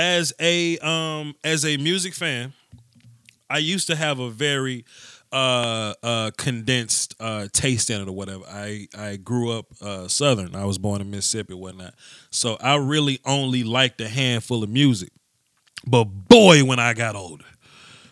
as 0.00 0.32
a 0.40 0.78
um 0.78 1.34
as 1.44 1.64
a 1.64 1.76
music 1.76 2.14
fan, 2.14 2.54
I 3.50 3.58
used 3.58 3.86
to 3.88 3.96
have 3.96 4.18
a 4.18 4.30
very 4.30 4.86
uh 5.30 5.92
uh 6.02 6.30
condensed 6.38 7.14
uh 7.20 7.48
taste 7.52 7.90
in 7.90 8.00
it 8.00 8.08
or 8.08 8.12
whatever. 8.12 8.44
I 8.48 8.88
I 8.96 9.16
grew 9.16 9.52
up 9.52 9.66
uh 9.82 10.08
southern. 10.08 10.56
I 10.56 10.64
was 10.64 10.78
born 10.78 11.02
in 11.02 11.10
Mississippi 11.10 11.52
whatnot. 11.54 11.94
So 12.30 12.56
I 12.62 12.76
really 12.76 13.20
only 13.26 13.62
liked 13.62 14.00
a 14.00 14.08
handful 14.08 14.64
of 14.64 14.70
music. 14.70 15.10
But 15.86 16.04
boy, 16.04 16.64
when 16.64 16.78
I 16.78 16.94
got 16.94 17.14
older, 17.14 17.44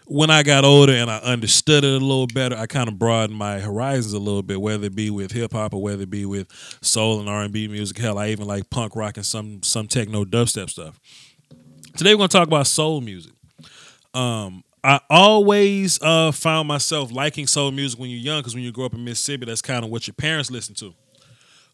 when 0.07 0.31
I 0.31 0.43
got 0.43 0.65
older 0.65 0.93
and 0.93 1.11
I 1.11 1.19
understood 1.19 1.85
it 1.85 1.91
a 2.03 2.05
little 2.05 2.27
better, 2.27 2.57
I 2.57 2.67
kind 2.67 2.89
of 2.89 2.99
broadened 2.99 3.39
my 3.39 3.61
horizons 3.61 4.13
a 4.13 4.19
little 4.19 4.43
bit, 4.43 4.61
whether 4.61 4.87
it 4.87 4.95
be 4.95 5.11
with 5.11 5.33
hip 5.33 5.53
hop 5.53 5.75
or 5.75 5.83
whether 5.83 6.03
it 6.03 6.11
be 6.11 6.27
with 6.27 6.51
soul 6.83 7.21
and 7.21 7.29
R 7.29 7.43
and 7.43 7.53
B 7.53 7.67
music. 7.67 7.99
Hell, 7.99 8.19
I 8.19 8.29
even 8.29 8.47
like 8.47 8.69
punk 8.69 8.95
rock 8.95 9.17
and 9.17 9.25
some 9.25 9.63
some 9.63 9.87
techno 9.87 10.25
dubstep 10.27 10.69
stuff. 10.69 11.01
Today 11.99 12.15
we're 12.15 12.19
gonna 12.19 12.29
talk 12.29 12.47
about 12.47 12.69
soul 12.69 13.01
music. 13.01 13.33
Um, 14.15 14.63
I 14.85 15.01
always 15.11 16.01
uh, 16.01 16.31
found 16.31 16.69
myself 16.69 17.11
liking 17.11 17.49
soul 17.49 17.73
music 17.73 17.99
when 17.99 18.09
you're 18.09 18.21
young, 18.21 18.39
because 18.39 18.55
when 18.55 18.63
you 18.63 18.71
grow 18.71 18.87
up 18.87 18.95
in 18.95 19.03
Mississippi, 19.03 19.47
that's 19.47 19.61
kind 19.61 19.85
of 19.85 19.91
what 19.91 20.07
your 20.07 20.15
parents 20.15 20.49
listen 20.49 20.77
to. 20.77 20.95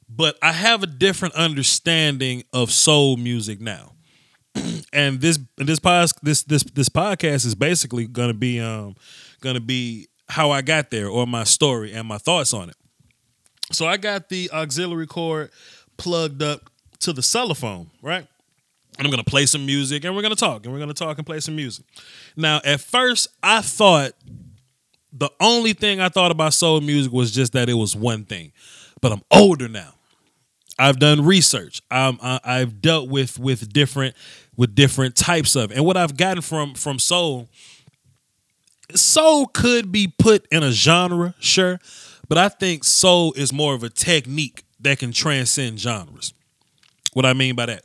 But 0.09 0.39
I 0.41 0.53
have 0.53 0.83
a 0.83 0.87
different 0.87 1.35
understanding 1.35 2.43
of 2.55 2.71
soul 2.71 3.19
music 3.19 3.61
now, 3.61 3.93
and 4.95 5.21
this 5.21 5.39
this 5.59 5.79
pos- 5.79 6.15
this 6.23 6.43
this 6.45 6.63
this 6.63 6.89
podcast 6.89 7.45
is 7.45 7.55
basically 7.55 8.07
gonna 8.07 8.33
be 8.33 8.59
um 8.61 8.97
gonna 9.43 9.61
be 9.61 10.09
how 10.31 10.53
I 10.53 10.63
got 10.63 10.91
there 10.91 11.07
or 11.07 11.27
my 11.27 11.45
story 11.45 11.93
and 11.93 12.09
my 12.09 12.17
thoughts 12.17 12.55
on 12.55 12.70
it. 12.70 12.77
So 13.73 13.87
I 13.87 13.98
got 13.98 14.31
the 14.31 14.51
auxiliary 14.55 15.07
cord 15.07 15.51
plugged 15.98 16.43
up 16.43 16.70
to 17.01 17.13
the 17.13 17.20
cellophone, 17.20 17.91
right? 18.01 18.27
And 18.98 19.06
I'm 19.06 19.11
gonna 19.11 19.25
play 19.25 19.47
some 19.47 19.67
music 19.67 20.05
and 20.05 20.14
we're 20.14 20.23
gonna 20.23 20.37
talk 20.37 20.64
and 20.64 20.73
we're 20.73 20.81
gonna 20.81 20.95
talk 20.95 21.19
and 21.19 21.27
play 21.27 21.41
some 21.41 21.56
music. 21.56 21.84
Now, 22.37 22.61
at 22.64 22.81
first, 22.81 23.28
I 23.42 23.61
thought 23.61 24.12
the 25.12 25.31
only 25.41 25.73
thing 25.73 26.01
I 26.01 26.09
thought 26.09 26.31
about 26.31 26.55
soul 26.55 26.81
music 26.81 27.12
was 27.12 27.33
just 27.33 27.53
that 27.53 27.69
it 27.69 27.75
was 27.75 27.95
one 27.97 28.25
thing, 28.25 28.53
but 29.01 29.12
I'm 29.12 29.23
older 29.31 29.69
now. 29.69 29.95
I've 30.78 30.98
done 30.98 31.25
research. 31.25 31.81
I'm, 31.91 32.19
I, 32.20 32.41
I've 32.45 32.81
dealt 32.81 33.09
with 33.09 33.39
with 33.39 33.73
different 33.73 34.17
with 34.56 34.75
different 34.75 35.17
types 35.17 35.56
of, 35.56 35.70
and 35.73 35.84
what 35.84 35.97
I've 35.97 36.17
gotten 36.17 36.42
from 36.42 36.75
from 36.75 36.98
soul. 36.98 37.48
Soul 38.95 39.47
could 39.47 39.91
be 39.91 40.12
put 40.19 40.47
in 40.53 40.62
a 40.62 40.70
genre, 40.70 41.34
sure, 41.41 41.81
but 42.29 42.39
I 42.39 42.48
think 42.48 42.84
soul 42.84 43.33
is 43.33 43.53
more 43.53 43.75
of 43.75 43.83
a 43.83 43.89
technique 43.89 44.62
that 44.81 44.98
can 44.98 45.11
transcend 45.11 45.81
genres. 45.81 46.34
What 47.14 47.25
I 47.25 47.33
mean 47.33 47.55
by 47.55 47.67
that 47.67 47.84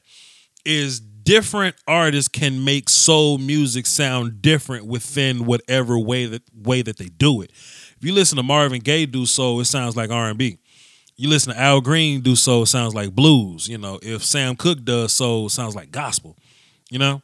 is 0.69 0.99
different 0.99 1.75
artists 1.87 2.27
can 2.27 2.63
make 2.63 2.89
soul 2.89 3.37
music 3.37 3.85
sound 3.85 4.41
different 4.41 4.85
within 4.85 5.45
whatever 5.45 5.97
way 5.97 6.25
that 6.27 6.43
way 6.55 6.81
that 6.81 6.97
they 6.97 7.07
do 7.07 7.41
it. 7.41 7.51
If 7.51 7.97
you 8.01 8.13
listen 8.13 8.37
to 8.37 8.43
Marvin 8.43 8.79
Gaye 8.79 9.05
do 9.05 9.25
soul, 9.25 9.59
it 9.59 9.65
sounds 9.65 9.97
like 9.97 10.11
R 10.11 10.29
and 10.29 10.37
B. 10.37 10.59
You 11.17 11.27
listen 11.27 11.53
to 11.53 11.59
Al 11.59 11.81
Green 11.81 12.21
do 12.21 12.35
soul, 12.35 12.63
it 12.63 12.67
sounds 12.67 12.95
like 12.95 13.13
blues. 13.13 13.67
You 13.67 13.77
know, 13.77 13.99
if 14.01 14.23
Sam 14.23 14.55
Cooke 14.55 14.83
does 14.85 15.11
soul, 15.11 15.47
it 15.47 15.49
sounds 15.49 15.75
like 15.75 15.91
gospel. 15.91 16.37
You 16.89 16.99
know, 16.99 17.21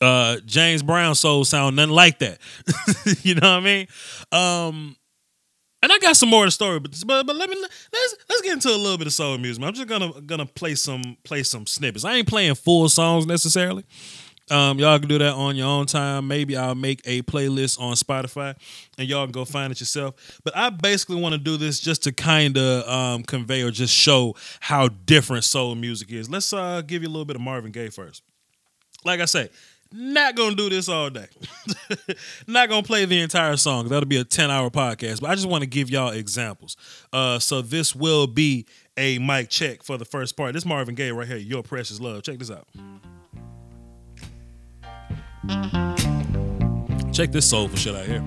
uh, 0.00 0.38
James 0.44 0.82
Brown 0.82 1.14
soul 1.14 1.44
sound 1.44 1.76
nothing 1.76 1.92
like 1.94 2.18
that. 2.20 2.38
you 3.22 3.34
know 3.34 3.56
what 3.56 3.58
I 3.58 3.60
mean? 3.60 3.86
Um, 4.32 4.96
and 5.84 5.92
I 5.92 5.98
got 5.98 6.16
some 6.16 6.30
more 6.30 6.44
of 6.44 6.48
the 6.48 6.52
story, 6.52 6.80
but 6.80 6.98
but, 7.06 7.26
but 7.26 7.36
let 7.36 7.50
me 7.50 7.56
let's 7.60 8.16
let's 8.26 8.40
get 8.40 8.54
into 8.54 8.70
a 8.70 8.76
little 8.76 8.96
bit 8.96 9.06
of 9.06 9.12
soul 9.12 9.36
music. 9.36 9.62
I'm 9.62 9.74
just 9.74 9.86
gonna 9.86 10.18
gonna 10.22 10.46
play 10.46 10.74
some 10.74 11.18
play 11.24 11.42
some 11.42 11.66
snippets. 11.66 12.06
I 12.06 12.14
ain't 12.14 12.26
playing 12.26 12.54
full 12.54 12.88
songs 12.88 13.26
necessarily. 13.26 13.84
Um, 14.50 14.78
y'all 14.78 14.98
can 14.98 15.08
do 15.08 15.18
that 15.18 15.34
on 15.34 15.56
your 15.56 15.66
own 15.66 15.84
time. 15.84 16.26
Maybe 16.26 16.56
I'll 16.56 16.74
make 16.74 17.02
a 17.04 17.20
playlist 17.22 17.78
on 17.78 17.94
Spotify, 17.96 18.56
and 18.96 19.06
y'all 19.06 19.26
can 19.26 19.32
go 19.32 19.44
find 19.44 19.70
it 19.72 19.80
yourself. 19.80 20.40
But 20.42 20.56
I 20.56 20.70
basically 20.70 21.16
want 21.16 21.34
to 21.34 21.38
do 21.38 21.58
this 21.58 21.80
just 21.80 22.02
to 22.04 22.12
kind 22.12 22.56
of 22.56 22.88
um, 22.88 23.22
convey 23.22 23.62
or 23.62 23.70
just 23.70 23.94
show 23.94 24.36
how 24.60 24.88
different 24.88 25.44
soul 25.44 25.74
music 25.74 26.10
is. 26.12 26.30
Let's 26.30 26.50
uh, 26.52 26.80
give 26.80 27.02
you 27.02 27.08
a 27.08 27.12
little 27.12 27.24
bit 27.26 27.36
of 27.36 27.42
Marvin 27.42 27.72
Gaye 27.72 27.90
first. 27.90 28.22
Like 29.04 29.20
I 29.20 29.26
say, 29.26 29.50
not 29.94 30.34
gonna 30.34 30.56
do 30.56 30.68
this 30.68 30.88
all 30.88 31.08
day. 31.08 31.28
not 32.48 32.68
gonna 32.68 32.82
play 32.82 33.04
the 33.04 33.20
entire 33.20 33.56
song. 33.56 33.88
That'll 33.88 34.08
be 34.08 34.16
a 34.16 34.24
10 34.24 34.50
hour 34.50 34.68
podcast. 34.68 35.20
But 35.20 35.30
I 35.30 35.34
just 35.36 35.48
want 35.48 35.62
to 35.62 35.68
give 35.68 35.88
y'all 35.88 36.10
examples. 36.10 36.76
Uh, 37.12 37.38
so 37.38 37.62
this 37.62 37.94
will 37.94 38.26
be 38.26 38.66
a 38.96 39.18
mic 39.18 39.50
check 39.50 39.84
for 39.84 39.96
the 39.96 40.04
first 40.04 40.36
part. 40.36 40.52
This 40.54 40.66
Marvin 40.66 40.96
Gaye 40.96 41.12
right 41.12 41.28
here, 41.28 41.36
Your 41.36 41.62
Precious 41.62 42.00
Love. 42.00 42.24
Check 42.24 42.38
this 42.38 42.50
out. 42.50 42.66
Check 47.12 47.30
this 47.30 47.48
soulful 47.48 47.78
shit 47.78 47.94
out 47.94 48.06
here. 48.06 48.24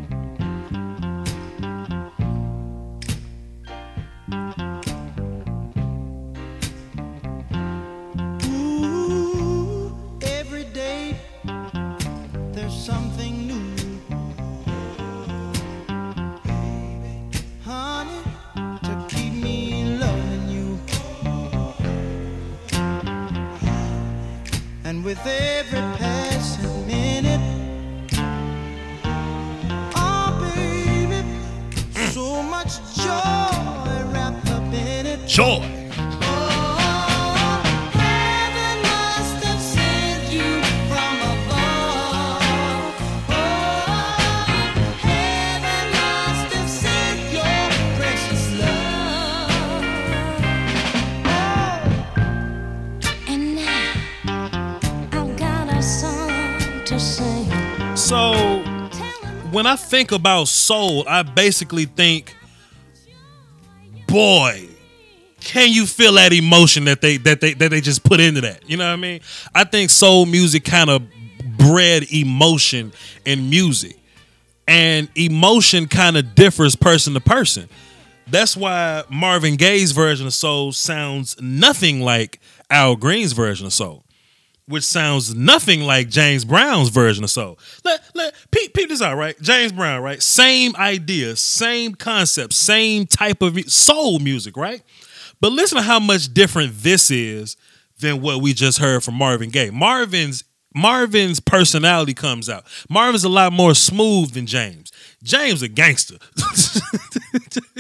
And 24.98 25.06
with 25.06 25.24
every 25.28 25.80
passing 26.00 26.88
minute, 26.88 27.40
oh 29.96 30.40
baby, 30.42 31.24
so 32.10 32.42
much 32.42 32.80
joy 32.96 34.12
wrapped 34.12 34.50
up 34.50 34.64
in 34.74 35.06
it. 35.06 35.28
Joy. 35.28 35.87
When 59.52 59.66
I 59.66 59.76
think 59.76 60.12
about 60.12 60.48
soul, 60.48 61.08
I 61.08 61.24
basically 61.24 61.86
think, 61.86 62.36
boy, 64.08 64.68
can 65.40 65.72
you 65.72 65.86
feel 65.86 66.14
that 66.14 66.34
emotion 66.34 66.86
that 66.86 67.02
they 67.02 67.18
that 67.18 67.42
they 67.42 67.54
that 67.54 67.72
they 67.72 67.82
just 67.82 68.04
put 68.04 68.20
into 68.20 68.42
that? 68.42 68.70
You 68.70 68.78
know 68.78 68.86
what 68.86 68.94
I 68.94 68.98
mean? 68.98 69.22
I 69.56 69.64
think 69.64 69.90
soul 69.90 70.26
music 70.26 70.66
kind 70.66 70.90
of 70.90 71.04
bred 71.58 72.12
emotion 72.12 72.92
in 73.26 73.50
music. 73.50 73.98
And 74.70 75.08
emotion 75.16 75.88
kind 75.88 76.18
of 76.18 76.36
differs 76.36 76.76
person 76.76 77.14
to 77.14 77.22
person. 77.22 77.70
That's 78.30 78.58
why 78.58 79.06
Marvin 79.10 79.56
Gaye's 79.56 79.94
version 79.94 80.28
of 80.28 80.34
soul 80.34 80.74
sounds 80.74 81.42
nothing 81.42 82.02
like 82.02 82.42
Al 82.70 82.98
Green's 82.98 83.32
version 83.32 83.66
of 83.66 83.72
soul 83.72 84.04
which 84.68 84.84
sounds 84.84 85.34
nothing 85.34 85.82
like 85.82 86.10
James 86.10 86.44
Brown's 86.44 86.90
version 86.90 87.24
of 87.24 87.30
soul. 87.30 87.58
Let, 87.86 88.02
let, 88.14 88.36
peep, 88.52 88.74
peep 88.74 88.90
this 88.90 89.02
out, 89.02 89.16
right? 89.18 89.40
James 89.42 89.72
Brown, 89.72 90.02
right? 90.02 90.22
Same 90.22 90.76
idea, 90.76 91.36
same 91.36 91.96
concept, 91.96 92.54
same 92.54 93.06
type 93.06 93.42
of 93.42 93.58
soul 93.72 94.20
music, 94.20 94.58
right? 94.58 94.84
But 95.40 95.54
listen 95.54 95.78
to 95.78 95.84
how 95.84 96.00
much 96.00 96.34
different 96.34 96.74
this 96.80 97.10
is 97.10 97.56
than 98.00 98.22
what 98.22 98.42
we 98.42 98.54
just 98.54 98.80
heard 98.80 99.04
from 99.04 99.16
Marvin 99.16 99.50
Gaye. 99.50 99.70
Marvin's 99.70 100.44
Marvin's 100.76 101.40
personality 101.40 102.14
comes 102.14 102.50
out. 102.50 102.64
Marvin's 102.88 103.24
a 103.24 103.30
lot 103.30 103.52
more 103.52 103.74
smooth 103.74 104.34
than 104.34 104.46
James. 104.46 104.92
James 105.24 105.64
a 105.64 105.68
gangster. 105.68 106.18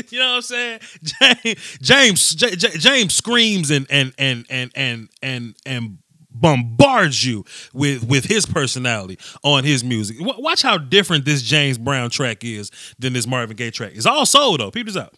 you 0.09 0.17
know 0.17 0.29
what 0.29 0.35
I'm 0.35 0.41
saying? 0.41 0.79
James 1.03 1.77
James 1.81 2.35
J- 2.35 2.55
J- 2.55 2.77
James 2.77 3.13
screams 3.13 3.69
and 3.69 3.85
and 3.89 4.13
and 4.17 4.45
and 4.49 4.71
and 4.73 5.09
and 5.21 5.55
and 5.65 5.97
bombards 6.41 7.25
you 7.25 7.45
with 7.73 8.03
with 8.07 8.25
his 8.25 8.45
personality 8.45 9.17
on 9.43 9.63
his 9.63 9.83
music. 9.83 10.17
W- 10.19 10.41
watch 10.41 10.61
how 10.61 10.77
different 10.77 11.25
this 11.25 11.41
James 11.41 11.77
Brown 11.77 12.09
track 12.09 12.43
is 12.43 12.71
than 12.99 13.13
this 13.13 13.27
Marvin 13.27 13.55
Gaye 13.55 13.71
track. 13.71 13.93
It's 13.95 14.05
all 14.05 14.25
soul 14.25 14.57
though. 14.57 14.71
Peep 14.71 14.85
this 14.85 14.97
out. 14.97 15.13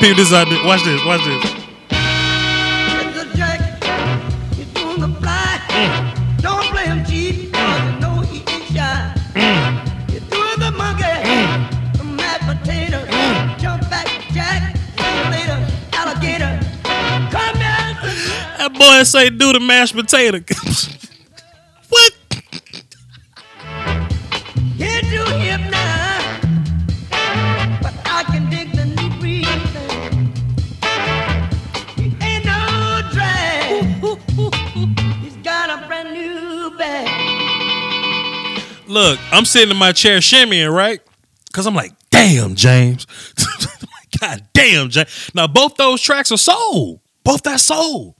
Peep 0.00 0.16
this 0.16 0.32
out. 0.32 0.46
Watch 0.64 0.84
this. 0.84 1.04
Watch 1.04 1.24
this. 1.24 1.42
With 1.44 3.14
the 3.16 3.36
jack, 3.36 3.60
he's 4.54 4.66
doing 4.74 5.00
the 5.00 5.08
fly. 5.20 5.60
Don't 6.40 6.64
play 6.72 6.86
him 6.86 7.04
cheap, 7.04 7.52
'cause 7.52 7.82
you 7.84 8.00
know 8.00 8.20
he 8.30 8.38
ain't 8.52 8.64
shy. 8.72 9.14
Mm. 9.34 10.10
He's 10.10 10.22
doing 10.34 10.58
the 10.60 10.70
monkey, 10.70 11.02
mm. 11.02 11.98
the 11.98 12.04
mashed 12.04 12.46
potato, 12.46 12.98
mm. 13.06 13.58
jump 13.58 13.82
back, 13.90 14.06
jack, 14.32 14.76
later, 15.32 15.58
alligator. 15.92 16.60
Come 17.34 17.56
here, 17.56 17.90
That 18.58 18.72
boy 18.78 19.02
say 19.02 19.30
do 19.30 19.52
the 19.52 19.60
mashed 19.60 19.94
potato. 19.96 20.38
what? 21.88 22.12
You're 24.76 25.00
too 25.10 25.24
hip 25.42 25.60
now, 25.72 25.77
Look, 38.88 39.18
I'm 39.30 39.44
sitting 39.44 39.70
in 39.70 39.76
my 39.76 39.92
chair 39.92 40.18
shimmying, 40.18 40.74
right? 40.74 41.00
Because 41.46 41.66
I'm 41.66 41.74
like, 41.74 41.92
damn, 42.10 42.54
James. 42.54 43.06
God 44.20 44.48
damn, 44.54 44.88
James. 44.88 45.30
Now, 45.34 45.46
both 45.46 45.76
those 45.76 46.00
tracks 46.00 46.32
are 46.32 46.38
soul. 46.38 47.02
Both 47.22 47.42
that 47.42 47.60
soul. 47.60 48.16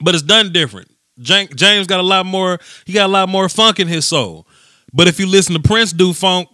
But 0.00 0.14
it's 0.14 0.22
done 0.22 0.52
different. 0.52 0.90
James 1.20 1.86
got 1.86 2.00
a 2.00 2.02
lot 2.02 2.24
more, 2.26 2.58
he 2.86 2.92
got 2.92 3.06
a 3.06 3.12
lot 3.12 3.28
more 3.28 3.48
funk 3.48 3.78
in 3.78 3.86
his 3.86 4.06
soul. 4.06 4.46
But 4.92 5.08
if 5.08 5.20
you 5.20 5.26
listen 5.26 5.54
to 5.54 5.60
Prince 5.60 5.92
do 5.92 6.12
funk, 6.12 6.48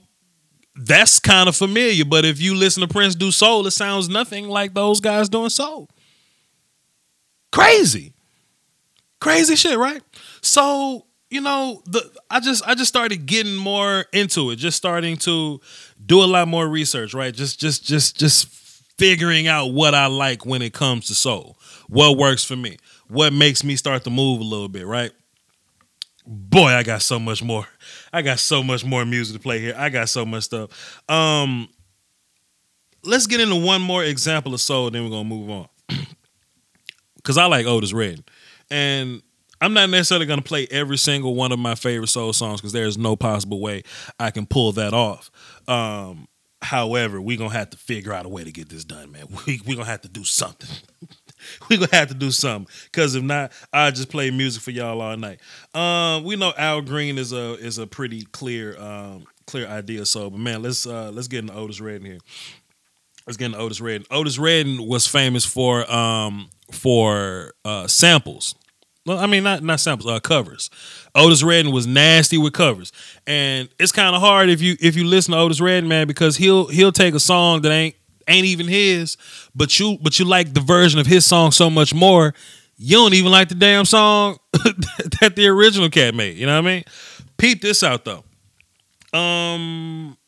that's 0.74 1.18
kind 1.18 1.48
of 1.48 1.56
familiar. 1.56 2.04
But 2.04 2.24
if 2.24 2.40
you 2.40 2.54
listen 2.54 2.80
to 2.80 2.88
Prince 2.88 3.14
do 3.14 3.30
soul, 3.30 3.66
it 3.66 3.72
sounds 3.72 4.08
nothing 4.08 4.48
like 4.48 4.74
those 4.74 5.00
guys 5.00 5.28
doing 5.28 5.50
soul. 5.50 5.88
Crazy. 7.52 8.14
Crazy 9.20 9.56
shit, 9.56 9.78
right? 9.78 10.02
So, 10.42 11.06
you 11.30 11.40
know, 11.40 11.82
the 11.84 12.10
I 12.30 12.40
just 12.40 12.66
I 12.66 12.74
just 12.74 12.88
started 12.88 13.26
getting 13.26 13.56
more 13.56 14.06
into 14.12 14.50
it, 14.50 14.56
just 14.56 14.76
starting 14.76 15.16
to 15.18 15.60
do 16.04 16.22
a 16.22 16.26
lot 16.26 16.48
more 16.48 16.66
research, 16.66 17.14
right? 17.14 17.34
Just 17.34 17.60
just 17.60 17.84
just 17.84 18.16
just 18.16 18.48
figuring 18.98 19.46
out 19.46 19.72
what 19.72 19.94
I 19.94 20.06
like 20.06 20.46
when 20.46 20.62
it 20.62 20.72
comes 20.72 21.06
to 21.06 21.14
soul. 21.14 21.58
What 21.88 22.16
works 22.18 22.44
for 22.44 22.56
me? 22.56 22.78
What 23.08 23.32
makes 23.32 23.62
me 23.62 23.76
start 23.76 24.04
to 24.04 24.10
move 24.10 24.40
a 24.40 24.44
little 24.44 24.68
bit, 24.68 24.86
right? 24.86 25.12
Boy, 26.26 26.68
I 26.68 26.82
got 26.82 27.02
so 27.02 27.18
much 27.18 27.42
more. 27.42 27.66
I 28.12 28.22
got 28.22 28.38
so 28.38 28.62
much 28.62 28.84
more 28.84 29.04
music 29.04 29.36
to 29.36 29.42
play 29.42 29.60
here. 29.60 29.74
I 29.76 29.88
got 29.88 30.08
so 30.08 30.24
much 30.24 30.44
stuff. 30.44 31.02
Um 31.08 31.68
let's 33.04 33.26
get 33.26 33.40
into 33.40 33.56
one 33.56 33.80
more 33.82 34.04
example 34.04 34.54
of 34.54 34.60
soul, 34.60 34.90
then 34.90 35.04
we're 35.04 35.10
gonna 35.10 35.24
move 35.24 35.50
on. 35.50 35.68
Cause 37.22 37.38
I 37.38 37.46
like 37.46 37.66
Otis 37.66 37.92
Redding. 37.92 38.24
And 38.70 39.22
I'm 39.60 39.72
not 39.74 39.90
necessarily 39.90 40.26
gonna 40.26 40.42
play 40.42 40.66
every 40.70 40.98
single 40.98 41.34
one 41.34 41.52
of 41.52 41.58
my 41.58 41.74
favorite 41.74 42.08
soul 42.08 42.32
songs 42.32 42.60
because 42.60 42.72
there's 42.72 42.98
no 42.98 43.16
possible 43.16 43.60
way 43.60 43.82
I 44.18 44.30
can 44.30 44.46
pull 44.46 44.72
that 44.72 44.94
off. 44.94 45.30
Um, 45.66 46.28
however, 46.62 47.20
we're 47.20 47.38
gonna 47.38 47.50
have 47.52 47.70
to 47.70 47.76
figure 47.76 48.12
out 48.12 48.26
a 48.26 48.28
way 48.28 48.44
to 48.44 48.52
get 48.52 48.68
this 48.68 48.84
done, 48.84 49.12
man. 49.12 49.26
We 49.46 49.60
we 49.66 49.74
gonna 49.74 49.88
have 49.88 50.02
to 50.02 50.08
do 50.08 50.24
something. 50.24 50.68
we're 51.70 51.78
gonna 51.78 51.94
have 51.96 52.08
to 52.08 52.14
do 52.14 52.30
something. 52.30 52.72
Cause 52.92 53.14
if 53.14 53.22
not, 53.22 53.52
I 53.72 53.90
just 53.90 54.10
play 54.10 54.30
music 54.30 54.62
for 54.62 54.70
y'all 54.70 55.00
all 55.00 55.16
night. 55.16 55.40
Um, 55.74 56.24
we 56.24 56.36
know 56.36 56.52
Al 56.56 56.80
Green 56.82 57.18
is 57.18 57.32
a 57.32 57.54
is 57.54 57.78
a 57.78 57.86
pretty 57.86 58.22
clear 58.22 58.78
um 58.80 59.26
clear 59.46 59.66
idea. 59.66 60.06
So, 60.06 60.30
but 60.30 60.38
man, 60.38 60.62
let's 60.62 60.86
uh 60.86 61.10
let's 61.12 61.28
get 61.28 61.40
into 61.40 61.54
Otis 61.54 61.80
Redding 61.80 62.06
here. 62.06 62.18
Let's 63.26 63.36
get 63.36 63.46
into 63.46 63.58
Otis 63.58 63.80
Redding. 63.80 64.06
Otis 64.10 64.38
Redding 64.38 64.86
was 64.88 65.06
famous 65.06 65.44
for 65.44 65.90
um 65.90 66.50
for 66.72 67.54
uh 67.64 67.86
samples. 67.86 68.54
Well, 69.08 69.18
I 69.18 69.26
mean 69.26 69.42
not 69.42 69.62
not 69.62 69.80
samples, 69.80 70.10
uh 70.10 70.20
covers. 70.20 70.68
Otis 71.14 71.42
Redding 71.42 71.72
was 71.72 71.86
nasty 71.86 72.36
with 72.36 72.52
covers. 72.52 72.92
And 73.26 73.70
it's 73.78 73.90
kind 73.90 74.14
of 74.14 74.20
hard 74.20 74.50
if 74.50 74.60
you 74.60 74.76
if 74.80 74.96
you 74.96 75.04
listen 75.04 75.32
to 75.32 75.38
Otis 75.38 75.62
Redding, 75.62 75.88
man, 75.88 76.06
because 76.06 76.36
he'll 76.36 76.66
he'll 76.66 76.92
take 76.92 77.14
a 77.14 77.20
song 77.20 77.62
that 77.62 77.72
ain't 77.72 77.96
ain't 78.28 78.44
even 78.44 78.68
his, 78.68 79.16
but 79.54 79.80
you 79.80 79.96
but 80.02 80.18
you 80.18 80.26
like 80.26 80.52
the 80.52 80.60
version 80.60 81.00
of 81.00 81.06
his 81.06 81.24
song 81.24 81.52
so 81.52 81.70
much 81.70 81.94
more, 81.94 82.34
you 82.76 82.98
don't 82.98 83.14
even 83.14 83.32
like 83.32 83.48
the 83.48 83.54
damn 83.54 83.86
song 83.86 84.36
that 84.52 85.32
the 85.34 85.46
original 85.48 85.88
cat 85.88 86.14
made. 86.14 86.36
You 86.36 86.44
know 86.44 86.60
what 86.60 86.68
I 86.68 86.74
mean? 86.74 86.84
Peep 87.38 87.62
this 87.62 87.82
out 87.82 88.04
though. 88.04 88.24
Um 89.18 90.18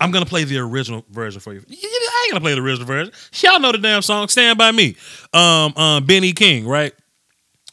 I'm 0.00 0.10
gonna 0.10 0.26
play 0.26 0.44
the 0.44 0.58
original 0.58 1.02
version 1.10 1.40
for 1.40 1.54
you. 1.54 1.62
I 1.68 2.24
ain't 2.26 2.32
gonna 2.32 2.42
play 2.42 2.54
the 2.54 2.60
original 2.60 2.86
version. 2.86 3.12
Y'all 3.40 3.58
know 3.58 3.72
the 3.72 3.78
damn 3.78 4.02
song. 4.02 4.28
Stand 4.28 4.58
by 4.58 4.70
me. 4.70 4.96
Um, 5.32 5.74
um, 5.76 6.04
Benny 6.04 6.32
King, 6.32 6.66
right? 6.68 6.92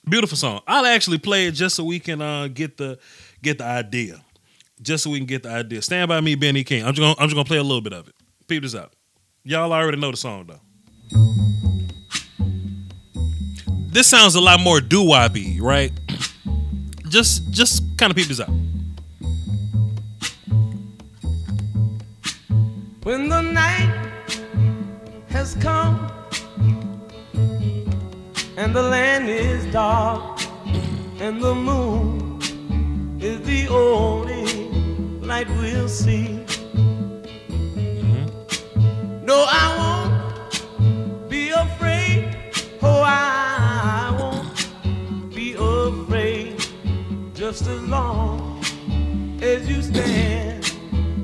Beautiful 0.08 0.38
song. 0.38 0.62
I'll 0.68 0.86
actually 0.86 1.18
play 1.18 1.48
it 1.48 1.52
just 1.52 1.76
so 1.76 1.84
we 1.84 2.00
can 2.00 2.22
uh 2.22 2.48
get 2.48 2.78
the 2.78 3.00
get 3.42 3.58
the 3.58 3.66
idea. 3.66 4.22
Just 4.82 5.04
so 5.04 5.10
we 5.10 5.18
can 5.18 5.26
get 5.26 5.44
the 5.44 5.50
idea. 5.50 5.82
Stand 5.82 6.10
by 6.10 6.22
me, 6.22 6.36
Benny 6.36 6.64
King. 6.64 6.86
I'm 6.86 6.94
just 6.94 7.00
gonna 7.02 7.16
I'm 7.18 7.28
just 7.28 7.36
gonna 7.36 7.46
play 7.46 7.58
a 7.58 7.64
little 7.64 7.82
bit 7.82 7.94
of 7.94 8.08
it. 8.08 8.16
Peep 8.48 8.62
this 8.62 8.76
out. 8.76 8.94
Y'all 9.44 9.74
already 9.74 9.98
know 9.98 10.12
the 10.12 10.18
song 10.18 10.46
though. 10.48 10.62
This 13.88 14.08
sounds 14.08 14.36
a 14.36 14.42
lot 14.42 14.60
more 14.60 14.82
doo-wop-y, 14.82 15.58
right? 15.60 15.92
Just 17.08 17.50
just 17.52 17.82
kind 17.98 18.12
of 18.12 18.18
peep 18.18 18.28
this 18.28 18.42
out. 18.42 18.50
When 23.04 23.30
the 23.30 23.42
night 23.42 24.12
has 25.30 25.56
come 25.56 26.12
and 28.58 28.74
the 28.76 28.82
land 28.82 29.30
is 29.30 29.66
dark 29.72 30.40
and 31.20 31.42
the 31.42 31.54
moon 31.54 32.40
is 33.20 33.42
the 33.46 33.68
only 33.70 34.46
light 35.20 35.48
we'll 35.50 35.90
see. 35.90 36.40
Mm-hmm. 37.56 39.26
No, 39.26 39.46
I 39.48 39.66
won't 39.78 41.30
be 41.30 41.50
afraid. 41.50 42.38
Oh, 42.82 43.04
I 43.06 44.16
won't 44.20 45.36
be 45.36 45.54
afraid. 45.54 46.64
Just 47.34 47.68
as 47.68 47.82
long 47.84 48.64
as 49.42 49.68
you 49.70 49.82
stand, 49.82 50.64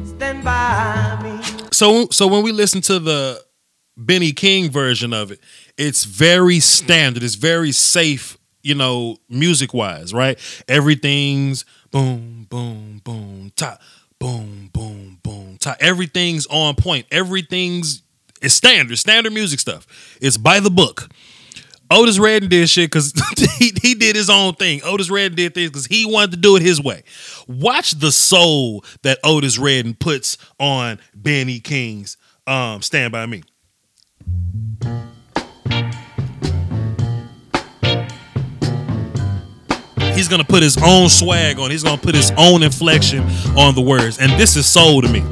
stand 0.05 0.43
by 0.43 1.19
me. 1.23 1.39
so 1.71 2.07
so 2.11 2.27
when 2.27 2.43
we 2.43 2.51
listen 2.51 2.81
to 2.81 2.99
the 2.99 3.41
Benny 3.97 4.31
King 4.31 4.69
version 4.71 5.13
of 5.13 5.31
it, 5.31 5.39
it's 5.77 6.03
very 6.05 6.59
standard. 6.59 7.23
It's 7.23 7.35
very 7.35 7.71
safe, 7.71 8.37
you 8.61 8.75
know, 8.75 9.17
music 9.29 9.73
wise, 9.73 10.13
right? 10.13 10.37
Everything's 10.67 11.65
boom, 11.91 12.47
boom, 12.49 13.01
boom, 13.03 13.51
top, 13.55 13.81
boom, 14.19 14.69
boom, 14.73 15.19
boom, 15.23 15.57
top. 15.59 15.77
Everything's 15.79 16.45
on 16.47 16.75
point. 16.75 17.05
Everything's 17.11 18.03
it's 18.41 18.55
standard, 18.55 18.97
standard 18.97 19.33
music 19.33 19.59
stuff. 19.59 20.17
It's 20.19 20.37
by 20.37 20.59
the 20.59 20.71
book. 20.71 21.09
Otis 21.91 22.19
Redding 22.19 22.49
did 22.49 22.69
shit 22.69 22.89
because 22.89 23.13
he, 23.59 23.71
he 23.81 23.93
did 23.95 24.15
his 24.15 24.29
own 24.29 24.53
thing. 24.55 24.81
Otis 24.83 25.09
Redding 25.09 25.35
did 25.35 25.53
things 25.53 25.69
because 25.69 25.85
he 25.85 26.05
wanted 26.05 26.31
to 26.31 26.37
do 26.37 26.55
it 26.55 26.61
his 26.61 26.81
way. 26.81 27.03
Watch 27.47 27.91
the 27.91 28.11
soul 28.11 28.85
that 29.03 29.19
Otis 29.23 29.57
Redding 29.57 29.95
puts 29.95 30.37
on 30.59 30.99
Benny 31.13 31.59
King's 31.59 32.17
um, 32.47 32.81
Stand 32.81 33.11
By 33.11 33.25
Me. 33.25 33.43
He's 40.21 40.27
gonna 40.27 40.43
put 40.43 40.61
his 40.61 40.77
own 40.77 41.09
swag 41.09 41.57
on. 41.57 41.71
He's 41.71 41.81
gonna 41.81 41.99
put 41.99 42.13
his 42.13 42.31
own 42.37 42.61
inflection 42.61 43.21
on 43.57 43.73
the 43.73 43.81
words. 43.81 44.19
And 44.19 44.31
this 44.39 44.55
is 44.55 44.67
soul 44.67 45.01
to 45.01 45.07
me. 45.07 45.23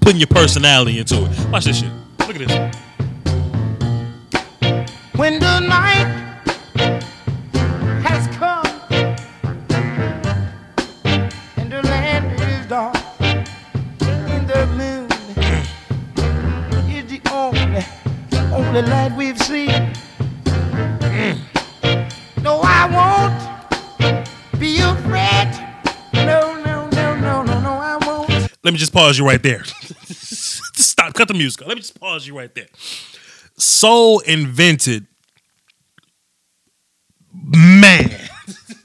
Putting 0.00 0.16
your 0.16 0.26
personality 0.28 0.98
into 0.98 1.16
it. 1.16 1.50
Watch 1.50 1.66
this 1.66 1.80
shit. 1.80 1.92
Look 2.20 2.40
at 2.40 2.48
this. 2.48 2.76
when 5.16 5.38
the 5.38 5.60
night 5.60 6.25
pause 28.96 29.18
you 29.18 29.26
right 29.26 29.42
there. 29.42 29.64
Stop. 30.04 31.14
Cut 31.14 31.28
the 31.28 31.34
music. 31.34 31.66
Let 31.66 31.76
me 31.76 31.80
just 31.82 31.98
pause 32.00 32.26
you 32.26 32.36
right 32.36 32.54
there. 32.54 32.68
Soul 33.58 34.20
invented 34.20 35.06
man. 37.32 38.10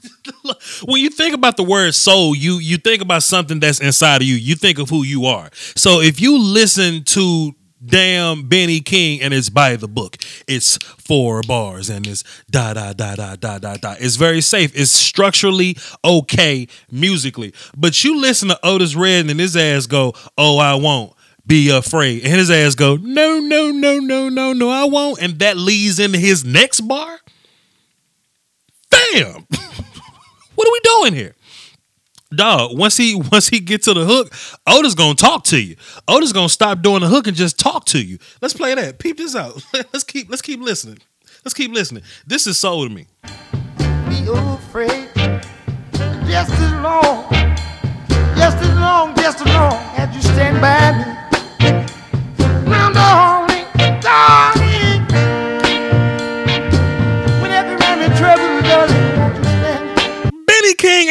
when 0.84 1.00
you 1.00 1.08
think 1.08 1.34
about 1.34 1.56
the 1.56 1.62
word 1.62 1.94
soul, 1.94 2.34
you 2.34 2.58
you 2.58 2.76
think 2.76 3.00
about 3.00 3.22
something 3.22 3.60
that's 3.60 3.80
inside 3.80 4.22
of 4.22 4.28
you. 4.28 4.34
You 4.34 4.54
think 4.54 4.78
of 4.78 4.90
who 4.90 5.02
you 5.02 5.24
are. 5.26 5.50
So 5.54 6.00
if 6.00 6.20
you 6.20 6.38
listen 6.38 7.04
to 7.04 7.54
damn 7.84 8.48
Benny 8.48 8.80
King 8.80 9.20
and 9.22 9.34
it's 9.34 9.48
by 9.50 9.76
the 9.76 9.88
book, 9.88 10.16
it's 10.46 10.76
four 10.76 11.42
bars 11.42 11.90
and 11.90 12.06
it's 12.06 12.24
da 12.50 12.74
da 12.74 12.92
da 12.92 13.14
da 13.14 13.36
da 13.36 13.58
da 13.58 13.76
da. 13.76 13.94
It's 13.98 14.16
very 14.16 14.40
safe. 14.40 14.72
It's 14.74 14.90
structurally 14.90 15.76
okay 16.04 16.68
musically. 16.90 17.52
But 17.76 18.04
you 18.04 18.20
listen 18.20 18.48
to 18.48 18.58
Otis 18.62 18.94
Red 18.94 19.28
and 19.30 19.40
his 19.40 19.56
ass 19.56 19.86
go, 19.86 20.14
"Oh, 20.38 20.58
I 20.58 20.74
won't." 20.74 21.12
Be 21.44 21.70
afraid, 21.70 22.22
and 22.22 22.32
his 22.32 22.52
ass 22.52 22.76
go, 22.76 22.94
no, 22.94 23.40
no, 23.40 23.72
no, 23.72 23.98
no, 23.98 24.28
no, 24.28 24.52
no, 24.52 24.70
I 24.70 24.84
won't, 24.84 25.20
and 25.20 25.40
that 25.40 25.56
leads 25.56 25.98
into 25.98 26.16
his 26.16 26.44
next 26.44 26.82
bar. 26.82 27.18
Damn. 28.88 29.34
what 30.54 30.68
are 30.68 30.72
we 30.72 30.80
doing 30.84 31.14
here? 31.14 31.34
Dog, 32.34 32.76
once 32.78 32.96
he 32.96 33.14
once 33.32 33.48
he 33.48 33.60
get 33.60 33.82
to 33.84 33.94
the 33.94 34.04
hook, 34.04 34.32
Otis 34.66 34.94
gonna 34.94 35.14
talk 35.14 35.44
to 35.44 35.60
you. 35.60 35.76
Otis 36.08 36.32
gonna 36.32 36.48
stop 36.48 36.82
doing 36.82 37.00
the 37.00 37.08
hook 37.08 37.26
and 37.26 37.36
just 37.36 37.58
talk 37.58 37.84
to 37.86 38.02
you. 38.04 38.18
Let's 38.40 38.54
play 38.54 38.74
that. 38.74 38.98
Peep 38.98 39.18
this 39.18 39.36
out. 39.36 39.64
let's 39.74 40.04
keep 40.04 40.30
let's 40.30 40.42
keep 40.42 40.60
listening. 40.60 40.98
Let's 41.44 41.54
keep 41.54 41.72
listening. 41.72 42.04
This 42.26 42.46
is 42.46 42.58
soul 42.58 42.88
to 42.88 42.94
me. 42.94 43.06
be 44.08 44.26
afraid. 44.28 45.10
Just 46.26 46.52
as 46.52 46.72
long, 46.82 47.28
just 48.36 48.56
as 48.58 48.78
long, 48.78 49.14
just 49.16 49.40
as 49.40 49.54
long 49.54 49.74
as 49.96 50.14
you 50.14 50.22
stand 50.22 50.60
by 50.60 50.92
me. 50.92 51.04
Now, 52.70 52.90
darling, 52.92 53.31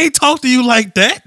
ain't 0.01 0.15
talk 0.15 0.41
to 0.41 0.50
you 0.50 0.65
like 0.65 0.96
that. 0.96 1.24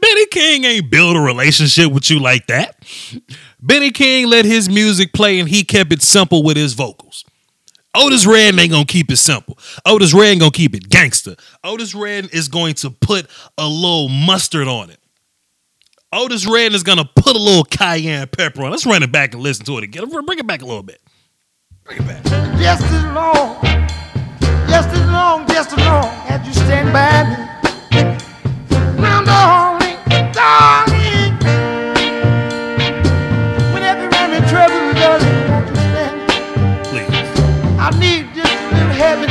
Benny 0.00 0.26
King 0.26 0.64
ain't 0.64 0.90
build 0.90 1.16
a 1.16 1.20
relationship 1.20 1.92
with 1.92 2.10
you 2.10 2.18
like 2.20 2.46
that. 2.46 2.76
Benny 3.60 3.90
King 3.90 4.28
let 4.28 4.44
his 4.44 4.68
music 4.68 5.12
play 5.12 5.38
and 5.38 5.48
he 5.48 5.64
kept 5.64 5.92
it 5.92 6.02
simple 6.02 6.42
with 6.42 6.56
his 6.56 6.74
vocals. 6.74 7.24
Otis 7.94 8.26
Redding 8.26 8.58
ain't 8.60 8.70
gonna 8.70 8.84
keep 8.84 9.10
it 9.10 9.16
simple. 9.16 9.58
Otis 9.84 10.14
Redding 10.14 10.38
gonna 10.38 10.50
keep 10.50 10.74
it 10.74 10.88
gangster. 10.88 11.36
Otis 11.64 11.94
Redding 11.94 12.30
is 12.32 12.48
going 12.48 12.74
to 12.74 12.90
put 12.90 13.26
a 13.56 13.66
little 13.66 14.08
mustard 14.08 14.68
on 14.68 14.90
it. 14.90 15.00
Otis 16.12 16.46
Redding 16.46 16.74
is 16.74 16.82
gonna 16.82 17.08
put 17.16 17.34
a 17.34 17.38
little 17.38 17.64
cayenne 17.64 18.28
pepper 18.28 18.64
on. 18.64 18.70
Let's 18.70 18.86
run 18.86 19.02
it 19.02 19.12
back 19.12 19.34
and 19.34 19.42
listen 19.42 19.64
to 19.66 19.78
it 19.78 19.84
again. 19.84 20.08
Bring 20.08 20.38
it 20.38 20.46
back 20.46 20.62
a 20.62 20.66
little 20.66 20.82
bit. 20.82 21.00
Bring 21.84 21.98
it 21.98 22.06
back. 22.06 22.24
Just 25.46 25.72
as 25.72 25.78
long, 25.86 26.06
as 26.28 26.46
you 26.46 26.52
stand 26.54 26.92
by 26.92 27.24
me. 27.28 27.36
Now, 29.00 29.22
darling, 29.24 29.96
darling, 30.32 31.34
whenever 33.72 34.08
I'm 34.14 34.32
in 34.32 34.42
trouble, 34.48 34.92
darling, 34.98 35.50
won't 35.50 35.68
you 35.68 35.76
stand? 35.76 36.16
Please. 36.86 37.30
I 37.78 37.90
need 37.98 38.34
just 38.34 38.52
a 38.52 38.74
little 38.74 38.92
heaven 38.92 39.28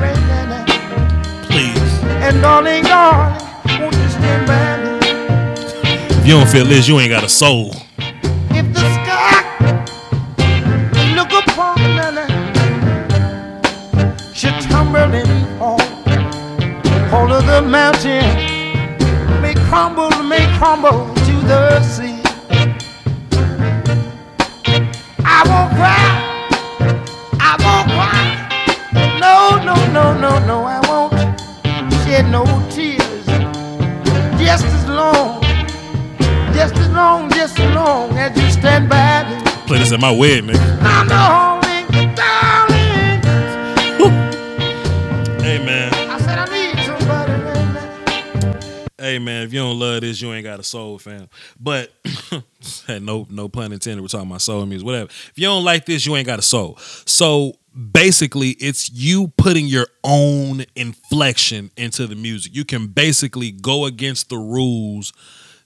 right 0.00 0.22
now. 0.28 0.64
Please. 1.50 1.92
And 2.24 2.40
darling, 2.40 2.84
darling, 2.84 3.80
won't 3.80 3.94
you 3.94 4.08
stand 4.08 4.46
by 4.46 4.76
me? 4.82 4.98
If 6.18 6.26
you 6.26 6.34
don't 6.34 6.48
feel 6.48 6.64
this, 6.64 6.88
you 6.88 6.98
ain't 7.00 7.10
got 7.10 7.24
a 7.24 7.28
soul. 7.28 7.83
Of 17.34 17.46
the 17.46 17.62
mountain 17.62 18.24
may 19.42 19.54
crumble, 19.66 20.08
may 20.22 20.46
crumble 20.56 21.12
to 21.26 21.34
the 21.50 21.82
sea. 21.82 22.20
I 25.24 25.42
won't 25.50 25.70
cry, 25.74 26.06
I 27.40 27.52
won't 27.64 27.88
cry. 27.96 28.26
No, 29.18 29.34
no, 29.68 29.74
no, 29.92 30.14
no, 30.14 30.38
no, 30.46 30.64
I 30.64 30.80
won't 30.88 31.12
shed 32.04 32.30
no 32.30 32.44
tears. 32.70 33.26
Just 34.38 34.66
as 34.66 34.86
long, 34.88 35.42
just 36.54 36.76
as 36.76 36.88
long, 36.90 37.30
just 37.30 37.58
as 37.58 37.74
long 37.74 38.16
as 38.16 38.30
you 38.40 38.48
stand 38.50 38.88
by 38.88 39.24
me. 39.28 39.66
Play 39.66 39.78
this 39.78 39.92
at 39.92 40.00
my 40.00 40.12
wedding, 40.12 40.50
nigga. 40.50 40.82
Now, 40.82 41.04
darling, 41.04 41.43
man, 49.24 49.42
if 49.44 49.52
you 49.52 49.60
don't 49.60 49.78
love 49.78 50.02
this, 50.02 50.20
you 50.20 50.32
ain't 50.32 50.44
got 50.44 50.60
a 50.60 50.62
soul, 50.62 50.98
fam. 50.98 51.28
But 51.58 51.92
no 52.88 53.26
no 53.30 53.48
pun 53.48 53.72
intended. 53.72 54.00
We're 54.02 54.08
talking 54.08 54.28
about 54.28 54.42
soul 54.42 54.64
music, 54.66 54.86
whatever. 54.86 55.10
If 55.10 55.32
you 55.36 55.44
don't 55.44 55.64
like 55.64 55.86
this, 55.86 56.06
you 56.06 56.14
ain't 56.16 56.26
got 56.26 56.38
a 56.38 56.42
soul. 56.42 56.76
So 57.06 57.54
basically, 57.92 58.50
it's 58.50 58.90
you 58.90 59.28
putting 59.36 59.66
your 59.66 59.86
own 60.02 60.64
inflection 60.76 61.70
into 61.76 62.06
the 62.06 62.14
music. 62.16 62.54
You 62.54 62.64
can 62.64 62.88
basically 62.88 63.50
go 63.50 63.86
against 63.86 64.28
the 64.28 64.38
rules 64.38 65.12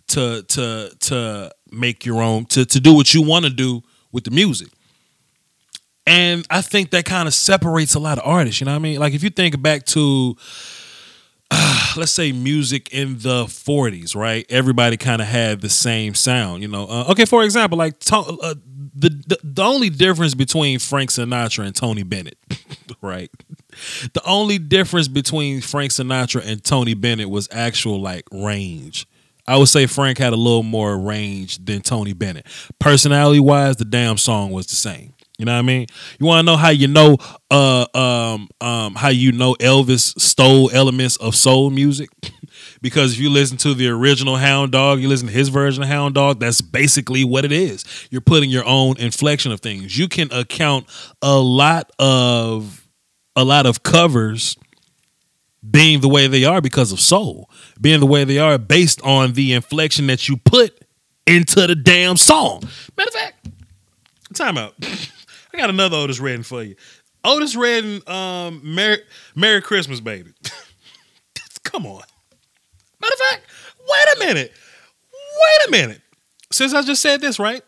to 0.09 0.43
to 0.43 0.91
to 1.01 1.51
make 1.71 2.07
your 2.07 2.23
own 2.23 2.47
to 2.47 2.65
to 2.65 2.81
do 2.81 2.95
what 2.95 3.13
you 3.15 3.23
want 3.23 3.45
to 3.45 3.51
do 3.51 3.83
with 4.13 4.25
the 4.25 4.31
music. 4.31 4.69
And 6.07 6.47
I 6.49 6.63
think 6.63 6.91
that 6.93 7.05
kind 7.05 7.29
of 7.29 7.35
separates 7.35 7.95
a 7.95 7.99
lot 7.99 8.17
of 8.17 8.27
artists. 8.27 8.61
You 8.61 8.65
know 8.65 8.73
what 8.73 8.77
I 8.77 8.81
mean? 8.81 8.99
Like 8.99 9.13
if 9.13 9.23
you 9.23 9.29
think 9.29 9.61
back 9.61 9.85
to 9.87 10.37
let's 11.97 12.13
say 12.13 12.33
music 12.33 12.93
in 12.93 13.19
the 13.19 13.45
40s, 13.45 14.15
right? 14.15 14.45
Everybody 14.49 14.97
kind 14.97 15.23
of 15.23 15.29
had 15.29 15.61
the 15.61 15.69
same 15.69 16.15
sound, 16.15 16.63
you 16.63 16.69
know. 16.69 16.87
Uh, 16.87 17.07
okay, 17.11 17.25
for 17.25 17.43
example, 17.45 17.79
like 17.79 17.99
to, 18.01 18.17
uh, 18.17 18.55
the, 18.95 19.11
the 19.27 19.39
the 19.43 19.63
only 19.63 19.91
difference 19.91 20.35
between 20.35 20.79
Frank 20.79 21.11
Sinatra 21.11 21.65
and 21.65 21.75
Tony 21.75 22.03
Bennett, 22.03 22.39
right? 23.03 23.31
The 24.13 24.23
only 24.27 24.59
difference 24.59 25.09
between 25.09 25.61
Frank 25.61 25.93
Sinatra 25.93 26.45
and 26.45 26.63
Tony 26.63 26.95
Bennett 26.95 27.31
was 27.31 27.49
actual 27.53 28.01
like 28.01 28.25
range. 28.33 29.07
I 29.47 29.57
would 29.57 29.69
say 29.69 29.87
Frank 29.87 30.19
had 30.19 30.33
a 30.35 30.37
little 30.37 30.63
more 30.63 30.99
range 30.99 31.65
than 31.65 31.81
Tony 31.81 32.13
Bennett. 32.13 32.45
Personality 32.79 33.41
wise, 33.41 33.77
the 33.77 33.87
damn 33.87 34.19
song 34.19 34.51
was 34.51 34.67
the 34.67 34.77
same. 34.77 35.15
You 35.39 35.45
know 35.45 35.53
what 35.53 35.61
I 35.61 35.63
mean? 35.63 35.87
You 36.19 36.27
want 36.27 36.45
to 36.45 36.53
know 36.53 36.57
how 36.57 36.71
you 36.71 36.89
know 36.89 37.17
uh 37.49 37.87
um 37.95 38.49
um 38.61 38.95
how 38.97 39.09
you 39.09 39.31
know 39.31 39.55
Elvis 39.55 40.19
stole 40.21 40.69
elements 40.73 41.17
of 41.17 41.37
soul 41.37 41.71
music? 41.71 42.11
because 42.83 43.13
if 43.13 43.21
you 43.21 43.31
listen 43.31 43.57
to 43.59 43.73
the 43.73 43.89
original 43.89 44.37
Hound 44.37 44.73
Dog, 44.73 45.01
you 45.01 45.09
listen 45.09 45.29
to 45.29 45.33
his 45.33 45.49
version 45.49 45.85
of 45.85 45.89
Hound 45.89 46.17
Dog, 46.17 46.41
that's 46.41 46.61
basically 46.61 47.25
what 47.25 47.45
it 47.45 47.53
is. 47.53 47.85
You're 48.11 48.21
putting 48.21 48.51
your 48.51 48.65
own 48.65 48.99
inflection 48.99 49.53
of 49.53 49.61
things. 49.61 49.97
You 49.97 50.09
can 50.09 50.33
account 50.33 50.87
a 51.23 51.37
lot 51.39 51.93
of 52.01 52.89
a 53.37 53.45
lot 53.45 53.67
of 53.67 53.85
covers 53.85 54.57
being 55.69 56.01
the 56.01 56.09
way 56.09 56.27
they 56.27 56.45
are 56.45 56.61
because 56.61 56.91
of 56.91 56.99
soul, 56.99 57.49
being 57.81 58.01
the 58.01 58.07
way 58.07 58.25
they 58.25 58.39
are 58.39 58.59
based 58.59 59.01
on 59.03 59.35
the 59.35 59.53
inflection 59.53 60.09
that 60.09 60.29
you 60.29 60.37
put 60.37 60.85
into 61.27 61.67
the 61.67 61.77
damn 61.77 62.17
song. 62.17 62.63
Matter 62.97 63.09
of 63.09 63.15
fact, 63.15 63.49
time 64.35 64.59
out. 64.59 64.75
I 65.53 65.57
got 65.57 65.71
another 65.71 65.97
Otis 65.97 66.21
Redding 66.21 66.43
for 66.43 66.63
you. 66.63 66.77
Otis 67.25 67.57
Redding, 67.57 68.01
um, 68.09 68.61
Merry, 68.63 68.99
Merry 69.35 69.61
Christmas, 69.61 70.01
baby. 70.01 70.31
Come 71.65 71.87
on. 71.87 72.03
Matter 73.01 73.15
of 73.15 73.19
fact, 73.31 73.43
wait 73.81 74.17
a 74.17 74.19
minute. 74.27 74.53
Wait 75.13 75.69
a 75.69 75.71
minute. 75.71 76.01
Since 76.51 76.75
I 76.75 76.83
just 76.83 77.03
said 77.03 77.21
this, 77.21 77.39
right? 77.39 77.63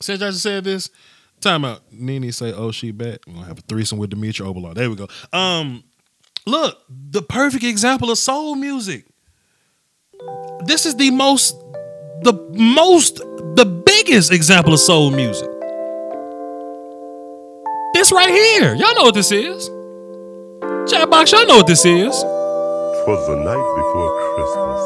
Since 0.00 0.22
I 0.22 0.30
just 0.30 0.42
said 0.42 0.64
this, 0.64 0.90
Time 1.44 1.66
out. 1.66 1.82
Nene 1.92 2.32
say, 2.32 2.54
"Oh, 2.54 2.70
she 2.70 2.90
bet." 2.90 3.20
We're 3.26 3.34
gonna 3.34 3.46
have 3.46 3.58
a 3.58 3.62
threesome 3.62 3.98
with 3.98 4.08
Dimitri 4.08 4.46
Obelar. 4.46 4.74
There 4.74 4.88
we 4.88 4.96
go. 4.96 5.08
Um, 5.30 5.84
look, 6.46 6.78
the 6.88 7.20
perfect 7.20 7.64
example 7.64 8.10
of 8.10 8.16
soul 8.16 8.54
music. 8.54 9.04
This 10.64 10.86
is 10.86 10.96
the 10.96 11.10
most, 11.10 11.54
the 12.22 12.32
most, 12.54 13.16
the 13.16 13.82
biggest 13.84 14.32
example 14.32 14.72
of 14.72 14.80
soul 14.80 15.10
music. 15.10 15.50
This 18.04 18.12
right 18.12 18.28
here, 18.28 18.74
y'all 18.74 18.94
know 18.96 19.04
what 19.04 19.14
this 19.14 19.32
is. 19.32 19.70
Chatbox, 20.92 21.32
y'all 21.32 21.46
know 21.46 21.56
what 21.56 21.66
this 21.66 21.86
is, 21.86 22.12
Twas 22.12 23.26
the 23.26 23.36
night 23.36 23.64
before 23.76 24.10
Christmas. 24.34 24.80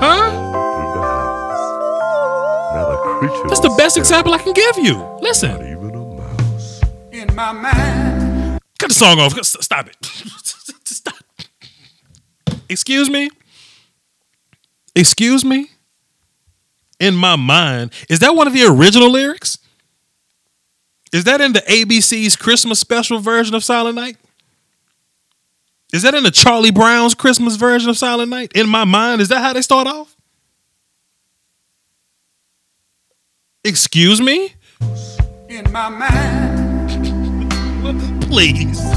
huh? 0.00 0.30
Through 0.30 0.94
the 0.94 1.02
house. 1.12 2.72
Not 2.74 2.88
a 2.90 3.18
creature. 3.18 3.48
That's 3.48 3.60
the 3.60 3.74
best 3.76 3.98
example 3.98 4.32
I 4.32 4.38
can 4.38 4.54
give 4.54 4.78
you. 4.78 4.94
Not 4.94 5.22
Listen, 5.24 5.60
even 5.60 5.90
a 5.94 6.16
mouse. 6.16 6.80
In 7.12 7.34
my 7.34 7.52
mind, 7.52 8.60
cut 8.78 8.88
the 8.88 8.94
song 8.94 9.18
off. 9.18 9.34
Stop 9.44 9.88
it. 9.88 9.96
Stop. 10.86 11.16
Excuse 12.70 13.10
me. 13.10 13.28
Excuse 14.94 15.44
me. 15.44 15.68
In 16.98 17.14
my 17.14 17.36
mind, 17.36 17.92
is 18.08 18.20
that 18.20 18.34
one 18.34 18.46
of 18.46 18.54
the 18.54 18.64
original 18.64 19.10
lyrics? 19.10 19.58
Is 21.12 21.24
that 21.24 21.40
in 21.40 21.52
the 21.52 21.60
ABC's 21.60 22.36
Christmas 22.36 22.80
special 22.80 23.18
version 23.18 23.54
of 23.54 23.64
Silent 23.64 23.96
Night? 23.96 24.16
Is 25.92 26.02
that 26.02 26.14
in 26.14 26.24
the 26.24 26.30
Charlie 26.30 26.72
Brown's 26.72 27.14
Christmas 27.14 27.56
version 27.56 27.88
of 27.88 27.96
Silent 27.96 28.30
Night? 28.30 28.52
In 28.54 28.68
my 28.68 28.84
mind, 28.84 29.20
is 29.20 29.28
that 29.28 29.40
how 29.40 29.52
they 29.52 29.62
start 29.62 29.86
off? 29.86 30.16
Excuse 33.64 34.20
me? 34.20 34.54
in 35.48 35.70
my 35.72 35.88
mind, 35.88 36.90
Please. 38.22 38.80
I 38.84 38.88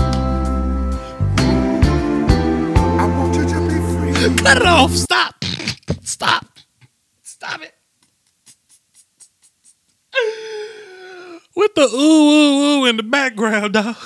want 3.05 3.35
you 3.35 3.47
to 3.47 3.59
be 3.67 3.79
free. 3.93 4.13
Cut 4.43 4.57
it 4.57 4.65
off. 4.65 4.91
Stop. 4.91 5.35
Stop. 6.03 6.45
Stop 7.21 7.61
it. 7.61 7.73
With 11.59 11.75
the 11.75 11.89
ooh, 11.93 11.97
ooh, 11.97 12.83
ooh 12.83 12.85
in 12.85 12.95
the 12.95 13.03
background, 13.03 13.73
dog. 13.73 13.97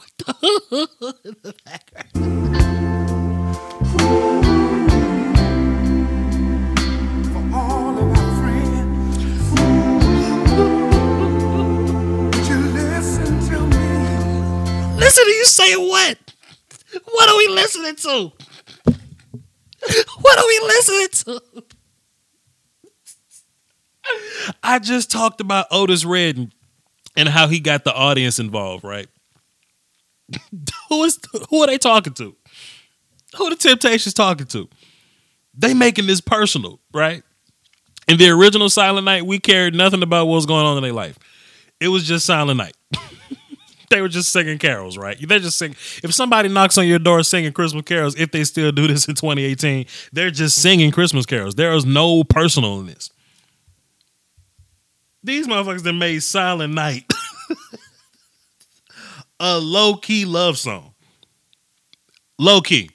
With 0.00 0.16
the 0.18 0.34
ooh, 0.44 0.60
ooh 0.74 1.12
in 1.24 1.36
the 1.44 1.54
background. 1.64 2.12
Listen 14.98 15.24
to? 15.24 15.30
You 15.30 15.44
say 15.44 15.76
what? 15.76 16.18
What 17.04 17.28
are 17.28 17.36
we 17.36 17.46
listening 17.46 17.94
to? 17.94 18.32
What 20.20 20.38
are 20.38 20.46
we 20.48 20.60
listening 20.64 21.08
to? 21.12 21.40
I 24.62 24.78
just 24.80 25.10
talked 25.10 25.40
about 25.40 25.66
Otis 25.70 26.04
Redding 26.04 26.52
and 27.16 27.28
how 27.28 27.48
he 27.48 27.60
got 27.60 27.84
the 27.84 27.94
audience 27.94 28.38
involved, 28.38 28.84
right? 28.84 29.08
who 30.88 31.04
is 31.04 31.18
who 31.50 31.62
are 31.62 31.66
they 31.66 31.78
talking 31.78 32.14
to? 32.14 32.36
Who 33.36 33.50
the 33.50 33.56
Temptations 33.56 34.14
talking 34.14 34.46
to? 34.46 34.68
They 35.54 35.74
making 35.74 36.06
this 36.06 36.20
personal, 36.20 36.80
right? 36.92 37.22
In 38.08 38.18
the 38.18 38.28
original 38.30 38.70
Silent 38.70 39.04
Night, 39.04 39.26
we 39.26 39.38
cared 39.38 39.74
nothing 39.74 40.02
about 40.02 40.26
what 40.26 40.34
was 40.34 40.46
going 40.46 40.64
on 40.64 40.76
in 40.76 40.82
their 40.82 40.92
life. 40.92 41.18
It 41.80 41.88
was 41.88 42.06
just 42.06 42.26
Silent 42.26 42.58
Night. 42.58 42.76
they 43.90 44.00
were 44.00 44.08
just 44.08 44.32
singing 44.32 44.58
carols, 44.58 44.96
right? 44.96 45.16
They're 45.20 45.38
just 45.38 45.58
singing. 45.58 45.76
If 46.02 46.14
somebody 46.14 46.48
knocks 46.48 46.78
on 46.78 46.86
your 46.86 46.98
door 46.98 47.22
singing 47.22 47.52
Christmas 47.52 47.82
carols, 47.82 48.14
if 48.18 48.30
they 48.30 48.44
still 48.44 48.70
do 48.70 48.86
this 48.86 49.08
in 49.08 49.14
2018, 49.14 49.86
they're 50.12 50.30
just 50.30 50.60
singing 50.60 50.92
Christmas 50.92 51.26
carols. 51.26 51.54
There 51.56 51.72
is 51.72 51.84
no 51.84 52.22
personal 52.22 52.80
in 52.80 52.86
this. 52.86 53.10
These 55.26 55.48
motherfuckers 55.48 55.82
that 55.82 55.92
made 55.92 56.22
Silent 56.22 56.72
Night 56.72 57.12
a 59.40 59.58
low 59.58 59.96
key 59.96 60.24
love 60.24 60.56
song. 60.56 60.94
Low 62.38 62.60
key. 62.60 62.90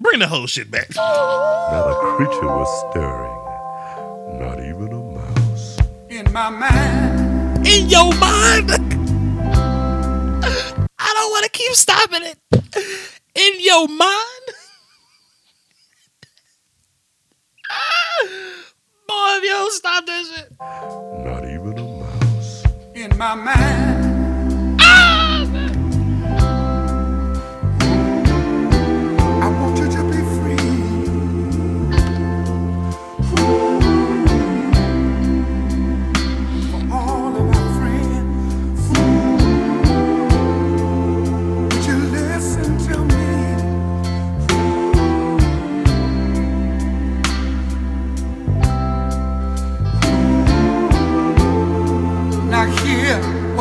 Bring 0.00 0.20
the 0.20 0.26
whole 0.26 0.46
shit 0.46 0.70
back. 0.70 0.94
Not 0.96 1.90
a 1.90 2.16
creature 2.16 2.46
was 2.46 2.90
stirring. 2.90 3.36
Not 4.40 4.58
even 4.60 4.94
a 4.94 5.02
mouse. 5.12 5.76
In 6.08 6.32
my 6.32 6.48
mind, 6.48 7.66
In 7.68 7.90
your 7.90 8.14
mind. 8.14 8.70
I 10.40 11.12
don't 11.12 11.30
want 11.32 11.44
to 11.44 11.50
keep 11.50 11.72
stopping 11.72 12.22
it. 12.22 12.38
In 13.34 13.52
your 13.60 13.88
mind. 13.88 14.46
Boy, 19.06 19.14
if 19.36 19.42
you 19.44 19.50
don't 19.50 19.72
stop 19.72 20.06
that 20.06 20.24
shit. 20.34 20.52
Not 21.24 21.44
even 21.44 21.78
a 21.78 21.82
mouse. 22.00 22.64
in 22.94 23.16
my 23.18 23.34
mind, 23.34 24.05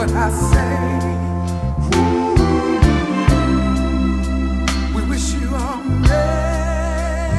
what 0.06 0.16
I 0.18 0.30
say. 0.30 0.78
We 4.94 5.02
wish 5.10 5.34
you 5.34 5.48
a 5.56 5.84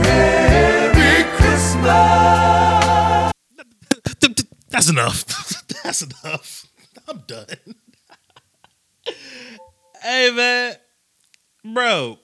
Merry 0.03 1.25
Christmas. 1.37 3.33
That's 4.71 4.89
enough. 4.91 5.25
That's 5.85 6.03
enough. 6.03 6.67
I'm 7.09 7.19
done. 7.27 7.47
hey 10.03 10.31
man, 10.33 10.75
bro, 11.73 12.19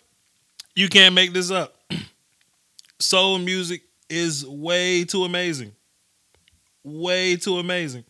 you 0.74 0.88
can't 0.88 1.14
make 1.14 1.33
this 1.33 1.52
up. 1.52 1.76
Soul 2.98 3.38
music 3.38 3.83
is 4.09 4.44
way 4.46 5.05
too 5.05 5.22
amazing. 5.24 5.72
Way 6.83 7.37
too 7.37 7.59
amazing. 7.59 8.05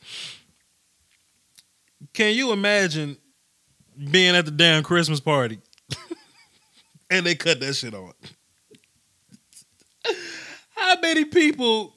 Can 2.12 2.34
you 2.34 2.52
imagine 2.52 3.16
being 4.10 4.36
at 4.36 4.44
the 4.44 4.50
damn 4.50 4.82
Christmas 4.82 5.20
party 5.20 5.58
and 7.10 7.24
they 7.24 7.34
cut 7.34 7.60
that 7.60 7.74
shit 7.74 7.94
on? 7.94 8.12
How 10.74 11.00
many 11.00 11.24
people 11.24 11.94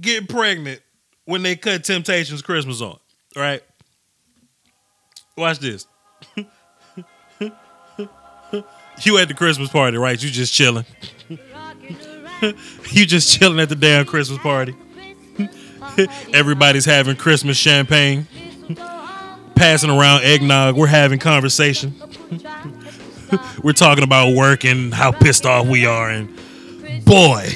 get 0.00 0.28
pregnant 0.28 0.80
when 1.24 1.42
they 1.42 1.56
cut 1.56 1.84
Temptations 1.84 2.42
Christmas 2.42 2.80
on? 2.80 2.98
Right? 3.36 3.62
Watch 5.36 5.58
this. 5.60 5.86
you 9.02 9.18
at 9.18 9.28
the 9.28 9.34
Christmas 9.34 9.68
party, 9.70 9.96
right? 9.96 10.22
You 10.22 10.30
just 10.30 10.52
chilling. 10.52 10.84
you 12.90 13.06
just 13.06 13.38
chilling 13.38 13.60
at 13.60 13.68
the 13.68 13.76
damn 13.76 14.04
Christmas 14.04 14.38
party. 14.38 14.74
Everybody's 16.32 16.84
having 16.84 17.16
Christmas 17.16 17.56
champagne, 17.56 18.26
passing 19.54 19.90
around 19.90 20.24
eggnog. 20.24 20.76
We're 20.76 20.86
having 20.86 21.18
conversation. 21.18 21.94
We're 23.62 23.72
talking 23.72 24.04
about 24.04 24.34
work 24.34 24.64
and 24.64 24.92
how 24.92 25.12
pissed 25.12 25.46
off 25.46 25.66
we 25.66 25.86
are. 25.86 26.10
And 26.10 26.28
boy, 27.04 27.48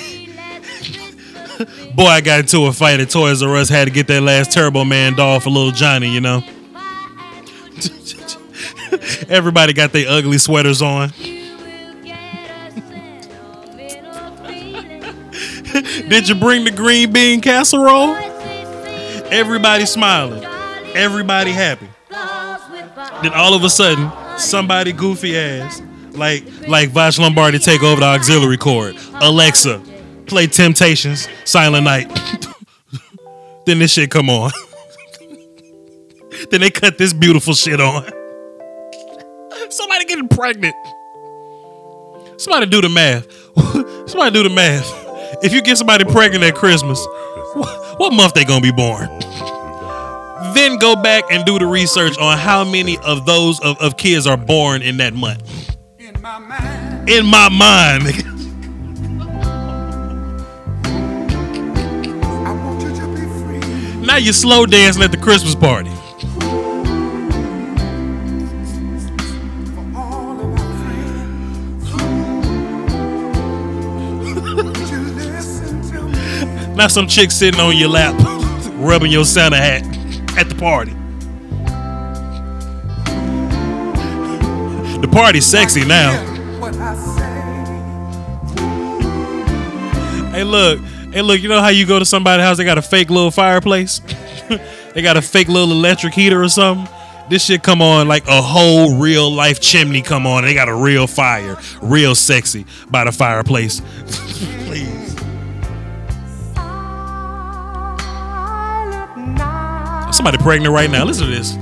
boy, 1.94 2.04
I 2.04 2.20
got 2.20 2.40
into 2.40 2.66
a 2.66 2.72
fight 2.72 3.00
at 3.00 3.10
Toys 3.10 3.42
R 3.42 3.56
Us. 3.56 3.68
Had 3.68 3.86
to 3.86 3.92
get 3.92 4.06
that 4.08 4.22
last 4.22 4.52
Turbo 4.52 4.84
Man 4.84 5.14
doll 5.14 5.40
for 5.40 5.50
little 5.50 5.72
Johnny. 5.72 6.12
You 6.12 6.20
know. 6.20 6.38
Everybody 9.28 9.72
got 9.72 9.92
their 9.92 10.08
ugly 10.08 10.38
sweaters 10.38 10.82
on. 10.82 11.12
Did 16.08 16.28
you 16.28 16.34
bring 16.34 16.64
the 16.64 16.70
green 16.70 17.12
bean 17.12 17.40
casserole? 17.40 18.14
Everybody 19.30 19.84
smiling. 19.84 20.42
Everybody 20.94 21.52
happy. 21.52 21.88
Then 23.22 23.32
all 23.34 23.54
of 23.54 23.64
a 23.64 23.70
sudden, 23.70 24.10
somebody 24.38 24.92
goofy 24.92 25.36
ass, 25.36 25.82
like 26.12 26.44
like 26.68 26.90
Vash 26.90 27.18
Lombardi 27.18 27.58
take 27.58 27.82
over 27.82 28.00
the 28.00 28.06
auxiliary 28.06 28.56
cord. 28.56 28.96
Alexa, 29.14 29.80
play 30.26 30.46
Temptations, 30.46 31.28
Silent 31.44 31.84
Night. 31.84 32.08
then 33.66 33.78
this 33.78 33.92
shit 33.92 34.10
come 34.10 34.30
on. 34.30 34.50
then 36.50 36.60
they 36.60 36.70
cut 36.70 36.98
this 36.98 37.12
beautiful 37.12 37.54
shit 37.54 37.80
on. 37.80 38.04
Somebody 39.70 40.04
getting 40.06 40.28
pregnant. 40.28 40.74
Somebody 42.38 42.66
do 42.66 42.80
the 42.80 42.88
math. 42.88 43.26
Somebody 44.08 44.30
do 44.30 44.42
the 44.48 44.54
math. 44.54 44.88
If 45.42 45.52
you 45.52 45.60
get 45.60 45.76
somebody 45.76 46.04
pregnant 46.04 46.42
at 46.44 46.54
Christmas, 46.54 47.04
wh- 47.54 48.00
what 48.00 48.12
month 48.12 48.34
they 48.34 48.44
gonna 48.44 48.60
be 48.60 48.72
born? 48.72 49.08
Then 50.54 50.78
go 50.78 50.96
back 50.96 51.24
and 51.30 51.44
do 51.44 51.58
the 51.58 51.66
research 51.66 52.16
on 52.18 52.38
how 52.38 52.64
many 52.64 52.98
of 52.98 53.26
those 53.26 53.60
of, 53.60 53.78
of 53.78 53.96
kids 53.96 54.26
are 54.26 54.36
born 54.36 54.82
in 54.82 54.96
that 54.98 55.14
month. 55.14 55.76
In 55.98 56.20
my 56.20 56.38
mind, 56.38 57.08
In 57.08 57.26
my 57.26 57.48
mind, 57.48 58.02
nigga. 58.04 58.28
I 62.46 62.52
want 62.52 62.82
you 62.82 62.94
to 62.94 63.06
be 63.08 63.26
free. 63.40 63.60
now 64.06 64.16
you 64.16 64.32
slow 64.32 64.66
dancing 64.66 65.02
at 65.02 65.10
the 65.10 65.16
Christmas 65.16 65.54
party. 65.54 65.90
For 69.74 69.84
all 69.96 70.40
of 70.40 70.58
our 70.58 70.74
friends. 70.82 71.90
Would 74.64 74.90
you 74.90 75.00
listen 75.14 75.82
to 75.90 75.98
me? 76.08 76.18
Not 76.74 76.90
some 76.90 77.06
chick 77.06 77.30
sitting 77.30 77.60
on 77.60 77.76
your 77.76 77.88
lap, 77.88 78.14
rubbing 78.76 79.12
your 79.12 79.24
Santa 79.24 79.56
hat 79.56 79.82
at 80.38 80.48
the 80.48 80.54
party. 80.54 80.92
The 85.00 85.08
party's 85.08 85.44
sexy 85.44 85.84
now. 85.84 86.12
Hey, 90.30 90.44
look, 90.44 90.78
hey, 91.12 91.22
look. 91.22 91.40
You 91.40 91.48
know 91.48 91.60
how 91.60 91.68
you 91.68 91.86
go 91.86 91.98
to 91.98 92.04
somebody's 92.04 92.44
house? 92.44 92.56
They 92.56 92.64
got 92.64 92.78
a 92.78 92.82
fake 92.82 93.10
little 93.10 93.32
fireplace. 93.32 94.00
they 94.94 95.02
got 95.02 95.16
a 95.16 95.22
fake 95.22 95.48
little 95.48 95.72
electric 95.72 96.14
heater 96.14 96.40
or 96.40 96.48
something. 96.48 96.88
This 97.28 97.44
shit 97.44 97.64
come 97.64 97.82
on 97.82 98.06
like 98.06 98.26
a 98.28 98.40
whole 98.40 98.96
real 98.96 99.30
life 99.30 99.60
chimney 99.60 100.02
come 100.02 100.24
on. 100.24 100.44
They 100.44 100.54
got 100.54 100.68
a 100.68 100.74
real 100.74 101.08
fire, 101.08 101.58
real 101.82 102.14
sexy 102.14 102.64
by 102.88 103.04
the 103.04 103.12
fireplace. 103.12 103.80
Please. 104.66 105.07
Somebody 110.18 110.38
pregnant 110.38 110.74
right 110.74 110.90
now. 110.90 111.04
Listen 111.04 111.28
to 111.28 111.32
this. 111.32 111.52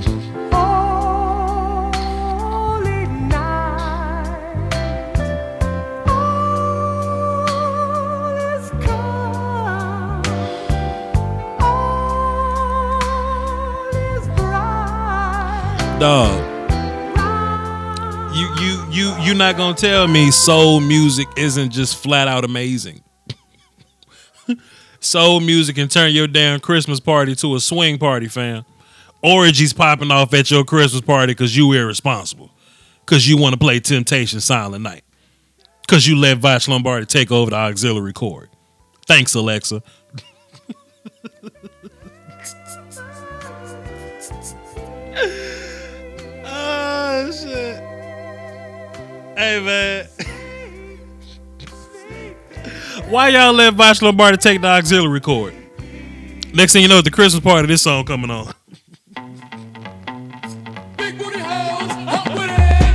Dog. 15.99 16.43
You 18.35 18.47
you 18.59 18.85
you 18.89 19.15
you're 19.21 19.35
not 19.35 19.55
gonna 19.55 19.75
tell 19.75 20.07
me 20.07 20.31
soul 20.31 20.79
music 20.79 21.27
isn't 21.37 21.69
just 21.69 21.95
flat 21.95 22.27
out 22.27 22.43
amazing. 22.43 23.03
soul 25.07 25.39
music 25.39 25.75
can 25.75 25.87
turn 25.87 26.11
your 26.11 26.27
damn 26.27 26.59
Christmas 26.59 26.99
party 26.99 27.35
to 27.35 27.55
a 27.55 27.59
swing 27.59 27.97
party, 27.97 28.27
fam. 28.27 28.65
Orgies 29.23 29.73
popping 29.73 30.11
off 30.11 30.33
at 30.33 30.51
your 30.51 30.63
Christmas 30.63 31.01
party 31.01 31.31
because 31.33 31.55
you 31.55 31.71
irresponsible. 31.73 32.51
Cause 33.05 33.25
you 33.25 33.37
want 33.37 33.53
to 33.53 33.57
play 33.59 33.79
Temptation 33.79 34.41
Silent 34.41 34.83
Night. 34.83 35.03
Cause 35.87 36.05
you 36.05 36.17
let 36.17 36.39
Vash 36.39 36.67
Lombardi 36.67 37.05
take 37.05 37.31
over 37.31 37.51
the 37.51 37.55
auxiliary 37.55 38.11
cord. 38.11 38.49
Thanks, 39.05 39.33
Alexa. 39.33 39.81
oh 46.43 47.31
shit. 47.31 47.77
Hey 49.37 49.61
man. 49.63 50.07
Why 53.05 53.29
y'all 53.29 53.53
let 53.53 53.75
Vash 53.75 54.01
Lombardi 54.01 54.37
take 54.37 54.59
the 54.59 54.67
auxiliary 54.67 55.21
cord? 55.21 55.53
Next 56.53 56.73
thing 56.73 56.81
you 56.81 56.89
know, 56.89 56.97
at 56.97 57.03
the 57.05 57.11
Christmas 57.11 57.41
party, 57.43 57.61
of 57.61 57.67
this 57.69 57.83
song 57.83 58.03
coming 58.05 58.29
on. 58.31 58.53
Big 60.97 61.17
booty 61.17 61.39
hoes, 61.39 61.91
up 62.07 62.27
with 62.27 62.49
it. 62.49 62.87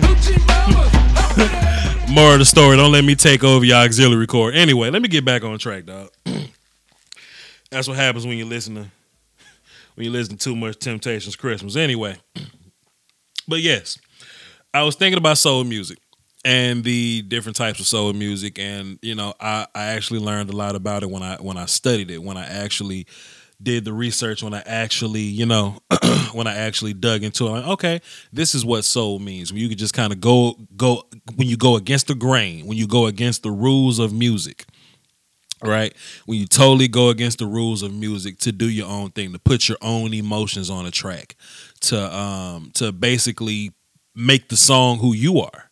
Hoochie 0.00 0.46
mamas, 0.48 1.16
up 1.16 1.36
with 1.36 1.52
it. 1.52 2.10
More 2.10 2.32
of 2.32 2.38
the 2.38 2.44
story. 2.44 2.76
Don't 2.76 2.90
let 2.90 3.04
me 3.04 3.14
take 3.14 3.44
over 3.44 3.64
your 3.64 3.76
auxiliary 3.76 4.26
cord. 4.26 4.54
Anyway, 4.54 4.90
let 4.90 5.02
me 5.02 5.08
get 5.08 5.24
back 5.24 5.44
on 5.44 5.58
track, 5.58 5.84
dog. 5.84 6.08
That's 7.70 7.86
what 7.86 7.96
happens 7.96 8.26
when 8.26 8.36
you 8.38 8.46
listen 8.46 8.74
to 8.76 8.86
when 9.94 10.06
you 10.06 10.10
listen 10.10 10.38
to 10.38 10.42
too 10.42 10.56
much 10.56 10.78
Temptations 10.78 11.36
Christmas. 11.36 11.76
Anyway, 11.76 12.16
but 13.46 13.60
yes, 13.60 13.98
I 14.74 14.82
was 14.82 14.96
thinking 14.96 15.18
about 15.18 15.38
soul 15.38 15.64
music 15.64 15.98
and 16.44 16.82
the 16.82 17.22
different 17.22 17.56
types 17.56 17.78
of 17.80 17.86
soul 17.86 18.12
music, 18.12 18.58
and 18.58 18.98
you 19.02 19.14
know, 19.14 19.34
I, 19.40 19.66
I 19.74 19.84
actually 19.92 20.20
learned 20.20 20.50
a 20.50 20.56
lot 20.56 20.74
about 20.74 21.02
it 21.02 21.10
when 21.10 21.22
I 21.22 21.36
when 21.36 21.56
I 21.56 21.66
studied 21.66 22.10
it, 22.10 22.22
when 22.22 22.36
I 22.36 22.46
actually 22.46 23.06
did 23.62 23.84
the 23.84 23.92
research, 23.92 24.42
when 24.42 24.54
I 24.54 24.62
actually, 24.66 25.20
you 25.20 25.46
know, 25.46 25.78
when 26.32 26.46
I 26.46 26.56
actually 26.56 26.94
dug 26.94 27.22
into 27.22 27.46
it. 27.46 27.50
Like, 27.50 27.66
okay, 27.68 28.00
this 28.32 28.54
is 28.54 28.64
what 28.64 28.84
soul 28.84 29.18
means. 29.18 29.52
When 29.52 29.60
you 29.60 29.68
can 29.68 29.78
just 29.78 29.94
kind 29.94 30.12
of 30.12 30.20
go 30.20 30.56
go 30.76 31.04
when 31.36 31.48
you 31.48 31.56
go 31.56 31.76
against 31.76 32.08
the 32.08 32.14
grain, 32.14 32.66
when 32.66 32.78
you 32.78 32.86
go 32.86 33.06
against 33.06 33.42
the 33.42 33.50
rules 33.50 33.98
of 33.98 34.12
music 34.12 34.66
right? 35.64 35.94
When 36.26 36.40
you 36.40 36.46
totally 36.46 36.88
go 36.88 37.10
against 37.10 37.38
the 37.38 37.46
rules 37.46 37.82
of 37.82 37.94
music 37.94 38.38
to 38.40 38.50
do 38.50 38.68
your 38.68 38.88
own 38.88 39.12
thing, 39.12 39.32
to 39.32 39.38
put 39.38 39.68
your 39.68 39.78
own 39.80 40.12
emotions 40.12 40.70
on 40.70 40.86
a 40.86 40.90
track, 40.90 41.36
to 41.82 42.16
um 42.16 42.72
to 42.74 42.90
basically 42.90 43.72
make 44.14 44.48
the 44.48 44.56
song 44.56 44.98
who 44.98 45.12
you 45.14 45.40
are. 45.40 45.70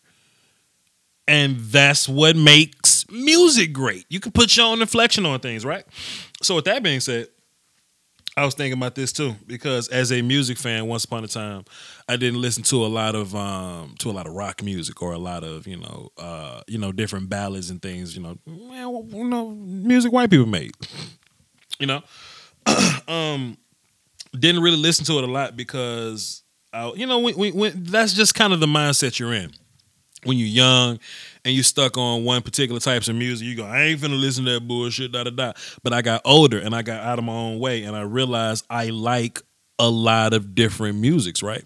And 1.27 1.57
that's 1.59 2.09
what 2.09 2.35
makes 2.35 3.09
music 3.09 3.73
great. 3.73 4.05
You 4.09 4.19
can 4.19 4.31
put 4.31 4.55
your 4.57 4.65
own 4.65 4.81
inflection 4.81 5.25
on 5.25 5.39
things, 5.39 5.63
right? 5.65 5.85
So 6.41 6.55
with 6.55 6.65
that 6.65 6.83
being 6.83 6.99
said, 6.99 7.27
I 8.37 8.45
was 8.45 8.55
thinking 8.55 8.77
about 8.77 8.95
this 8.95 9.11
too 9.11 9.35
because 9.45 9.89
as 9.89 10.11
a 10.11 10.21
music 10.21 10.57
fan, 10.57 10.87
once 10.87 11.03
upon 11.03 11.23
a 11.23 11.27
time, 11.27 11.65
I 12.07 12.15
didn't 12.15 12.41
listen 12.41 12.63
to 12.63 12.85
a 12.85 12.87
lot 12.87 13.13
of 13.13 13.35
um 13.35 13.95
to 13.99 14.09
a 14.09 14.13
lot 14.13 14.25
of 14.25 14.33
rock 14.33 14.63
music 14.63 15.01
or 15.01 15.11
a 15.11 15.17
lot 15.17 15.43
of 15.43 15.67
you 15.67 15.77
know 15.77 16.09
uh 16.17 16.61
you 16.67 16.77
know 16.77 16.93
different 16.93 17.29
ballads 17.29 17.69
and 17.69 17.81
things. 17.81 18.15
You 18.15 18.23
know, 18.23 18.37
well, 18.45 19.05
you 19.09 19.25
know 19.25 19.49
music 19.51 20.13
white 20.13 20.29
people 20.29 20.45
made. 20.45 20.71
You 21.79 21.87
know, 21.87 22.01
um, 23.07 23.57
didn't 24.37 24.61
really 24.61 24.77
listen 24.77 25.05
to 25.05 25.17
it 25.19 25.23
a 25.23 25.27
lot 25.31 25.57
because 25.57 26.40
I, 26.73 26.91
you 26.93 27.05
know 27.05 27.19
when, 27.19 27.35
when 27.35 27.83
that's 27.83 28.13
just 28.13 28.35
kind 28.35 28.53
of 28.53 28.59
the 28.59 28.67
mindset 28.67 29.19
you're 29.19 29.33
in 29.33 29.51
when 30.23 30.37
you're 30.37 30.47
young 30.47 30.99
and 31.43 31.53
you're 31.53 31.63
stuck 31.63 31.97
on 31.97 32.23
one 32.23 32.41
particular 32.41 32.79
types 32.79 33.07
of 33.07 33.15
music, 33.15 33.47
you 33.47 33.55
go, 33.55 33.65
I 33.65 33.83
ain't 33.83 34.01
finna 34.01 34.19
listen 34.19 34.45
to 34.45 34.51
that 34.53 34.67
bullshit, 34.67 35.11
da 35.11 35.23
da 35.23 35.31
da. 35.31 35.53
But 35.83 35.93
I 35.93 36.01
got 36.01 36.21
older 36.25 36.59
and 36.59 36.75
I 36.75 36.81
got 36.81 37.03
out 37.03 37.19
of 37.19 37.25
my 37.25 37.33
own 37.33 37.59
way 37.59 37.83
and 37.83 37.95
I 37.95 38.01
realized 38.01 38.65
I 38.69 38.89
like 38.89 39.41
a 39.79 39.89
lot 39.89 40.33
of 40.33 40.53
different 40.53 40.99
musics, 40.99 41.41
right? 41.41 41.63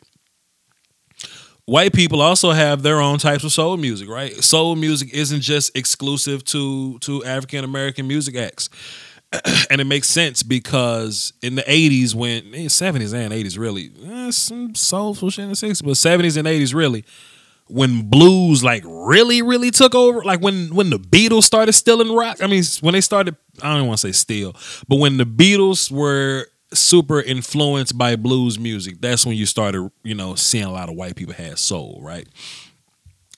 White 1.65 1.93
people 1.93 2.21
also 2.21 2.51
have 2.51 2.83
their 2.83 3.01
own 3.01 3.17
types 3.17 3.43
of 3.43 3.51
soul 3.51 3.75
music, 3.75 4.07
right? 4.07 4.31
Soul 4.35 4.75
music 4.75 5.13
isn't 5.13 5.41
just 5.41 5.75
exclusive 5.75 6.43
to 6.45 6.99
to 6.99 7.25
African 7.25 7.63
American 7.63 8.07
music 8.07 8.35
acts. 8.35 8.69
and 9.69 9.81
it 9.81 9.85
makes 9.85 10.07
sense 10.09 10.43
because 10.43 11.33
in 11.41 11.55
the 11.55 11.63
80s 11.63 12.15
when 12.15 12.53
eh, 12.53 12.65
70s 12.65 13.13
and 13.13 13.33
80s 13.33 13.57
really 13.57 13.91
eh, 14.05 14.31
some 14.31 14.75
soulful 14.75 15.29
shit 15.29 15.43
in 15.43 15.49
the 15.49 15.55
60s 15.55 15.83
but 15.83 15.91
70s 15.91 16.37
and 16.37 16.47
80s 16.47 16.73
really 16.73 17.05
when 17.67 18.03
blues 18.09 18.63
like 18.63 18.83
really 18.85 19.41
really 19.41 19.71
took 19.71 19.95
over 19.95 20.23
like 20.23 20.39
when 20.39 20.73
when 20.75 20.89
the 20.89 20.99
beatles 20.99 21.43
started 21.43 21.73
stealing 21.73 22.15
rock 22.15 22.37
i 22.43 22.47
mean 22.47 22.63
when 22.81 22.93
they 22.93 23.01
started 23.01 23.35
i 23.63 23.75
don't 23.75 23.87
want 23.87 23.99
to 23.99 24.07
say 24.07 24.11
steal 24.11 24.55
but 24.87 24.97
when 24.97 25.17
the 25.17 25.25
beatles 25.25 25.91
were 25.91 26.45
super 26.73 27.21
influenced 27.21 27.97
by 27.97 28.15
blues 28.15 28.59
music 28.59 28.95
that's 28.99 29.25
when 29.25 29.35
you 29.35 29.45
started 29.45 29.89
you 30.03 30.15
know 30.15 30.35
seeing 30.35 30.65
a 30.65 30.71
lot 30.71 30.89
of 30.89 30.95
white 30.95 31.15
people 31.15 31.33
had 31.33 31.57
soul 31.57 31.99
right? 32.01 32.27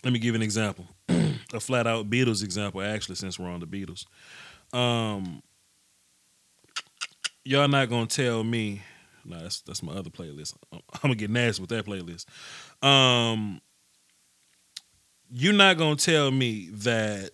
Let 0.04 0.14
me 0.14 0.20
give 0.20 0.36
an 0.36 0.42
example 0.42 0.86
a 1.10 1.60
flat 1.60 1.88
out 1.88 2.10
beatles 2.10 2.44
example 2.44 2.82
actually 2.82 3.16
since 3.16 3.38
we're 3.40 3.50
on 3.50 3.60
the 3.60 3.68
beatles. 3.68 4.06
Um 4.74 5.42
y'all 7.48 7.68
not 7.68 7.90
gonna 7.90 8.08
tell 8.08 8.44
me. 8.44 8.82
No 9.26 9.40
that's 9.42 9.62
that's 9.62 9.84
my 9.84 9.94
other 9.94 10.10
playlist. 10.10 10.56
I'm 10.72 10.82
gonna 11.02 11.16
get 11.16 11.30
nasty 11.30 11.62
with 11.62 11.70
that 11.70 11.86
playlist. 11.86 12.26
Um 12.86 13.62
you're 15.30 15.54
not 15.54 15.78
gonna 15.78 15.96
tell 15.96 16.32
me 16.32 16.70
that 16.72 17.32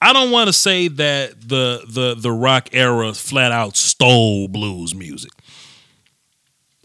I 0.00 0.12
don't 0.12 0.30
want 0.30 0.48
to 0.48 0.52
say 0.52 0.88
that 0.88 1.40
the 1.40 1.82
the 1.88 2.14
the 2.14 2.32
rock 2.32 2.68
era 2.72 3.14
flat 3.14 3.52
out 3.52 3.76
stole 3.76 4.48
blues 4.48 4.94
music 4.94 5.32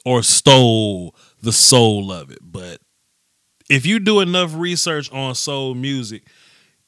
or 0.06 0.24
stole 0.24 1.16
the 1.42 1.52
soul 1.52 2.12
of 2.12 2.32
it, 2.32 2.40
but 2.42 2.80
if 3.70 3.86
you 3.86 4.00
do 4.00 4.20
enough 4.20 4.56
research 4.56 5.12
on 5.12 5.36
soul 5.36 5.76
music, 5.76 6.24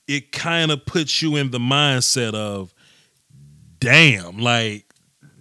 it 0.08 0.32
kind 0.32 0.72
of 0.72 0.86
puts 0.86 1.22
you 1.22 1.36
in 1.36 1.52
the 1.52 1.60
mindset 1.60 2.34
of, 2.34 2.74
damn, 3.82 4.38
like 4.38 4.86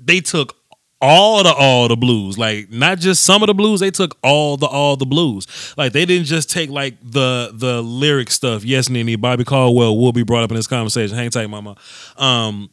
they 0.02 0.20
took 0.20 0.56
all 1.00 1.42
the 1.42 1.52
all 1.54 1.88
the 1.88 1.96
blues 1.96 2.36
like 2.36 2.70
not 2.70 2.98
just 2.98 3.24
some 3.24 3.42
of 3.42 3.46
the 3.46 3.54
blues 3.54 3.80
they 3.80 3.90
took 3.90 4.18
all 4.22 4.56
the 4.56 4.66
all 4.66 4.96
the 4.96 5.06
blues. 5.06 5.74
Like 5.76 5.92
they 5.92 6.04
didn't 6.04 6.26
just 6.26 6.50
take 6.50 6.68
like 6.68 6.96
the 7.02 7.52
the 7.54 7.82
lyric 7.82 8.30
stuff. 8.30 8.64
Yes 8.64 8.90
Nene 8.90 9.18
Bobby 9.18 9.44
Caldwell 9.44 9.96
will 9.96 10.12
be 10.12 10.24
brought 10.24 10.42
up 10.42 10.50
in 10.50 10.56
this 10.56 10.66
conversation. 10.66 11.16
Hang 11.16 11.30
tight 11.30 11.48
mama. 11.48 11.76
Um 12.16 12.70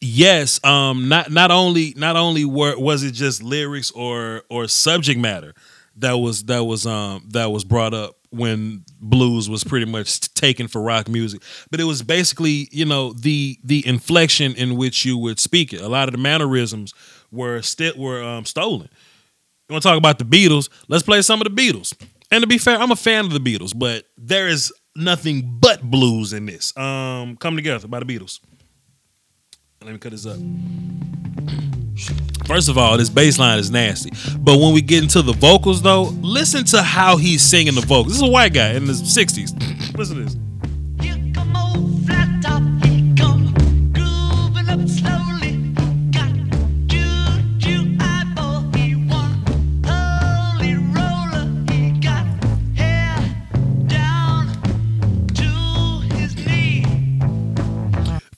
yes 0.00 0.62
um 0.64 1.08
not 1.08 1.30
not 1.30 1.50
only 1.50 1.92
not 1.96 2.16
only 2.16 2.44
were 2.46 2.78
was 2.78 3.02
it 3.02 3.12
just 3.12 3.42
lyrics 3.42 3.90
or 3.90 4.42
or 4.48 4.66
subject 4.66 5.20
matter 5.20 5.52
that 5.96 6.14
was 6.14 6.44
that 6.44 6.64
was 6.64 6.86
um 6.86 7.22
that 7.28 7.50
was 7.50 7.64
brought 7.64 7.92
up 7.92 8.16
when 8.30 8.84
blues 9.00 9.48
was 9.48 9.64
pretty 9.64 9.86
much 9.86 10.32
taken 10.34 10.68
for 10.68 10.80
rock 10.80 11.08
music. 11.08 11.42
But 11.70 11.80
it 11.80 11.84
was 11.84 12.02
basically 12.02 12.68
you 12.70 12.84
know 12.84 13.12
the 13.12 13.58
the 13.64 13.86
inflection 13.86 14.54
in 14.54 14.76
which 14.76 15.04
you 15.04 15.18
would 15.18 15.38
speak 15.38 15.72
it. 15.72 15.80
A 15.80 15.88
lot 15.88 16.08
of 16.08 16.12
the 16.12 16.18
mannerisms 16.18 16.94
were 17.30 17.62
still 17.62 17.92
were 17.96 18.22
um 18.22 18.44
stolen. 18.44 18.88
You 19.68 19.74
want 19.74 19.82
to 19.82 19.88
talk 19.88 19.98
about 19.98 20.18
the 20.18 20.24
Beatles? 20.24 20.68
Let's 20.88 21.04
play 21.04 21.22
some 21.22 21.40
of 21.40 21.44
the 21.44 21.62
Beatles. 21.62 21.94
And 22.30 22.42
to 22.42 22.46
be 22.46 22.58
fair 22.58 22.78
I'm 22.78 22.90
a 22.90 22.96
fan 22.96 23.24
of 23.26 23.32
the 23.32 23.40
Beatles 23.40 23.76
but 23.76 24.04
there 24.16 24.48
is 24.48 24.72
nothing 24.96 25.58
but 25.60 25.82
blues 25.82 26.32
in 26.32 26.46
this. 26.46 26.76
Um 26.76 27.36
come 27.36 27.56
together 27.56 27.88
by 27.88 28.00
the 28.00 28.06
Beatles. 28.06 28.40
Let 29.82 29.92
me 29.92 29.98
cut 29.98 30.12
this 30.12 30.26
up. 30.26 30.38
First 32.50 32.68
of 32.68 32.76
all, 32.76 32.98
this 32.98 33.08
bass 33.08 33.38
line 33.38 33.60
is 33.60 33.70
nasty. 33.70 34.10
But 34.40 34.58
when 34.58 34.74
we 34.74 34.82
get 34.82 35.04
into 35.04 35.22
the 35.22 35.34
vocals, 35.34 35.82
though, 35.82 36.12
listen 36.20 36.64
to 36.64 36.82
how 36.82 37.16
he's 37.16 37.42
singing 37.42 37.76
the 37.76 37.80
vocals. 37.80 38.08
This 38.08 38.16
is 38.16 38.22
a 38.22 38.26
white 38.26 38.52
guy 38.52 38.72
in 38.72 38.86
the 38.86 38.92
60s. 38.92 39.96
Listen 39.96 40.16
to 40.16 40.24
this. 40.24 40.49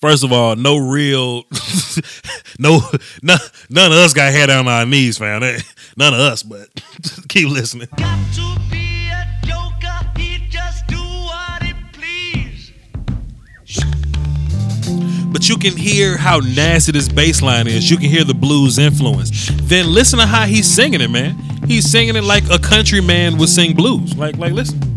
First 0.03 0.25
of 0.25 0.33
all, 0.33 0.57
no 0.57 0.79
real, 0.79 1.45
no, 2.59 2.81
none, 3.23 3.39
none 3.71 3.93
of 3.93 3.99
us 3.99 4.13
got 4.13 4.33
hair 4.33 4.49
down 4.49 4.67
our 4.67 4.85
knees, 4.85 5.17
fam. 5.17 5.43
None 5.97 6.13
of 6.13 6.19
us, 6.19 6.43
but 6.43 6.69
keep 7.29 7.49
listening. 7.49 7.87
Got 7.97 8.35
to 8.35 8.61
be 8.69 9.11
a 9.13 9.25
joker, 9.47 10.11
he 10.17 10.39
just 10.49 10.89
do 10.89 10.97
what 10.97 11.63
he 11.63 11.73
please. 11.93 12.73
But 15.31 15.49
you 15.49 15.57
can 15.57 15.77
hear 15.77 16.17
how 16.17 16.41
nasty 16.41 16.91
this 16.91 17.09
bass 17.09 17.41
line 17.41 17.69
is. 17.69 17.89
You 17.89 17.97
can 17.97 18.11
hear 18.11 18.25
the 18.25 18.35
blues 18.35 18.79
influence. 18.79 19.51
Then 19.63 19.87
listen 19.87 20.19
to 20.19 20.27
how 20.27 20.47
he's 20.47 20.67
singing 20.67 21.01
it, 21.01 21.13
man. 21.13 21.37
He's 21.69 21.89
singing 21.89 22.17
it 22.17 22.25
like 22.25 22.43
a 22.51 22.59
country 22.59 23.01
man 23.01 23.39
would 23.39 23.51
sing 23.51 23.77
blues. 23.77 24.17
Like, 24.17 24.37
like, 24.37 24.53
listen. 24.53 24.92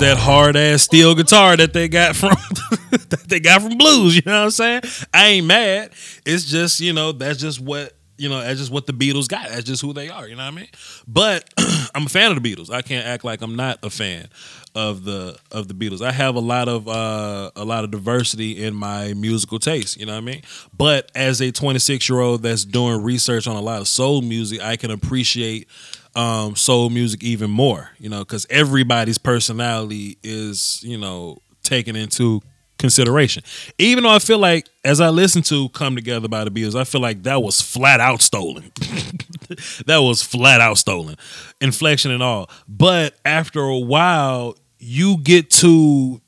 That 0.00 0.16
hard 0.16 0.56
ass 0.56 0.82
steel 0.82 1.14
guitar 1.14 1.56
that 1.56 1.72
they 1.72 1.88
got 1.88 2.14
from 2.14 2.30
that 2.90 3.24
they 3.26 3.40
got 3.40 3.62
from 3.62 3.76
blues. 3.76 4.14
You 4.14 4.22
know 4.26 4.32
what 4.32 4.44
I'm 4.44 4.50
saying? 4.52 4.82
I 5.12 5.26
ain't 5.26 5.46
mad. 5.46 5.90
It's 6.24 6.44
just 6.44 6.80
you 6.80 6.92
know 6.92 7.10
that's 7.10 7.38
just 7.40 7.60
what 7.60 7.94
you 8.16 8.28
know 8.28 8.40
that's 8.40 8.60
just 8.60 8.70
what 8.70 8.86
the 8.86 8.92
Beatles 8.92 9.28
got. 9.28 9.48
That's 9.48 9.64
just 9.64 9.82
who 9.82 9.92
they 9.92 10.08
are. 10.08 10.28
You 10.28 10.36
know 10.36 10.44
what 10.44 10.52
I 10.52 10.56
mean? 10.56 10.68
But 11.08 11.52
I'm 11.94 12.06
a 12.06 12.08
fan 12.08 12.30
of 12.30 12.40
the 12.40 12.54
Beatles. 12.54 12.70
I 12.70 12.82
can't 12.82 13.06
act 13.06 13.24
like 13.24 13.42
I'm 13.42 13.56
not 13.56 13.78
a 13.82 13.90
fan 13.90 14.28
of 14.74 15.02
the 15.02 15.36
of 15.50 15.66
the 15.66 15.74
Beatles. 15.74 16.00
I 16.00 16.12
have 16.12 16.36
a 16.36 16.40
lot 16.40 16.68
of 16.68 16.86
uh, 16.86 17.50
a 17.56 17.64
lot 17.64 17.82
of 17.82 17.90
diversity 17.90 18.64
in 18.64 18.74
my 18.74 19.14
musical 19.14 19.58
taste. 19.58 19.96
You 19.98 20.06
know 20.06 20.12
what 20.12 20.18
I 20.18 20.26
mean? 20.26 20.42
But 20.76 21.10
as 21.16 21.40
a 21.40 21.50
26 21.50 22.08
year 22.08 22.20
old 22.20 22.42
that's 22.42 22.64
doing 22.64 23.02
research 23.02 23.48
on 23.48 23.56
a 23.56 23.60
lot 23.60 23.80
of 23.80 23.88
soul 23.88 24.22
music, 24.22 24.60
I 24.60 24.76
can 24.76 24.92
appreciate 24.92 25.68
um, 26.18 26.56
soul 26.56 26.90
music 26.90 27.22
even 27.22 27.50
more. 27.50 27.90
You 27.98 28.08
know, 28.10 28.18
because 28.18 28.46
everybody's 28.50 29.18
personality 29.18 30.18
is 30.22 30.82
you 30.82 30.98
know 30.98 31.38
taken 31.62 31.96
into 31.96 32.42
consideration. 32.78 33.42
Even 33.78 34.04
though 34.04 34.10
I 34.10 34.18
feel 34.18 34.38
like 34.38 34.68
as 34.84 35.00
I 35.00 35.10
listen 35.10 35.42
to 35.42 35.68
"Come 35.70 35.94
Together" 35.94 36.28
by 36.28 36.44
the 36.44 36.50
Beatles, 36.50 36.78
I 36.78 36.84
feel 36.84 37.00
like 37.00 37.22
that 37.22 37.42
was 37.42 37.62
flat 37.62 38.00
out 38.00 38.20
stolen. 38.20 38.72
that 39.86 39.98
was 39.98 40.22
flat 40.22 40.60
out 40.60 40.76
stolen, 40.76 41.16
inflection 41.60 42.10
and 42.10 42.22
all. 42.22 42.50
But 42.66 43.14
after 43.24 43.60
a 43.60 43.78
while, 43.78 44.56
you 44.78 45.18
get 45.18 45.50
to. 45.50 46.20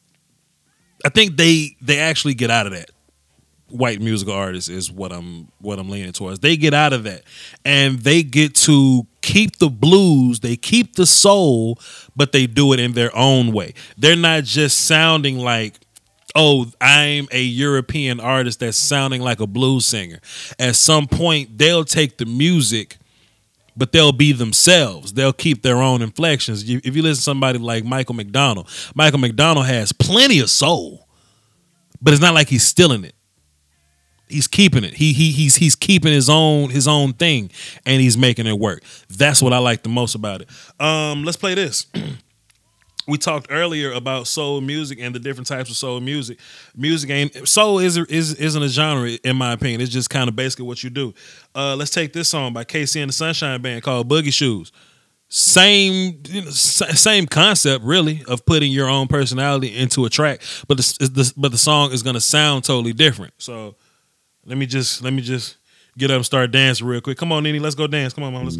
I 1.04 1.08
think 1.08 1.36
they 1.36 1.76
they 1.82 1.98
actually 1.98 2.34
get 2.34 2.50
out 2.50 2.66
of 2.66 2.72
that. 2.72 2.90
White 3.68 4.00
musical 4.00 4.34
artists 4.34 4.68
is 4.68 4.90
what 4.90 5.12
I'm 5.12 5.48
what 5.60 5.78
I'm 5.80 5.88
leaning 5.88 6.12
towards. 6.12 6.40
They 6.40 6.56
get 6.56 6.74
out 6.74 6.92
of 6.92 7.04
that, 7.04 7.22
and 7.64 7.98
they 8.00 8.22
get 8.22 8.54
to 8.56 9.06
keep 9.22 9.58
the 9.58 9.68
blues. 9.68 10.40
They 10.40 10.56
keep 10.56 10.94
the 10.94 11.06
soul, 11.06 11.78
but 12.16 12.32
they 12.32 12.46
do 12.46 12.72
it 12.72 12.80
in 12.80 12.92
their 12.92 13.14
own 13.16 13.52
way. 13.52 13.74
They're 13.96 14.16
not 14.16 14.44
just 14.44 14.86
sounding 14.86 15.38
like 15.38 15.74
oh, 16.34 16.66
I'm 16.80 17.28
a 17.32 17.42
European 17.42 18.20
artist 18.20 18.60
that's 18.60 18.76
sounding 18.76 19.20
like 19.20 19.40
a 19.40 19.46
blues 19.46 19.86
singer. 19.86 20.20
At 20.58 20.76
some 20.76 21.06
point, 21.06 21.58
they'll 21.58 21.84
take 21.84 22.18
the 22.18 22.26
music, 22.26 22.98
but 23.76 23.92
they'll 23.92 24.12
be 24.12 24.32
themselves. 24.32 25.12
They'll 25.12 25.32
keep 25.32 25.62
their 25.62 25.78
own 25.78 26.02
inflections. 26.02 26.62
If 26.68 26.96
you 26.96 27.02
listen 27.02 27.16
to 27.16 27.22
somebody 27.22 27.58
like 27.58 27.84
Michael 27.84 28.14
McDonald, 28.14 28.68
Michael 28.94 29.18
McDonald 29.18 29.66
has 29.66 29.92
plenty 29.92 30.40
of 30.40 30.50
soul, 30.50 31.08
but 32.00 32.12
it's 32.12 32.22
not 32.22 32.34
like 32.34 32.48
he's 32.48 32.64
stealing 32.64 33.04
it. 33.04 33.14
He's 34.30 34.46
keeping 34.46 34.84
it. 34.84 34.94
He 34.94 35.12
he 35.12 35.30
he's 35.32 35.56
he's 35.56 35.74
keeping 35.74 36.12
his 36.12 36.28
own 36.28 36.70
his 36.70 36.86
own 36.88 37.12
thing, 37.12 37.50
and 37.84 38.00
he's 38.00 38.16
making 38.16 38.46
it 38.46 38.58
work. 38.58 38.82
That's 39.08 39.42
what 39.42 39.52
I 39.52 39.58
like 39.58 39.82
the 39.82 39.88
most 39.88 40.14
about 40.14 40.42
it. 40.42 40.48
Um, 40.80 41.24
let's 41.24 41.36
play 41.36 41.54
this 41.54 41.86
we 43.10 43.18
talked 43.18 43.48
earlier 43.50 43.92
about 43.92 44.26
soul 44.26 44.60
music 44.60 44.98
and 45.00 45.14
the 45.14 45.18
different 45.18 45.48
types 45.48 45.68
of 45.68 45.76
soul 45.76 46.00
music. 46.00 46.38
Music 46.76 47.10
ain't 47.10 47.48
soul 47.48 47.78
is 47.78 47.96
is 47.96 48.34
isn't 48.34 48.62
a 48.62 48.68
genre 48.68 49.10
in 49.24 49.36
my 49.36 49.52
opinion. 49.52 49.80
It's 49.80 49.90
just 49.90 50.10
kind 50.10 50.28
of 50.28 50.36
basically 50.36 50.66
what 50.66 50.82
you 50.82 50.90
do. 50.90 51.12
Uh, 51.54 51.76
let's 51.76 51.90
take 51.90 52.12
this 52.12 52.28
song 52.28 52.52
by 52.52 52.64
KC 52.64 53.00
and 53.00 53.08
the 53.08 53.12
Sunshine 53.12 53.60
Band 53.60 53.82
called 53.82 54.08
Boogie 54.08 54.32
Shoes. 54.32 54.72
Same 55.28 56.24
same 56.52 57.26
concept 57.26 57.84
really 57.84 58.22
of 58.26 58.44
putting 58.46 58.72
your 58.72 58.88
own 58.88 59.06
personality 59.06 59.76
into 59.76 60.04
a 60.04 60.10
track, 60.10 60.40
but 60.66 60.76
the, 60.76 61.08
the 61.12 61.32
but 61.36 61.52
the 61.52 61.58
song 61.58 61.92
is 61.92 62.02
gonna 62.02 62.20
sound 62.20 62.64
totally 62.64 62.92
different. 62.92 63.34
So 63.38 63.76
let 64.44 64.58
me 64.58 64.66
just 64.66 65.02
let 65.02 65.12
me 65.12 65.22
just 65.22 65.56
get 65.98 66.10
up 66.10 66.16
and 66.16 66.26
start 66.26 66.50
dancing 66.50 66.86
real 66.86 67.00
quick. 67.00 67.18
Come 67.18 67.32
on, 67.32 67.42
Nene, 67.42 67.62
let's 67.62 67.74
go 67.74 67.86
dance. 67.86 68.12
Come 68.12 68.24
on, 68.24 68.32
mom. 68.32 68.44
Let's 68.44 68.56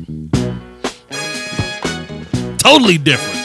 totally 2.62 2.98
different 2.98 3.40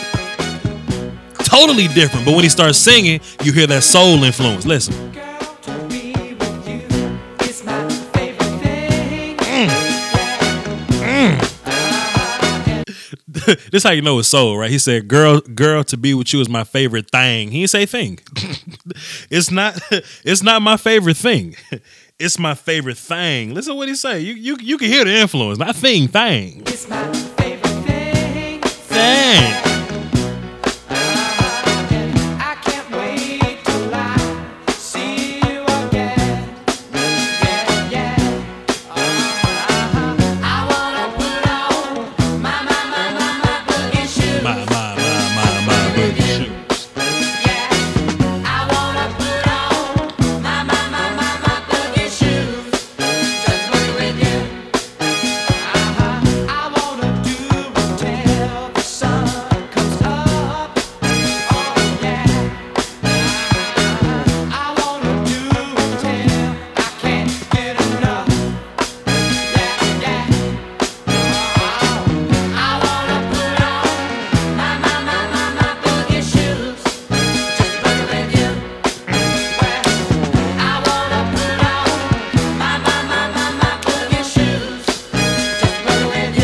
totally 1.55 1.87
different. 1.87 2.25
But 2.25 2.33
when 2.33 2.43
he 2.43 2.49
starts 2.49 2.77
singing, 2.77 3.21
you 3.43 3.53
hear 3.53 3.67
that 3.67 3.83
soul 3.83 4.23
influence. 4.23 4.65
Listen. 4.65 4.93
Mm. 9.39 9.69
Mm. 10.99 12.85
this 13.71 13.73
is 13.73 13.83
how 13.83 13.91
you 13.91 14.01
know 14.01 14.19
it's 14.19 14.27
soul, 14.27 14.57
right? 14.57 14.69
He 14.69 14.79
said, 14.79 15.07
"Girl, 15.07 15.39
girl, 15.39 15.83
to 15.85 15.97
be 15.97 16.13
with 16.13 16.33
you 16.33 16.41
is 16.41 16.49
my 16.49 16.63
favorite 16.63 17.09
thing." 17.09 17.51
He 17.51 17.59
didn't 17.59 17.69
say 17.69 17.85
thing. 17.85 18.19
it's 19.29 19.51
not. 19.51 19.79
It's 20.25 20.43
not 20.43 20.61
my 20.61 20.77
favorite 20.77 21.17
thing. 21.17 21.55
It's 22.17 22.39
my 22.39 22.54
favorite 22.56 22.97
thing. 22.97 23.54
Listen 23.54 23.73
to 23.73 23.75
what 23.75 23.89
he 23.89 23.95
say. 23.95 24.21
You 24.21 24.36
you 24.36 24.56
you 24.62 24.78
can 24.78 24.88
hear 24.88 25.04
the 25.04 25.13
influence. 25.17 25.60
Not 25.60 25.75
thing, 25.75 26.08
thing. 26.08 26.62
It's 26.65 26.88
my 26.88 27.12
favorite 27.12 27.67
thing. 27.84 28.62
Thing. 28.62 29.64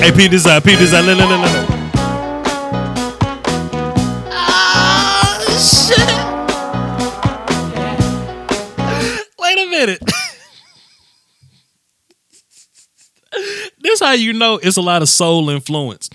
Hey, 0.02 0.12
Pete 0.12 0.32
this 0.32 0.48
out. 0.48 0.64
Pete 0.64 0.80
out. 0.96 1.06
Look, 1.06 1.16
look, 1.16 1.30
look, 1.30 1.42
look. 1.42 1.70
Ah, 4.34 5.46
Wait 9.38 9.60
a 9.60 9.66
minute. 9.70 10.02
this 13.82 14.00
how 14.00 14.14
you 14.14 14.34
know 14.34 14.60
it's 14.64 14.78
a 14.78 14.82
lot 14.82 15.04
of 15.04 15.10
soul 15.10 15.52
influence. 15.52 16.10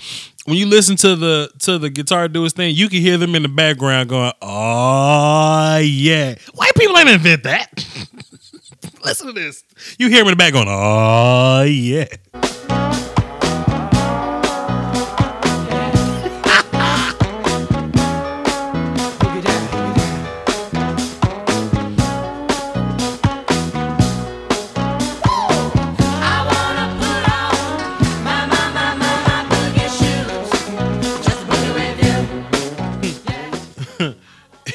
When 0.47 0.57
you 0.57 0.67
listen 0.67 0.97
to 0.97 1.15
the 1.15 1.51
to 1.61 1.79
the 1.79 1.89
guitar 1.89 2.27
his 2.43 2.55
thing, 2.55 2.75
you 2.75 2.89
can 2.89 3.01
hear 3.01 3.19
them 3.19 3.37
in 3.37 3.43
the 3.43 3.49
background 3.49 4.09
going, 4.09 4.33
"Oh 4.43 5.79
yeah." 5.79 6.35
White 6.55 6.75
people 6.75 6.99
ain't 6.99 7.09
invent 7.09 7.45
that. 7.45 7.73
listen 9.05 9.29
to 9.29 9.33
this. 9.33 9.63
You 9.97 10.09
hear 10.09 10.23
him 10.23 10.27
in 10.27 10.33
the 10.33 10.37
back 10.37 10.55
going, 10.55 10.67
"Oh 10.69 11.63
yeah." 11.63 12.07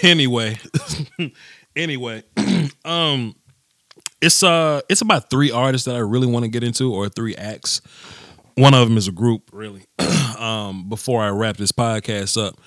anyway, 0.03 0.57
anyway, 1.75 2.23
um, 2.85 3.35
it's 4.21 4.43
uh, 4.43 4.81
it's 4.89 5.01
about 5.01 5.29
three 5.29 5.51
artists 5.51 5.85
that 5.85 5.95
I 5.95 5.99
really 5.99 6.27
want 6.27 6.43
to 6.43 6.49
get 6.49 6.63
into, 6.63 6.93
or 6.93 7.09
three 7.09 7.35
acts. 7.35 7.81
One 8.55 8.73
of 8.73 8.87
them 8.87 8.97
is 8.97 9.07
a 9.07 9.11
group, 9.11 9.49
really. 9.53 9.85
um, 10.37 10.89
before 10.89 11.21
I 11.21 11.29
wrap 11.29 11.57
this 11.57 11.71
podcast 11.71 12.41
up, 12.41 12.59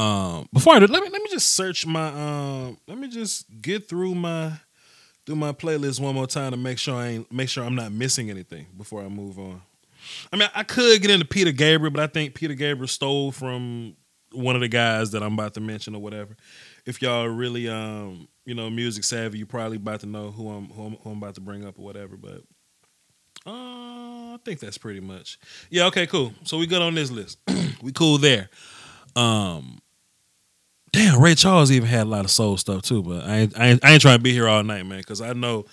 um, 0.00 0.48
before 0.52 0.74
I 0.74 0.78
do, 0.78 0.86
let 0.86 1.02
me 1.02 1.08
let 1.08 1.22
me 1.22 1.28
just 1.30 1.50
search 1.50 1.86
my 1.86 2.08
um, 2.08 2.78
let 2.86 2.98
me 2.98 3.08
just 3.08 3.46
get 3.60 3.88
through 3.88 4.14
my 4.14 4.52
through 5.26 5.36
my 5.36 5.52
playlist 5.52 6.00
one 6.00 6.14
more 6.14 6.26
time 6.26 6.52
to 6.52 6.56
make 6.56 6.78
sure 6.78 6.94
I 6.94 7.08
ain't 7.08 7.32
make 7.32 7.48
sure 7.48 7.64
I'm 7.64 7.74
not 7.74 7.92
missing 7.92 8.30
anything 8.30 8.66
before 8.76 9.02
I 9.02 9.08
move 9.08 9.38
on. 9.38 9.62
I 10.32 10.36
mean, 10.36 10.48
I 10.54 10.62
could 10.62 11.02
get 11.02 11.10
into 11.10 11.26
Peter 11.26 11.52
Gabriel, 11.52 11.90
but 11.90 12.02
I 12.02 12.06
think 12.06 12.34
Peter 12.34 12.54
Gabriel 12.54 12.88
stole 12.88 13.32
from 13.32 13.96
one 14.32 14.54
of 14.54 14.60
the 14.60 14.68
guys 14.68 15.10
that 15.12 15.22
I'm 15.22 15.34
about 15.34 15.54
to 15.54 15.60
mention 15.60 15.94
or 15.94 16.00
whatever. 16.00 16.36
If 16.86 17.02
y'all 17.02 17.26
really 17.26 17.68
um, 17.68 18.28
you 18.44 18.54
know, 18.54 18.70
music 18.70 19.04
savvy, 19.04 19.38
you 19.38 19.46
probably 19.46 19.76
about 19.76 20.00
to 20.00 20.06
know 20.06 20.30
who 20.30 20.50
I'm 20.50 20.66
who 20.66 20.82
I'm, 20.84 20.92
who 20.96 21.10
I'm 21.10 21.18
about 21.18 21.34
to 21.36 21.40
bring 21.40 21.64
up 21.64 21.78
or 21.78 21.84
whatever, 21.84 22.16
but 22.16 22.42
uh, 23.46 24.34
I 24.34 24.38
think 24.44 24.60
that's 24.60 24.78
pretty 24.78 25.00
much. 25.00 25.38
Yeah, 25.70 25.86
okay, 25.86 26.06
cool. 26.06 26.32
So 26.44 26.58
we 26.58 26.66
good 26.66 26.82
on 26.82 26.94
this 26.94 27.10
list. 27.10 27.38
we 27.82 27.92
cool 27.92 28.18
there. 28.18 28.48
Um 29.16 29.80
Damn, 30.92 31.20
Ray 31.20 31.36
Charles 31.36 31.70
even 31.70 31.88
had 31.88 32.02
a 32.02 32.10
lot 32.10 32.24
of 32.24 32.32
soul 32.32 32.56
stuff 32.56 32.82
too, 32.82 33.02
but 33.02 33.24
I 33.24 33.36
ain't, 33.36 33.58
I 33.58 33.66
ain't, 33.68 33.84
I 33.84 33.92
ain't 33.92 34.02
trying 34.02 34.18
to 34.18 34.22
be 34.22 34.32
here 34.32 34.48
all 34.48 34.64
night, 34.64 34.84
man, 34.86 34.98
because 34.98 35.20
I 35.20 35.32
know, 35.34 35.66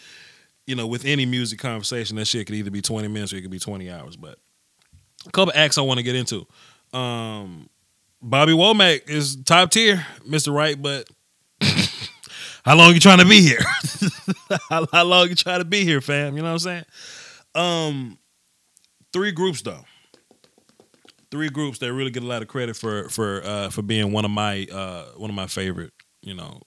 you 0.67 0.75
know, 0.75 0.85
with 0.85 1.05
any 1.05 1.25
music 1.25 1.57
conversation, 1.57 2.17
that 2.17 2.25
shit 2.25 2.45
could 2.45 2.55
either 2.55 2.69
be 2.69 2.83
20 2.83 3.07
minutes 3.07 3.33
or 3.33 3.37
it 3.37 3.41
could 3.41 3.49
be 3.49 3.57
20 3.57 3.89
hours. 3.89 4.15
But 4.15 4.37
a 5.25 5.31
couple 5.31 5.53
acts 5.55 5.79
I 5.79 5.81
want 5.81 5.97
to 5.97 6.03
get 6.03 6.15
into. 6.15 6.45
Um, 6.93 7.67
Bobby 8.21 8.53
Womack 8.53 9.09
is 9.09 9.35
top 9.35 9.71
tier, 9.71 10.05
Mr. 10.27 10.53
Wright, 10.53 10.81
but 10.81 11.07
how 12.65 12.75
long 12.75 12.93
you 12.93 12.99
trying 12.99 13.19
to 13.19 13.25
be 13.25 13.41
here? 13.41 13.59
how, 14.69 15.03
long 15.03 15.29
you 15.29 15.35
trying 15.35 15.59
to 15.59 15.65
be 15.65 15.83
here, 15.83 16.01
fam? 16.01 16.35
You 16.35 16.41
know 16.41 16.53
what 16.53 16.53
I'm 16.53 16.59
saying? 16.59 16.85
Um, 17.55 18.17
three 19.13 19.31
groups 19.31 19.61
though. 19.61 19.85
Three 21.29 21.49
groups 21.49 21.79
that 21.79 21.93
really 21.93 22.11
get 22.11 22.23
a 22.23 22.27
lot 22.27 22.41
of 22.41 22.47
credit 22.47 22.77
for 22.77 23.09
for 23.09 23.41
uh, 23.43 23.69
for 23.69 23.81
being 23.81 24.13
one 24.13 24.23
of 24.23 24.31
my 24.31 24.65
uh, 24.71 25.07
one 25.17 25.29
of 25.29 25.35
my 25.35 25.47
favorite, 25.47 25.91
you 26.21 26.33
know, 26.33 26.61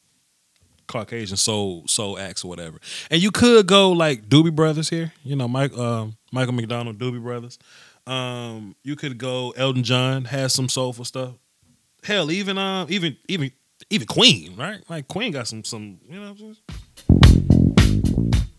Caucasian 0.86 1.38
soul 1.38 1.86
soul 1.86 2.18
acts 2.18 2.44
or 2.44 2.48
whatever. 2.48 2.78
And 3.10 3.22
you 3.22 3.30
could 3.30 3.66
go 3.66 3.92
like 3.92 4.28
Doobie 4.28 4.54
Brothers 4.54 4.90
here, 4.90 5.14
you 5.24 5.34
know, 5.34 5.48
Mike 5.48 5.76
um, 5.78 6.18
Michael 6.30 6.52
McDonald, 6.52 6.98
Doobie 6.98 7.22
Brothers. 7.22 7.58
Um, 8.06 8.74
you 8.82 8.96
could 8.96 9.18
go 9.18 9.50
Elton 9.56 9.82
John 9.82 10.24
has 10.24 10.52
some 10.52 10.68
soulful 10.68 11.04
stuff. 11.04 11.34
Hell, 12.02 12.30
even 12.30 12.58
um, 12.58 12.86
even 12.90 13.16
even 13.28 13.52
even 13.90 14.06
Queen, 14.06 14.56
right? 14.56 14.82
Like 14.88 15.08
Queen 15.08 15.32
got 15.32 15.48
some 15.48 15.64
some 15.64 15.98
you 16.08 16.20
know. 16.20 16.32
What 16.32 16.40
I'm 16.40 16.54
saying? 16.54 16.56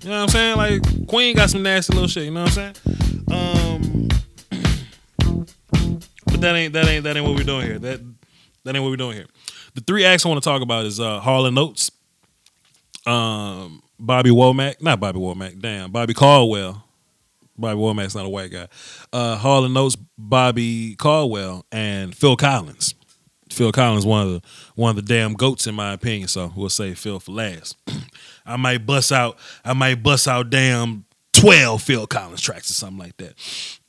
You 0.03 0.09
know 0.09 0.15
what 0.15 0.23
I'm 0.23 0.29
saying? 0.29 0.57
Like 0.57 1.07
Queen 1.07 1.35
got 1.35 1.49
some 1.49 1.63
nasty 1.63 1.93
little 1.93 2.07
shit. 2.07 2.23
You 2.23 2.31
know 2.31 2.43
what 2.43 2.57
I'm 2.57 2.73
saying? 2.73 2.75
Um, 3.31 4.07
but 6.25 6.41
that 6.41 6.55
ain't 6.55 6.73
that 6.73 6.87
ain't 6.87 7.03
that 7.03 7.15
ain't 7.17 7.25
what 7.25 7.35
we're 7.35 7.43
doing 7.43 7.67
here. 7.67 7.79
That 7.79 8.01
that 8.63 8.75
ain't 8.75 8.83
what 8.83 8.89
we're 8.89 8.97
doing 8.97 9.15
here. 9.15 9.27
The 9.75 9.81
three 9.81 10.05
acts 10.05 10.25
I 10.25 10.29
want 10.29 10.43
to 10.43 10.49
talk 10.49 10.61
about 10.61 10.85
is 10.85 10.99
uh, 10.99 11.19
Hall 11.19 11.45
and 11.45 11.57
Oates, 11.57 11.91
um, 13.05 13.81
Bobby 13.99 14.31
Womack, 14.31 14.81
not 14.81 14.99
Bobby 14.99 15.19
Womack, 15.19 15.59
damn, 15.61 15.91
Bobby 15.91 16.13
Caldwell. 16.13 16.83
Bobby 17.61 17.79
Womack's 17.79 18.15
not 18.15 18.25
a 18.25 18.29
white 18.29 18.51
guy. 18.51 18.67
Uh, 19.13 19.37
Hall 19.37 19.63
and 19.65 19.77
Oates, 19.77 19.95
Bobby 20.17 20.95
Caldwell, 20.97 21.65
and 21.71 22.15
Phil 22.15 22.35
Collins. 22.35 22.95
Phil 23.49 23.71
Collins, 23.71 24.05
one 24.05 24.27
of 24.27 24.33
the 24.33 24.41
one 24.75 24.91
of 24.91 24.95
the 24.95 25.01
damn 25.13 25.33
goats 25.33 25.67
in 25.67 25.75
my 25.75 25.93
opinion. 25.93 26.27
So 26.27 26.51
we'll 26.55 26.69
say 26.69 26.93
Phil 26.93 27.19
for 27.19 27.31
last. 27.31 27.77
I 28.45 28.55
might 28.57 28.85
bust 28.85 29.11
out. 29.11 29.37
I 29.63 29.73
might 29.73 30.01
bust 30.01 30.27
out 30.27 30.49
damn 30.49 31.05
twelve 31.33 31.81
Phil 31.81 32.07
Collins 32.07 32.41
tracks 32.41 32.69
or 32.69 32.73
something 32.73 32.99
like 32.99 33.17
that. 33.17 33.33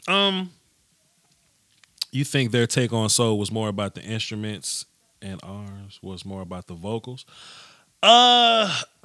Um, 0.09 0.51
you 2.11 2.25
think 2.25 2.51
their 2.51 2.67
take 2.67 2.93
on 2.93 3.09
soul 3.09 3.39
was 3.39 3.51
more 3.51 3.69
about 3.69 3.95
the 3.95 4.03
instruments 4.03 4.85
and 5.23 5.41
ours 5.43 5.99
was 6.03 6.25
more 6.25 6.43
about 6.43 6.67
the 6.67 6.75
vocals? 6.75 7.25
Uh, 8.03 8.75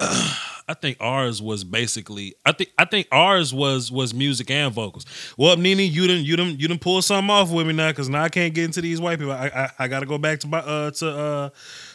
I 0.68 0.74
think 0.74 0.98
ours 1.00 1.40
was 1.40 1.64
basically. 1.64 2.34
I 2.44 2.52
think 2.52 2.70
I 2.76 2.84
think 2.84 3.08
ours 3.10 3.54
was 3.54 3.90
was 3.90 4.12
music 4.12 4.50
and 4.50 4.72
vocals. 4.72 5.06
Well, 5.38 5.56
Nini, 5.56 5.84
you 5.84 6.06
didn't 6.06 6.24
you 6.26 6.36
didn't 6.36 6.60
you 6.60 6.68
didn't 6.68 6.82
pull 6.82 7.00
something 7.00 7.30
off 7.30 7.50
with 7.50 7.66
me 7.66 7.72
now 7.72 7.90
because 7.90 8.08
now 8.08 8.22
I 8.22 8.28
can't 8.28 8.52
get 8.52 8.64
into 8.64 8.82
these 8.82 9.00
white 9.00 9.18
people. 9.18 9.32
I 9.32 9.46
I, 9.48 9.70
I 9.84 9.88
got 9.88 10.00
to 10.00 10.06
go 10.06 10.18
back 10.18 10.40
to 10.40 10.46
my 10.46 10.58
uh 10.58 10.90
to 10.90 11.10
uh 11.10 11.50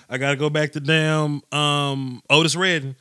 I 0.10 0.18
got 0.18 0.32
to 0.32 0.38
go 0.38 0.50
back 0.50 0.72
to 0.72 0.80
damn 0.80 1.42
um 1.52 2.22
Otis 2.30 2.56
Redding. 2.56 2.96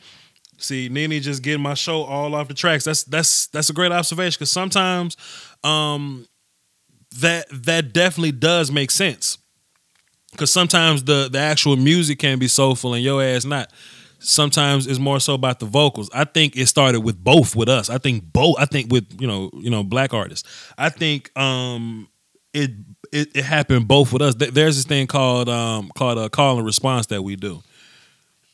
See, 0.59 0.89
Nene 0.89 1.21
just 1.23 1.43
getting 1.43 1.63
my 1.63 1.75
show 1.75 2.03
all 2.03 2.35
off 2.35 2.49
the 2.49 2.55
tracks. 2.55 2.85
That's 2.85 3.05
that's 3.05 3.47
that's 3.47 3.71
a 3.71 3.73
great 3.73 3.93
observation 3.93 4.37
because 4.39 4.53
sometimes 4.53 5.17
um 5.65 6.27
that 7.21 7.47
that 7.51 7.93
definitely 7.95 8.33
does 8.33 8.71
make 8.71 8.91
sense 8.91 9.39
because 10.33 10.51
sometimes 10.53 11.05
the 11.05 11.29
the 11.31 11.39
actual 11.39 11.77
music 11.77 12.19
can 12.19 12.39
be 12.39 12.49
soulful 12.49 12.95
and 12.95 13.05
your 13.05 13.23
ass 13.23 13.45
not. 13.45 13.71
Sometimes 14.25 14.87
it's 14.87 15.01
more 15.01 15.19
so 15.19 15.35
about 15.35 15.59
the 15.59 15.67
vocals. 15.67 16.09
I 16.15 16.25
think 16.25 16.57
it 16.57 16.67
started 16.67 17.01
with 17.01 17.23
both 17.23 17.57
with 17.57 17.69
us. 17.69 17.91
I 17.91 17.99
think 17.99 18.33
both. 18.33 18.57
I 18.59 18.67
think 18.67 18.93
with 18.93 19.21
you 19.21 19.27
know 19.27 19.51
you 19.55 19.71
know 19.71 19.83
black 19.83 20.15
artists. 20.15 20.49
I 20.79 20.91
think 20.91 21.37
um 21.39 22.09
it 22.55 22.71
it, 23.13 23.37
it 23.37 23.45
happened 23.45 23.89
both 23.89 24.13
with 24.13 24.23
us. 24.23 24.35
There's 24.37 24.77
this 24.77 24.85
thing 24.87 25.07
called 25.09 25.49
um 25.49 25.91
called 25.97 26.19
a 26.19 26.31
call 26.31 26.57
and 26.57 26.67
response 26.67 27.07
that 27.09 27.23
we 27.23 27.37
do. 27.37 27.63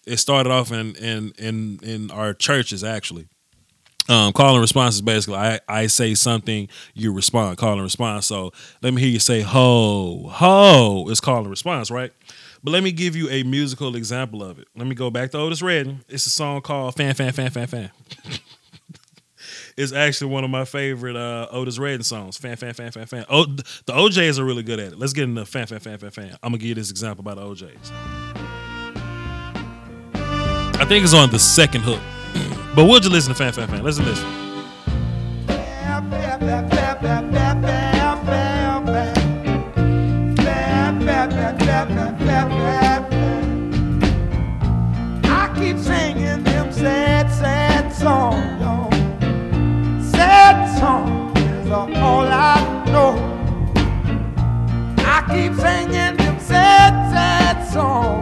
It 0.06 0.18
started 0.18 0.50
off 0.50 0.72
in 0.72 0.94
in 0.96 1.32
in 1.38 1.80
in 1.82 2.10
our 2.10 2.32
churches 2.34 2.82
actually. 2.82 3.28
Um, 4.08 4.32
call 4.32 4.54
and 4.54 4.60
response 4.60 4.94
is 4.94 5.02
basically 5.02 5.36
I, 5.36 5.60
I 5.68 5.86
say 5.86 6.14
something, 6.14 6.68
you 6.94 7.12
respond, 7.12 7.58
call 7.58 7.74
and 7.74 7.82
response. 7.82 8.26
So 8.26 8.52
let 8.82 8.94
me 8.94 9.02
hear 9.02 9.10
you 9.10 9.18
say 9.18 9.42
ho, 9.42 10.28
ho. 10.28 11.06
It's 11.08 11.20
call 11.20 11.40
and 11.40 11.50
response, 11.50 11.90
right? 11.90 12.12
But 12.64 12.72
let 12.72 12.82
me 12.82 12.90
give 12.90 13.14
you 13.14 13.28
a 13.28 13.42
musical 13.42 13.94
example 13.96 14.42
of 14.42 14.58
it. 14.58 14.66
Let 14.74 14.86
me 14.86 14.94
go 14.94 15.10
back 15.10 15.30
to 15.32 15.38
Otis 15.38 15.62
Redding. 15.62 16.00
It's 16.08 16.26
a 16.26 16.30
song 16.30 16.62
called 16.62 16.96
Fa-Fa-Fa-Fa-Fa. 16.96 17.92
it's 19.76 19.92
actually 19.92 20.32
one 20.32 20.42
of 20.42 20.50
my 20.50 20.64
favorite 20.64 21.14
uh, 21.14 21.46
Otis 21.52 21.78
Redding 21.78 22.02
songs. 22.02 22.36
Fa-Fa-Fa-Fa-Fa. 22.38 23.26
Oh, 23.28 23.44
the 23.44 23.92
OJs 23.92 24.38
are 24.38 24.44
really 24.44 24.64
good 24.64 24.80
at 24.80 24.92
it. 24.94 24.98
Let's 24.98 25.12
get 25.12 25.24
into 25.24 25.44
Fa-Fa-Fa-Fa-Fa. 25.44 26.38
I'm 26.42 26.50
gonna 26.50 26.58
give 26.58 26.68
you 26.68 26.74
this 26.74 26.90
example 26.90 27.20
about 27.20 27.36
the 27.36 27.42
OJs. 27.42 27.92
I 30.80 30.84
think 30.84 31.04
it's 31.04 31.14
on 31.14 31.30
the 31.30 31.38
second 31.38 31.82
hook. 31.82 32.00
But 32.74 32.84
we'll 32.84 33.00
just 33.00 33.12
listen 33.12 33.34
to 33.34 33.38
Fa-Fa-Fa. 33.38 33.82
Listen 33.82 34.04
to 34.04 34.10
this. 34.10 34.22
I 45.24 45.54
keep 45.56 45.78
singing 45.78 46.44
them 46.44 46.72
sad, 46.72 47.30
sad 47.32 47.92
songs, 47.92 48.60
y'all. 48.60 48.90
Sad 50.02 50.78
songs 50.78 51.38
is 51.40 51.70
all 51.70 52.26
I 52.26 52.84
know. 52.92 53.14
I 54.98 55.18
keep 55.30 55.54
singing 55.54 56.16
them 56.16 56.38
sad, 56.40 56.92
sad 57.12 57.56
songs, 57.72 58.17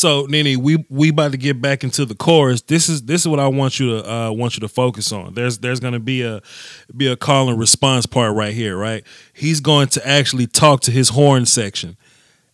so 0.00 0.24
Nini, 0.30 0.56
we 0.56 0.82
we 0.88 1.10
about 1.10 1.32
to 1.32 1.36
get 1.36 1.60
back 1.60 1.84
into 1.84 2.06
the 2.06 2.14
chorus. 2.14 2.62
This 2.62 2.88
is 2.88 3.02
this 3.02 3.20
is 3.20 3.28
what 3.28 3.38
I 3.38 3.48
want 3.48 3.78
you 3.78 3.98
to 3.98 4.10
uh 4.10 4.32
want 4.32 4.56
you 4.56 4.60
to 4.60 4.68
focus 4.68 5.12
on. 5.12 5.34
There's 5.34 5.58
there's 5.58 5.78
gonna 5.78 6.00
be 6.00 6.22
a 6.22 6.40
be 6.96 7.06
a 7.06 7.16
call 7.16 7.50
and 7.50 7.58
response 7.58 8.06
part 8.06 8.34
right 8.34 8.54
here, 8.54 8.78
right? 8.78 9.04
He's 9.34 9.60
going 9.60 9.88
to 9.88 10.08
actually 10.08 10.46
talk 10.46 10.80
to 10.82 10.90
his 10.90 11.10
horn 11.10 11.44
section. 11.44 11.98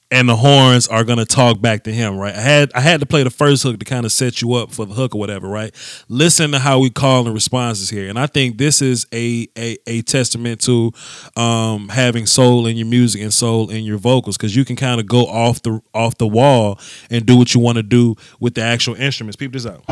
And 0.09 0.29
the 0.29 0.37
horns 0.37 0.87
are 0.87 1.03
gonna 1.03 1.25
talk 1.25 1.61
back 1.61 1.83
to 1.83 1.93
him, 1.93 2.17
right? 2.17 2.33
I 2.33 2.41
had 2.41 2.71
I 2.77 2.81
had 2.81 3.01
to 3.01 3.07
play 3.07 3.25
the 3.25 3.31
first 3.31 3.65
hook 3.65 3.81
to 3.81 3.85
kind 3.85 4.07
of 4.07 4.13
set 4.13 4.41
you 4.41 4.55
up 4.55 4.71
for 4.73 4.87
the 4.87 4.95
hook 4.95 5.17
or 5.17 5.19
whatever, 5.19 5.49
right? 5.49 5.75
Listen 6.09 6.53
to 6.53 6.61
how 6.61 6.79
we 6.79 6.91
call 6.91 7.25
the 7.25 7.33
responses 7.33 7.91
here, 7.91 8.09
and 8.09 8.17
I 8.17 8.29
think 8.29 8.57
this 8.57 8.81
is 8.81 9.05
a 9.13 9.49
a, 9.59 9.77
a 9.89 10.03
testament 10.03 10.61
to 10.61 10.93
um, 11.35 11.89
having 11.89 12.25
soul 12.27 12.69
in 12.69 12.77
your 12.77 12.87
music 12.87 13.21
and 13.21 13.35
soul 13.35 13.69
in 13.69 13.83
your 13.83 13.99
vocals, 13.99 14.37
because 14.37 14.55
you 14.55 14.65
can 14.65 14.77
kind 14.77 15.01
of 15.01 15.07
go 15.07 15.27
off 15.27 15.61
the 15.63 15.81
off 15.93 16.17
the 16.19 16.29
wall 16.29 16.79
and 17.11 17.27
do 17.27 17.37
what 17.37 17.53
you 17.53 17.61
want 17.61 17.77
to 17.77 17.83
do 17.83 18.15
with 18.39 18.55
the 18.55 18.63
actual 18.63 18.95
instruments. 18.95 19.35
Peep 19.35 19.53
this 19.53 19.67
out. 19.67 19.83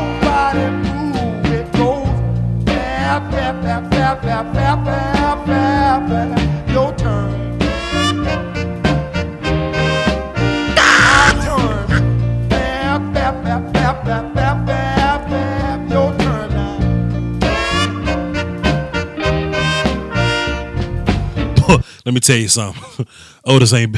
Let 22.05 22.13
me 22.13 22.19
tell 22.19 22.37
you 22.37 22.47
something. 22.47 23.07
Otis 23.45 23.73
ain't 23.73 23.97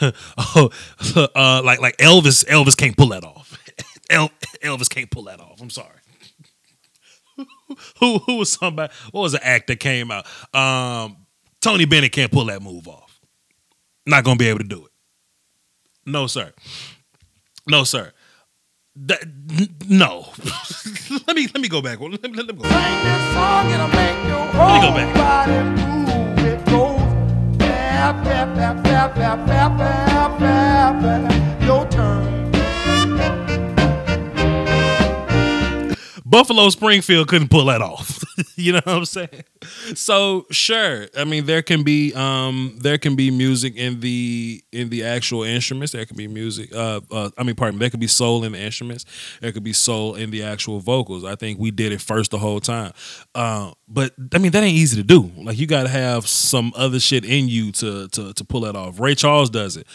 oh, 0.36 0.70
uh, 1.34 1.62
like 1.64 1.80
like 1.80 1.96
Elvis. 1.98 2.44
Elvis 2.46 2.76
can't 2.76 2.96
pull 2.96 3.08
that 3.08 3.24
off. 3.24 3.58
El, 4.10 4.28
Elvis 4.62 4.90
can't 4.90 5.10
pull 5.10 5.24
that 5.24 5.40
off. 5.40 5.60
I'm 5.60 5.70
sorry. 5.70 5.88
who 8.00 8.18
who 8.18 8.36
was 8.38 8.50
somebody? 8.52 8.92
What 9.12 9.22
was 9.22 9.32
the 9.32 9.46
act 9.46 9.68
that 9.68 9.78
came 9.78 10.10
out? 10.10 10.26
Um, 10.52 11.16
Tony 11.60 11.84
Bennett 11.84 12.12
can't 12.12 12.30
pull 12.30 12.46
that 12.46 12.60
move 12.60 12.88
off. 12.88 13.20
Not 14.04 14.24
gonna 14.24 14.36
be 14.36 14.48
able 14.48 14.58
to 14.58 14.64
do 14.64 14.84
it. 14.84 14.90
No 16.04 16.26
sir. 16.26 16.52
No 17.68 17.84
sir. 17.84 18.12
That, 18.96 19.24
no. 19.88 20.26
let 21.26 21.34
me 21.34 21.48
let 21.52 21.60
me 21.60 21.68
go 21.68 21.80
back. 21.80 22.00
Let 22.00 22.10
me, 22.10 22.18
let 22.20 22.32
me 22.32 22.36
go. 22.36 22.68
Sing 22.68 23.04
this 23.04 23.34
song, 23.34 23.70
it'll 23.70 23.88
make 23.88 24.28
your 24.28 24.44
me 24.46 24.80
go 24.80 24.94
back. 24.94 26.03
Bap. 28.12 28.84
Your 31.66 31.86
turn. 31.88 32.23
Buffalo 36.26 36.70
Springfield 36.70 37.28
couldn't 37.28 37.48
pull 37.48 37.66
that 37.66 37.82
off. 37.82 38.24
you 38.56 38.72
know 38.72 38.80
what 38.84 38.96
I'm 38.96 39.04
saying? 39.04 39.44
So 39.94 40.46
sure, 40.50 41.06
I 41.16 41.24
mean 41.24 41.44
there 41.44 41.60
can 41.60 41.82
be 41.82 42.14
um 42.14 42.78
there 42.80 42.96
can 42.96 43.14
be 43.14 43.30
music 43.30 43.76
in 43.76 44.00
the 44.00 44.64
in 44.72 44.88
the 44.88 45.04
actual 45.04 45.42
instruments. 45.42 45.92
There 45.92 46.06
can 46.06 46.16
be 46.16 46.26
music. 46.26 46.74
Uh, 46.74 47.00
uh 47.10 47.30
I 47.36 47.42
mean, 47.42 47.56
pardon 47.56 47.78
me. 47.78 47.80
There 47.80 47.90
could 47.90 48.00
be 48.00 48.06
soul 48.06 48.44
in 48.44 48.52
the 48.52 48.58
instruments. 48.58 49.04
There 49.42 49.52
could 49.52 49.64
be 49.64 49.74
soul 49.74 50.14
in 50.14 50.30
the 50.30 50.42
actual 50.44 50.80
vocals. 50.80 51.24
I 51.24 51.34
think 51.34 51.58
we 51.58 51.70
did 51.70 51.92
it 51.92 52.00
first 52.00 52.30
the 52.30 52.38
whole 52.38 52.60
time. 52.60 52.92
Uh, 53.34 53.72
but 53.86 54.14
I 54.34 54.38
mean 54.38 54.52
that 54.52 54.62
ain't 54.62 54.76
easy 54.76 54.96
to 54.96 55.06
do. 55.06 55.30
Like 55.36 55.58
you 55.58 55.66
got 55.66 55.82
to 55.82 55.90
have 55.90 56.26
some 56.26 56.72
other 56.74 57.00
shit 57.00 57.24
in 57.24 57.48
you 57.48 57.70
to 57.72 58.08
to 58.08 58.32
to 58.32 58.44
pull 58.44 58.62
that 58.62 58.76
off. 58.76 58.98
Ray 58.98 59.14
Charles 59.14 59.50
does 59.50 59.76
it. 59.76 59.86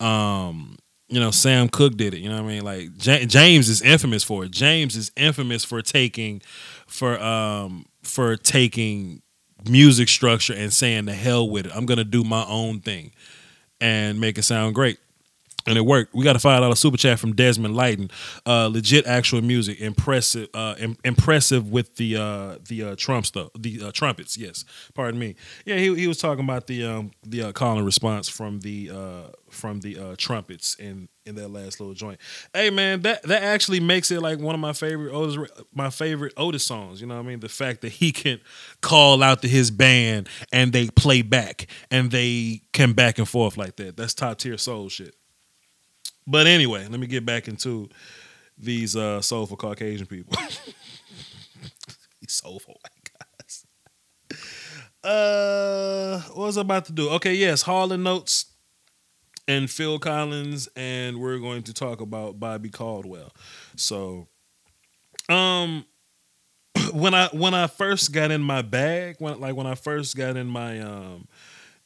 Um, 0.00 0.78
you 1.08 1.20
know, 1.20 1.30
Sam 1.30 1.68
Cooke 1.68 1.96
did 1.96 2.14
it. 2.14 2.18
You 2.20 2.28
know 2.28 2.36
what 2.42 2.50
I 2.50 2.54
mean? 2.54 2.64
Like 2.64 3.04
Ja- 3.04 3.24
James 3.26 3.68
is 3.68 3.82
infamous 3.82 4.24
for 4.24 4.44
it. 4.44 4.50
James 4.50 4.96
is 4.96 5.12
infamous 5.16 5.64
for 5.64 5.82
taking 5.82 6.42
for 6.86 7.20
um 7.20 7.86
for 8.02 8.36
taking 8.36 9.22
music 9.68 10.08
structure 10.08 10.54
and 10.54 10.72
saying 10.72 11.06
the 11.06 11.14
hell 11.14 11.48
with 11.48 11.66
it. 11.66 11.72
I'm 11.74 11.86
gonna 11.86 12.04
do 12.04 12.24
my 12.24 12.44
own 12.46 12.80
thing 12.80 13.12
and 13.80 14.20
make 14.20 14.38
it 14.38 14.42
sound 14.42 14.74
great. 14.74 14.98
And 15.66 15.76
it 15.76 15.84
worked. 15.84 16.14
We 16.14 16.24
got 16.24 16.36
a 16.36 16.38
five 16.38 16.60
dollar 16.60 16.76
super 16.76 16.96
chat 16.96 17.18
from 17.18 17.34
Desmond 17.34 17.74
Lighton. 17.74 18.10
Uh, 18.46 18.68
legit 18.68 19.06
actual 19.06 19.42
music, 19.42 19.80
impressive, 19.80 20.48
uh, 20.54 20.74
im- 20.78 20.96
impressive 21.04 21.70
with 21.70 21.96
the 21.96 22.16
uh, 22.16 22.58
the 22.68 22.82
uh, 22.82 22.96
trumps 22.96 23.30
though, 23.30 23.50
the 23.58 23.82
uh, 23.84 23.90
trumpets. 23.92 24.36
Yes, 24.38 24.64
pardon 24.94 25.18
me. 25.18 25.34
Yeah, 25.64 25.76
he, 25.76 25.94
he 25.94 26.06
was 26.06 26.18
talking 26.18 26.44
about 26.44 26.66
the 26.66 26.84
um, 26.84 27.10
the 27.24 27.42
uh, 27.42 27.52
call 27.52 27.76
and 27.76 27.86
response 27.86 28.28
from 28.28 28.60
the 28.60 28.90
from 29.50 29.80
the 29.80 30.14
trumpets 30.16 30.74
in 30.78 31.08
in 31.26 31.34
that 31.34 31.48
last 31.48 31.80
little 31.80 31.94
joint. 31.94 32.18
Hey 32.54 32.70
man, 32.70 33.02
that 33.02 33.22
that 33.24 33.42
actually 33.42 33.80
makes 33.80 34.10
it 34.10 34.22
like 34.22 34.38
one 34.38 34.54
of 34.54 34.60
my 34.60 34.72
favorite 34.72 35.12
Otis, 35.12 35.50
my 35.74 35.90
favorite 35.90 36.32
Otis 36.36 36.64
songs. 36.64 37.00
You 37.00 37.06
know 37.08 37.16
what 37.16 37.24
I 37.24 37.28
mean? 37.28 37.40
The 37.40 37.48
fact 37.48 37.80
that 37.82 37.92
he 37.92 38.12
can 38.12 38.40
call 38.80 39.22
out 39.22 39.42
to 39.42 39.48
his 39.48 39.70
band 39.70 40.28
and 40.52 40.72
they 40.72 40.88
play 40.88 41.22
back 41.22 41.66
and 41.90 42.10
they 42.10 42.62
can 42.72 42.92
back 42.92 43.18
and 43.18 43.28
forth 43.28 43.56
like 43.56 43.76
that. 43.76 43.96
That's 43.96 44.14
top 44.14 44.38
tier 44.38 44.56
soul 44.56 44.88
shit. 44.88 45.14
But 46.26 46.46
anyway, 46.46 46.86
let 46.88 46.98
me 46.98 47.06
get 47.06 47.24
back 47.24 47.48
into 47.48 47.88
these 48.58 48.96
uh, 48.96 49.20
soulful 49.20 49.56
Caucasian 49.56 50.06
people. 50.06 50.36
these 52.20 52.32
soulful 52.32 52.80
white 52.82 53.10
guys. 53.48 53.66
Uh, 55.04 56.20
what 56.34 56.46
was 56.46 56.58
I 56.58 56.62
about 56.62 56.86
to 56.86 56.92
do? 56.92 57.10
Okay, 57.10 57.34
yes, 57.34 57.62
Hall 57.62 57.92
and 57.92 58.06
Oates 58.08 58.46
and 59.46 59.70
Phil 59.70 59.98
Collins, 59.98 60.68
and 60.74 61.20
we're 61.20 61.38
going 61.38 61.62
to 61.64 61.74
talk 61.74 62.00
about 62.00 62.40
Bobby 62.40 62.70
Caldwell. 62.70 63.30
So, 63.76 64.26
um, 65.28 65.84
when 66.92 67.14
I 67.14 67.28
when 67.28 67.54
I 67.54 67.68
first 67.68 68.12
got 68.12 68.30
in 68.30 68.40
my 68.40 68.62
bag, 68.62 69.16
when 69.18 69.40
like 69.40 69.54
when 69.54 69.66
I 69.66 69.74
first 69.74 70.16
got 70.16 70.36
in 70.36 70.48
my 70.48 70.80
um 70.80 71.28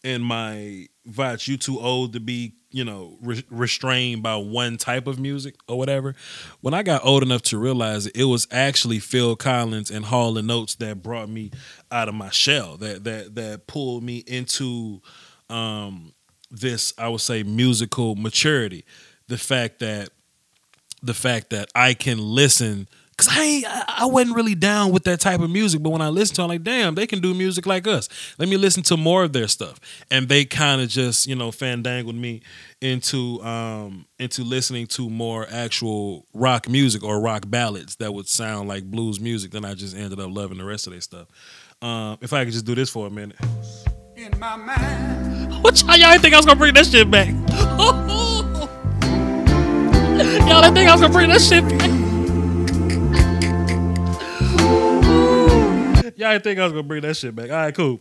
in 0.03 0.23
my 0.23 0.87
Vach, 1.09 1.49
you 1.49 1.57
too 1.57 1.81
old 1.81 2.13
to 2.13 2.21
be, 2.21 2.55
you 2.71 2.85
know, 2.85 3.19
re- 3.21 3.45
restrained 3.51 4.23
by 4.23 4.37
one 4.37 4.77
type 4.77 5.07
of 5.07 5.19
music 5.19 5.57
or 5.69 5.77
whatever. 5.77 6.15
When 6.61 6.75
I 6.75 6.83
got 6.83 7.05
old 7.05 7.23
enough 7.23 7.43
to 7.43 7.59
realize 7.59 8.07
it, 8.07 8.17
it 8.17 8.25
was 8.25 8.47
actually 8.51 8.99
Phil 9.01 9.35
Collins 9.37 9.91
and 9.91 10.05
Hall 10.05 10.39
and 10.39 10.51
Oates 10.51 10.77
that 10.77 11.03
brought 11.03 11.29
me 11.29 11.51
out 11.91 12.09
of 12.09 12.15
my 12.15 12.31
shell, 12.31 12.77
that 12.79 13.05
that 13.05 13.35
that 13.35 13.67
pulled 13.67 14.03
me 14.03 14.19
into 14.27 15.01
um 15.49 16.13
this, 16.51 16.93
I 16.99 17.09
would 17.09 17.21
say, 17.21 17.43
musical 17.43 18.15
maturity. 18.17 18.85
The 19.29 19.39
fact 19.39 19.79
that 19.81 20.11
the 21.03 21.15
fact 21.15 21.51
that 21.51 21.71
I 21.75 21.95
can 21.95 22.19
listen 22.19 22.89
because 23.21 23.37
I 23.37 23.43
ain't, 23.43 23.66
I 23.66 23.85
I 24.01 24.07
wasn't 24.07 24.35
really 24.35 24.55
down 24.55 24.93
with 24.93 25.05
that 25.05 25.21
type 25.21 25.41
of 25.41 25.51
music, 25.51 25.83
but 25.83 25.91
when 25.91 26.01
I 26.01 26.09
listened 26.09 26.37
to, 26.37 26.43
it, 26.43 26.45
I'm 26.45 26.49
like, 26.51 26.62
damn, 26.62 26.95
they 26.95 27.07
can 27.07 27.21
do 27.21 27.35
music 27.35 27.66
like 27.66 27.87
us. 27.87 28.09
Let 28.39 28.49
me 28.49 28.57
listen 28.57 28.83
to 28.85 28.97
more 28.97 29.25
of 29.25 29.35
their 29.35 29.47
stuff, 29.47 29.79
and 30.11 30.29
they 30.29 30.45
kind 30.47 30.81
of 30.81 30.89
just 30.89 31.27
you 31.27 31.35
know 31.35 31.51
fandangled 31.51 32.16
me 32.16 32.41
into 32.81 33.43
um 33.43 34.07
into 34.18 34.43
listening 34.43 34.87
to 34.89 35.11
more 35.11 35.47
actual 35.51 36.27
rock 36.33 36.68
music 36.68 37.05
or 37.05 37.21
rock 37.21 37.45
ballads 37.49 37.97
that 37.97 38.14
would 38.14 38.27
sound 38.27 38.68
like 38.68 38.85
blues 38.85 39.21
music. 39.21 39.51
Then 39.51 39.64
I 39.64 39.75
just 39.75 39.95
ended 39.95 40.18
up 40.18 40.31
loving 40.31 40.59
the 40.59 40.64
rest 40.64 40.87
of 40.87 40.93
their 40.93 41.03
stuff. 41.03 41.29
Um, 41.83 42.18
if 42.21 42.33
I 42.33 42.45
could 42.45 42.53
just 42.53 42.64
do 42.64 42.75
this 42.75 42.89
for 42.89 43.07
a 43.07 43.11
minute. 43.11 43.37
In 44.16 44.39
my 44.39 44.57
mind. 44.57 45.62
What 45.62 45.81
y'all, 45.83 45.97
y'all 45.97 46.11
didn't 46.11 46.23
think 46.23 46.35
I 46.35 46.39
was 46.39 46.47
gonna 46.47 46.59
bring 46.59 46.75
that 46.75 46.87
shit 46.87 47.11
back? 47.11 47.29
y'all 50.49 50.62
didn't 50.62 50.75
think 50.75 50.89
I 50.89 50.93
was 50.93 51.01
gonna 51.03 51.12
bring 51.12 51.29
that 51.29 51.41
shit 51.41 51.68
back? 51.68 52.00
Y'all 56.17 56.33
didn't 56.33 56.45
think 56.45 56.59
I 56.59 56.65
was 56.65 56.73
gonna 56.73 56.83
bring 56.83 57.03
that 57.03 57.17
shit 57.17 57.35
back. 57.35 57.51
All 57.51 57.57
right, 57.57 57.75
cool. 57.75 58.01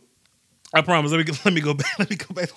I 0.73 0.81
promise. 0.81 1.11
Let 1.11 1.25
me 1.25 1.33
let 1.45 1.53
me 1.53 1.61
go 1.61 1.73
back. 1.73 1.87
Let 1.99 2.09
me 2.09 2.15
go 2.15 2.33
back. 2.33 2.49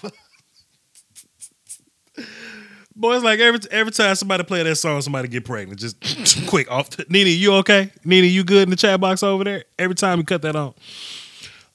Boy, 2.94 3.14
it's 3.14 3.24
like 3.24 3.40
every 3.40 3.61
every 3.70 3.92
time 3.92 4.14
somebody 4.14 4.44
play 4.44 4.62
that 4.62 4.76
song, 4.76 5.00
somebody 5.00 5.28
get 5.28 5.44
pregnant. 5.44 5.80
Just 5.80 6.46
quick 6.46 6.70
off. 6.70 6.90
The, 6.90 7.07
Nene, 7.09 7.38
you 7.38 7.55
okay? 7.55 7.90
Nene, 8.05 8.30
you 8.30 8.44
good 8.44 8.64
in 8.64 8.70
the 8.70 8.76
chat 8.76 9.00
box 9.00 9.22
over 9.22 9.44
there? 9.44 9.64
Every 9.78 9.94
time 9.94 10.18
we 10.18 10.24
cut 10.24 10.42
that 10.42 10.57
on. 10.57 10.74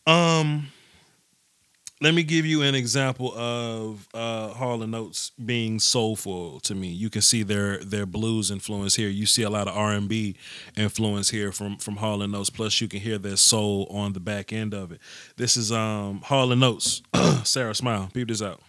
Um, 0.05 0.67
let 1.99 2.13
me 2.13 2.21
give 2.23 2.45
you 2.45 2.61
an 2.61 2.75
example 2.75 3.33
of 3.35 4.07
uh 4.13 4.53
Notes 4.85 5.31
being 5.43 5.79
soulful 5.79 6.59
to 6.61 6.75
me. 6.75 6.87
You 6.89 7.09
can 7.09 7.21
see 7.21 7.43
their 7.43 7.79
their 7.79 8.05
blues 8.05 8.51
influence 8.51 8.95
here. 8.95 9.09
You 9.09 9.25
see 9.25 9.43
a 9.43 9.49
lot 9.49 9.67
of 9.67 9.75
R 9.75 9.93
and 9.93 10.07
B 10.07 10.35
influence 10.75 11.29
here 11.29 11.51
from 11.51 11.77
from 11.77 11.97
Hall 11.97 12.21
and 12.21 12.35
Oates. 12.35 12.49
Plus, 12.49 12.79
you 12.81 12.87
can 12.87 12.99
hear 12.99 13.17
their 13.17 13.37
soul 13.37 13.87
on 13.89 14.13
the 14.13 14.19
back 14.19 14.53
end 14.53 14.73
of 14.73 14.91
it. 14.91 14.99
This 15.37 15.57
is 15.57 15.71
um 15.71 16.21
Notes. 16.29 17.01
Sara, 17.43 17.73
smile. 17.73 18.09
Peep 18.13 18.27
this 18.27 18.41
out. 18.41 18.61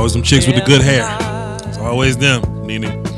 Always 0.00 0.14
them 0.14 0.22
chicks 0.22 0.46
with 0.46 0.56
the 0.56 0.62
good 0.62 0.80
hair. 0.80 1.04
It's 1.68 1.76
always 1.76 2.16
them, 2.16 2.40
Nene. 2.66 3.09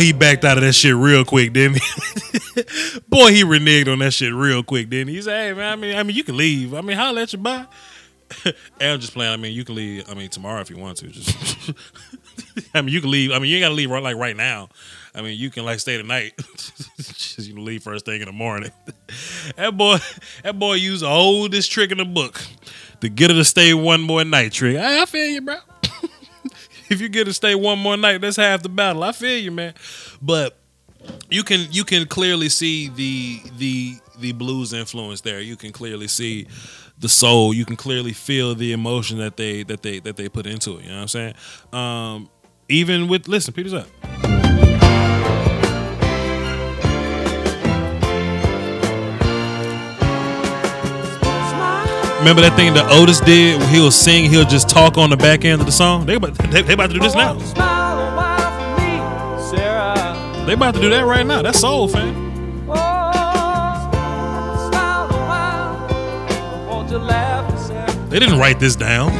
He 0.00 0.12
backed 0.12 0.44
out 0.44 0.56
of 0.56 0.64
that 0.64 0.72
shit 0.72 0.94
real 0.94 1.24
quick, 1.24 1.52
didn't 1.52 1.76
he? 1.76 3.00
Boy, 3.08 3.32
he 3.32 3.44
reneged 3.44 3.92
on 3.92 3.98
that 4.00 4.12
shit 4.12 4.32
real 4.32 4.62
quick, 4.62 4.88
didn't 4.88 5.08
he? 5.08 5.16
He 5.16 5.22
said, 5.22 5.48
"Hey 5.48 5.52
man, 5.52 5.72
I 5.72 5.76
mean, 5.76 5.96
I 5.96 6.02
mean, 6.02 6.16
you 6.16 6.24
can 6.24 6.36
leave. 6.36 6.74
I 6.74 6.80
mean, 6.80 6.96
how 6.96 7.12
let 7.12 7.32
you 7.32 7.38
buy?" 7.38 7.66
I'm 8.80 9.00
just 9.00 9.12
playing. 9.12 9.32
I 9.32 9.36
mean, 9.36 9.52
you 9.52 9.64
can 9.64 9.74
leave. 9.74 10.10
I 10.10 10.14
mean, 10.14 10.30
tomorrow 10.30 10.60
if 10.60 10.70
you 10.70 10.78
want 10.78 10.98
to. 10.98 11.08
Just, 11.08 11.72
I 12.74 12.82
mean, 12.82 12.94
you 12.94 13.00
can 13.00 13.10
leave. 13.10 13.32
I 13.32 13.38
mean, 13.38 13.50
you 13.50 13.56
ain't 13.56 13.64
gotta 13.64 13.74
leave 13.74 13.90
right 13.90 14.02
like 14.02 14.16
right 14.16 14.36
now. 14.36 14.68
I 15.14 15.22
mean, 15.22 15.38
you 15.38 15.50
can 15.50 15.64
like 15.64 15.80
stay 15.80 15.96
the 15.96 16.02
night. 16.02 16.34
just 16.96 17.48
you 17.48 17.58
leave 17.60 17.82
first 17.82 18.04
thing 18.04 18.20
in 18.20 18.26
the 18.26 18.32
morning. 18.32 18.70
that 19.56 19.76
boy, 19.76 19.98
that 20.42 20.58
boy 20.58 20.74
used 20.74 21.02
the 21.02 21.08
oldest 21.08 21.70
trick 21.70 21.90
in 21.90 21.98
the 21.98 22.04
book 22.04 22.40
to 23.00 23.08
get 23.08 23.30
her 23.30 23.36
to 23.36 23.44
stay 23.44 23.74
one 23.74 24.00
more 24.00 24.24
night. 24.24 24.52
Trick. 24.52 24.76
I, 24.76 25.02
I 25.02 25.06
feel 25.06 25.26
you, 25.26 25.40
bro. 25.42 25.56
if 26.94 27.00
you 27.00 27.08
get 27.08 27.24
to 27.24 27.32
stay 27.32 27.54
one 27.54 27.78
more 27.78 27.96
night, 27.96 28.20
that's 28.20 28.36
half 28.36 28.62
the 28.62 28.68
battle. 28.68 29.02
I 29.02 29.12
feel 29.12 29.38
you, 29.38 29.50
man. 29.50 29.74
But 30.20 30.58
you 31.30 31.44
can 31.44 31.66
you 31.70 31.84
can 31.84 32.06
clearly 32.06 32.48
see 32.48 32.88
the 32.88 33.40
the 33.56 33.94
the 34.18 34.32
blues 34.32 34.72
influence 34.72 35.22
there. 35.22 35.40
You 35.40 35.56
can 35.56 35.72
clearly 35.72 36.08
see 36.08 36.46
the 36.98 37.08
soul. 37.08 37.54
You 37.54 37.64
can 37.64 37.76
clearly 37.76 38.12
feel 38.12 38.54
the 38.54 38.72
emotion 38.72 39.18
that 39.18 39.36
they 39.36 39.62
that 39.62 39.82
they 39.82 40.00
that 40.00 40.16
they 40.16 40.28
put 40.28 40.46
into 40.46 40.76
it. 40.78 40.82
You 40.82 40.90
know 40.90 40.96
what 40.96 41.02
I'm 41.02 41.08
saying? 41.08 41.34
Um, 41.72 42.28
even 42.68 43.08
with 43.08 43.28
listen, 43.28 43.54
Peter's 43.54 43.74
up. 43.74 44.19
Remember 52.20 52.42
that 52.42 52.54
thing 52.54 52.74
that 52.74 52.86
Otis 52.90 53.18
did? 53.20 53.62
He'll 53.70 53.90
sing, 53.90 54.30
he'll 54.30 54.44
just 54.44 54.68
talk 54.68 54.98
on 54.98 55.08
the 55.08 55.16
back 55.16 55.46
end 55.46 55.60
of 55.60 55.66
the 55.66 55.72
song. 55.72 56.04
They 56.04 56.16
about, 56.16 56.34
they, 56.34 56.60
they 56.60 56.74
about 56.74 56.88
to 56.88 56.92
do 56.92 57.00
this 57.00 57.14
now. 57.14 57.32
They 60.44 60.52
about 60.52 60.74
to 60.74 60.80
do 60.82 60.90
that 60.90 61.06
right 61.06 61.24
now. 61.24 61.40
That's 61.40 61.60
soul, 61.60 61.88
fam. 61.88 62.28
They 68.10 68.18
didn't 68.18 68.38
write 68.38 68.60
this 68.60 68.76
down. 68.76 69.12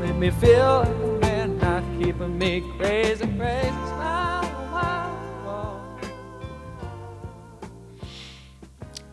Make 0.00 0.16
me 0.16 0.30
feel 0.30 0.84
not 1.60 1.84
keeping 2.00 2.38
me 2.38 2.64
crazy, 2.76 3.26
crazy. 3.38 3.81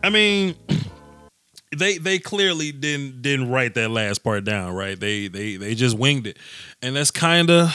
I 0.02 0.10
mean, 0.10 0.54
they 1.76 1.98
they 1.98 2.18
clearly 2.18 2.72
didn't 2.72 3.22
didn't 3.22 3.50
write 3.50 3.74
that 3.74 3.90
last 3.90 4.22
part 4.24 4.44
down, 4.44 4.74
right? 4.74 4.98
They 4.98 5.28
they 5.28 5.56
they 5.56 5.74
just 5.74 5.98
winged 5.98 6.26
it, 6.26 6.38
and 6.82 6.96
that's 6.96 7.10
kind 7.10 7.50
of 7.50 7.68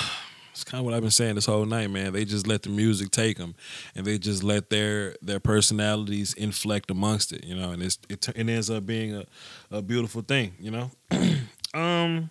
that's 0.47 0.63
kind 0.63 0.79
of 0.79 0.85
what 0.85 0.93
I've 0.93 1.01
been 1.01 1.11
saying 1.11 1.35
this 1.35 1.45
whole 1.45 1.65
night, 1.65 1.89
man. 1.89 2.13
They 2.13 2.25
just 2.25 2.47
let 2.47 2.63
the 2.63 2.69
music 2.69 3.11
take 3.11 3.37
them, 3.37 3.55
and 3.95 4.05
they 4.05 4.17
just 4.17 4.43
let 4.43 4.69
their 4.69 5.15
their 5.21 5.39
personalities 5.39 6.33
inflect 6.33 6.89
amongst 6.89 7.31
it, 7.31 7.43
you 7.43 7.55
know. 7.55 7.71
And 7.71 7.83
it's 7.83 7.99
it, 8.09 8.27
it 8.29 8.49
ends 8.49 8.69
up 8.69 8.85
being 8.85 9.15
a 9.15 9.25
a 9.69 9.81
beautiful 9.81 10.21
thing, 10.21 10.53
you 10.59 10.71
know. 10.71 10.91
um, 11.73 12.29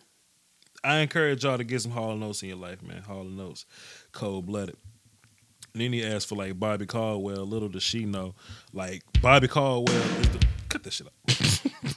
I 0.83 0.99
encourage 0.99 1.45
y'all 1.45 1.57
to 1.57 1.65
get 1.65 1.81
some 1.83 1.93
Hall 1.93 2.17
Notes 2.17 2.43
in 2.43 2.49
your 2.49 2.59
life, 2.59 2.83
man. 2.83 3.03
Hall 3.03 3.25
Notes, 3.25 3.65
cold 4.13 4.47
blooded. 4.47 4.77
Nene 5.75 6.05
asked 6.05 6.29
for 6.29 6.37
like 6.37 6.59
Bobby 6.59 6.87
Caldwell. 6.87 7.45
Little 7.45 7.69
does 7.69 7.83
she 7.83 8.05
know, 8.05 8.37
like 8.73 9.03
Bobby 9.21 9.49
Caldwell 9.49 9.97
is 9.97 10.29
the 10.29 10.47
cut 10.69 10.85
that 10.85 10.93
shit 10.93 11.09
up. 11.09 11.97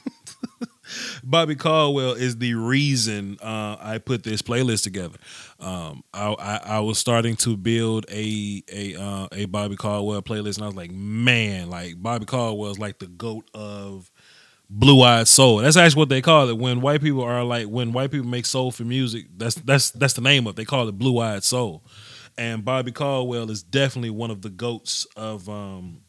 Bobby 1.22 1.54
Caldwell 1.54 2.14
is 2.14 2.38
the 2.38 2.54
reason 2.54 3.38
uh, 3.40 3.76
I 3.80 3.98
put 3.98 4.24
this 4.24 4.42
playlist 4.42 4.82
together. 4.82 5.18
Um, 5.60 6.02
I, 6.12 6.32
I, 6.32 6.60
I 6.64 6.80
was 6.80 6.98
starting 6.98 7.36
to 7.36 7.56
build 7.56 8.06
a 8.10 8.64
a 8.72 8.96
uh, 8.96 9.28
a 9.30 9.44
Bobby 9.44 9.76
Caldwell 9.76 10.22
playlist, 10.22 10.56
and 10.56 10.64
I 10.64 10.66
was 10.66 10.76
like, 10.76 10.90
man, 10.90 11.70
like 11.70 12.02
Bobby 12.02 12.26
Caldwell 12.26 12.72
is 12.72 12.80
like 12.80 12.98
the 12.98 13.06
goat 13.06 13.48
of 13.54 14.10
blue 14.68 15.02
eyed 15.02 15.28
soul. 15.28 15.58
That's 15.58 15.76
actually 15.76 16.00
what 16.00 16.08
they 16.08 16.20
call 16.20 16.48
it. 16.48 16.58
When 16.58 16.80
white 16.80 17.00
people 17.00 17.22
are 17.22 17.44
like 17.44 17.66
when 17.66 17.92
white 17.92 18.10
people 18.10 18.26
make 18.26 18.46
soul 18.46 18.72
for 18.72 18.82
music, 18.82 19.26
that's 19.36 19.54
that's 19.54 19.90
that's 19.92 20.14
the 20.14 20.20
name 20.22 20.48
of 20.48 20.54
it. 20.54 20.56
They 20.56 20.64
call 20.64 20.88
it 20.88 20.98
blue 20.98 21.20
eyed 21.20 21.44
soul. 21.44 21.84
And 22.38 22.64
Bobby 22.64 22.92
Caldwell 22.92 23.50
is 23.50 23.64
definitely 23.64 24.10
one 24.10 24.30
of 24.30 24.42
the 24.42 24.50
goats 24.50 25.06
of 25.16 25.48
um 25.48 26.02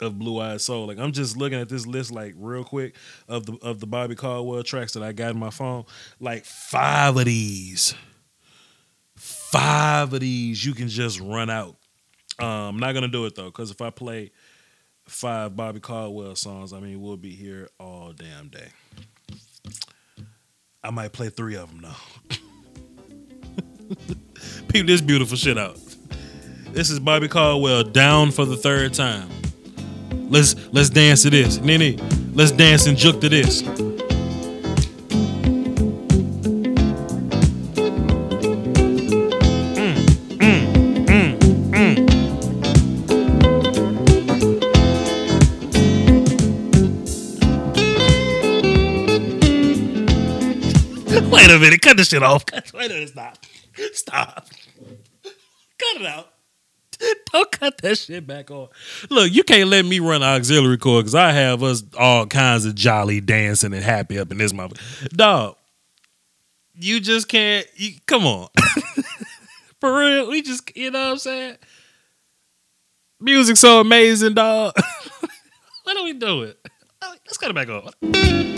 of 0.00 0.18
Blue 0.18 0.40
Eyed 0.40 0.60
Soul. 0.60 0.86
Like 0.86 0.98
I'm 0.98 1.12
just 1.12 1.36
looking 1.36 1.58
at 1.58 1.68
this 1.68 1.86
list 1.86 2.12
like 2.12 2.34
real 2.36 2.64
quick 2.64 2.96
of 3.28 3.46
the 3.46 3.58
of 3.62 3.80
the 3.80 3.86
Bobby 3.86 4.14
Caldwell 4.14 4.62
tracks 4.62 4.92
that 4.92 5.02
I 5.02 5.12
got 5.12 5.32
in 5.32 5.38
my 5.38 5.50
phone. 5.50 5.84
Like 6.20 6.44
five 6.44 7.16
of 7.16 7.24
these, 7.24 7.94
five 9.16 10.12
of 10.12 10.20
these 10.20 10.64
you 10.64 10.72
can 10.72 10.88
just 10.88 11.20
run 11.20 11.50
out. 11.50 11.76
Um, 12.38 12.46
I'm 12.46 12.78
not 12.78 12.92
gonna 12.92 13.08
do 13.08 13.24
it 13.26 13.34
though, 13.34 13.46
because 13.46 13.70
if 13.70 13.80
I 13.80 13.90
play 13.90 14.30
five 15.06 15.56
Bobby 15.56 15.80
Caldwell 15.80 16.36
songs, 16.36 16.72
I 16.72 16.80
mean 16.80 17.00
we'll 17.00 17.16
be 17.16 17.34
here 17.34 17.68
all 17.80 18.12
damn 18.12 18.48
day. 18.48 18.68
I 20.84 20.90
might 20.90 21.12
play 21.12 21.28
three 21.28 21.56
of 21.56 21.70
them 21.70 21.82
though. 21.82 22.36
Peep 24.68 24.86
this 24.86 25.00
beautiful 25.00 25.36
shit 25.36 25.58
out. 25.58 25.78
This 26.72 26.90
is 26.90 27.00
Bobby 27.00 27.28
Caldwell 27.28 27.84
down 27.84 28.30
for 28.30 28.44
the 28.44 28.56
third 28.56 28.92
time. 28.92 29.28
Let's 30.28 30.54
let's 30.72 30.90
dance 30.90 31.22
to 31.22 31.30
this. 31.30 31.58
Nene, 31.58 31.98
let's 32.34 32.50
dance 32.50 32.86
and 32.86 32.98
juke 32.98 33.20
to 33.20 33.28
this. 33.28 33.62
Wait 51.30 51.50
a 51.50 51.58
minute, 51.58 51.80
cut 51.80 51.96
this 51.96 52.08
shit 52.08 52.22
off. 52.22 52.44
Cut, 52.44 52.72
wait 52.74 52.90
a 52.90 52.94
minute, 52.94 53.08
stop. 53.10 53.38
Stop. 53.92 54.48
Cut 55.22 56.00
it 56.00 56.06
out. 56.06 56.32
Don't 57.32 57.52
cut 57.52 57.78
that 57.82 57.98
shit 57.98 58.26
back 58.26 58.50
on. 58.50 58.68
Look, 59.10 59.32
you 59.32 59.42
can't 59.44 59.68
let 59.68 59.84
me 59.84 60.00
run 60.00 60.22
auxiliary 60.22 60.78
cord 60.78 61.04
because 61.04 61.14
I 61.14 61.32
have 61.32 61.62
us 61.62 61.82
all 61.98 62.26
kinds 62.26 62.64
of 62.64 62.74
jolly 62.74 63.20
dancing 63.20 63.74
and 63.74 63.84
happy 63.84 64.18
up 64.18 64.32
in 64.32 64.38
this 64.38 64.52
mother. 64.52 64.76
Dog, 65.10 65.56
you 66.74 67.00
just 67.00 67.28
can't. 67.28 67.66
You, 67.74 67.92
come 68.06 68.26
on. 68.26 68.48
For 69.80 69.98
real, 69.98 70.30
we 70.30 70.40
just, 70.40 70.74
you 70.74 70.90
know 70.90 71.06
what 71.06 71.12
I'm 71.12 71.18
saying? 71.18 71.56
Music 73.20 73.56
so 73.56 73.80
amazing, 73.80 74.34
dog. 74.34 74.72
Why 75.84 75.94
don't 75.94 76.04
we 76.04 76.14
do 76.14 76.42
it? 76.44 76.58
Let's 77.02 77.38
cut 77.38 77.50
it 77.50 77.54
back 77.54 77.68
on. 77.68 78.55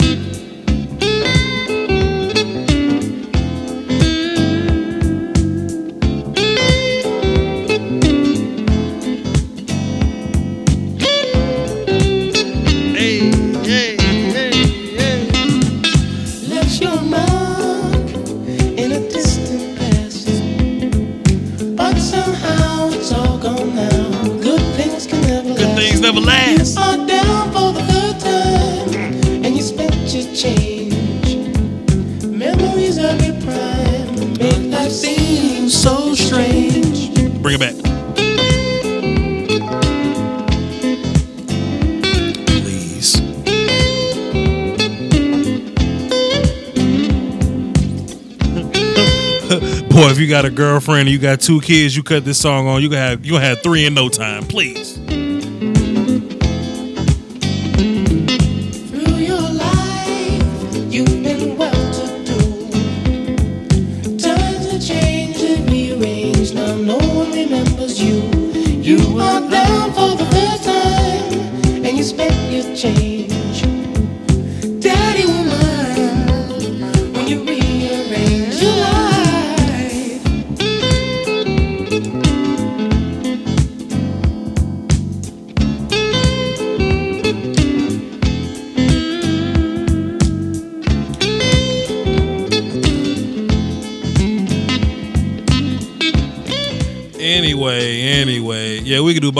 things 25.99 26.17
of 26.17 26.23
everlast. 26.23 26.75
You 26.75 26.81
are 26.81 27.07
down 27.07 27.51
for 27.51 27.73
the 27.73 27.83
third 27.83 28.19
time, 28.19 29.45
and 29.45 29.55
you 29.55 29.61
spent 29.61 29.95
your 30.13 30.33
change. 30.35 31.35
Memories 32.25 32.97
of 32.97 33.21
your 33.25 33.39
prime 33.41 34.33
make 34.37 34.71
life 34.71 34.91
seem 34.91 35.69
so 35.69 36.15
strange. 36.15 37.13
Bring 37.41 37.55
it 37.55 37.59
back. 37.59 37.75
Boy, 49.89 50.11
if 50.11 50.19
you 50.19 50.29
got 50.29 50.45
a 50.45 50.51
girlfriend 50.51 51.01
and 51.01 51.09
you 51.09 51.17
got 51.17 51.41
two 51.41 51.59
kids, 51.61 51.95
you 51.97 52.03
cut 52.03 52.23
this 52.23 52.39
song 52.39 52.67
on, 52.67 52.81
you 52.81 52.89
gonna 52.89 53.01
have 53.01 53.25
you 53.25 53.33
gonna 53.33 53.45
have 53.45 53.61
three 53.61 53.85
in 53.85 53.93
no 53.93 54.07
time, 54.07 54.43
please. 54.43 54.99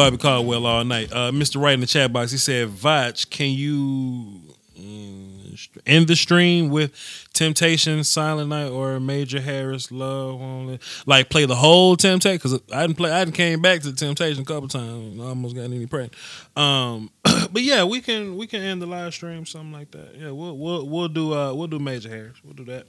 Bobby 0.10 0.22
Caldwell 0.24 0.66
all 0.66 0.84
night. 0.84 1.12
Uh, 1.12 1.30
Mr. 1.30 1.62
Wright 1.62 1.76
in 1.76 1.82
the 1.82 1.86
chat 1.86 2.12
box, 2.12 2.32
he 2.32 2.40
said, 2.40 2.70
"Vach, 2.70 3.30
can 3.30 3.52
you 3.52 4.42
mm, 4.76 5.70
end 5.86 6.08
the 6.08 6.16
stream 6.16 6.72
with 6.72 6.92
Temptation, 7.34 8.04
Silent 8.04 8.50
Night, 8.50 8.70
or 8.70 9.00
Major 9.00 9.40
Harris, 9.40 9.92
Love 9.92 10.42
Only? 10.42 10.80
Like 11.06 11.30
play 11.30 11.46
the 11.46 11.56
whole 11.56 11.96
Temptation 11.96 12.38
because 12.38 12.60
I 12.74 12.88
didn't 12.88 12.98
play. 12.98 13.12
I 13.12 13.24
didn't 13.24 13.36
came 13.36 13.62
back 13.62 13.82
to 13.82 13.94
Temptation 13.94 14.42
a 14.42 14.46
couple 14.46 14.68
times. 14.68 15.20
I 15.20 15.26
almost 15.26 15.56
got 15.56 15.66
any 15.66 15.86
pregnant. 15.86 16.16
Um, 16.56 17.12
but 17.24 17.62
yeah, 17.62 17.84
we 17.84 18.02
can 18.02 18.36
we 18.36 18.48
can 18.48 18.62
end 18.62 18.82
the 18.82 18.88
live 18.88 19.14
stream, 19.14 19.46
something 19.46 19.72
like 19.72 19.92
that. 19.92 20.16
Yeah, 20.18 20.32
we'll 20.32 20.58
we'll 20.58 20.90
we'll 20.90 21.08
do 21.08 21.36
uh 21.36 21.54
we'll 21.54 21.68
do 21.68 21.78
Major 21.78 22.10
Harris. 22.10 22.38
We'll 22.44 22.56
do 22.56 22.66
that. 22.66 22.88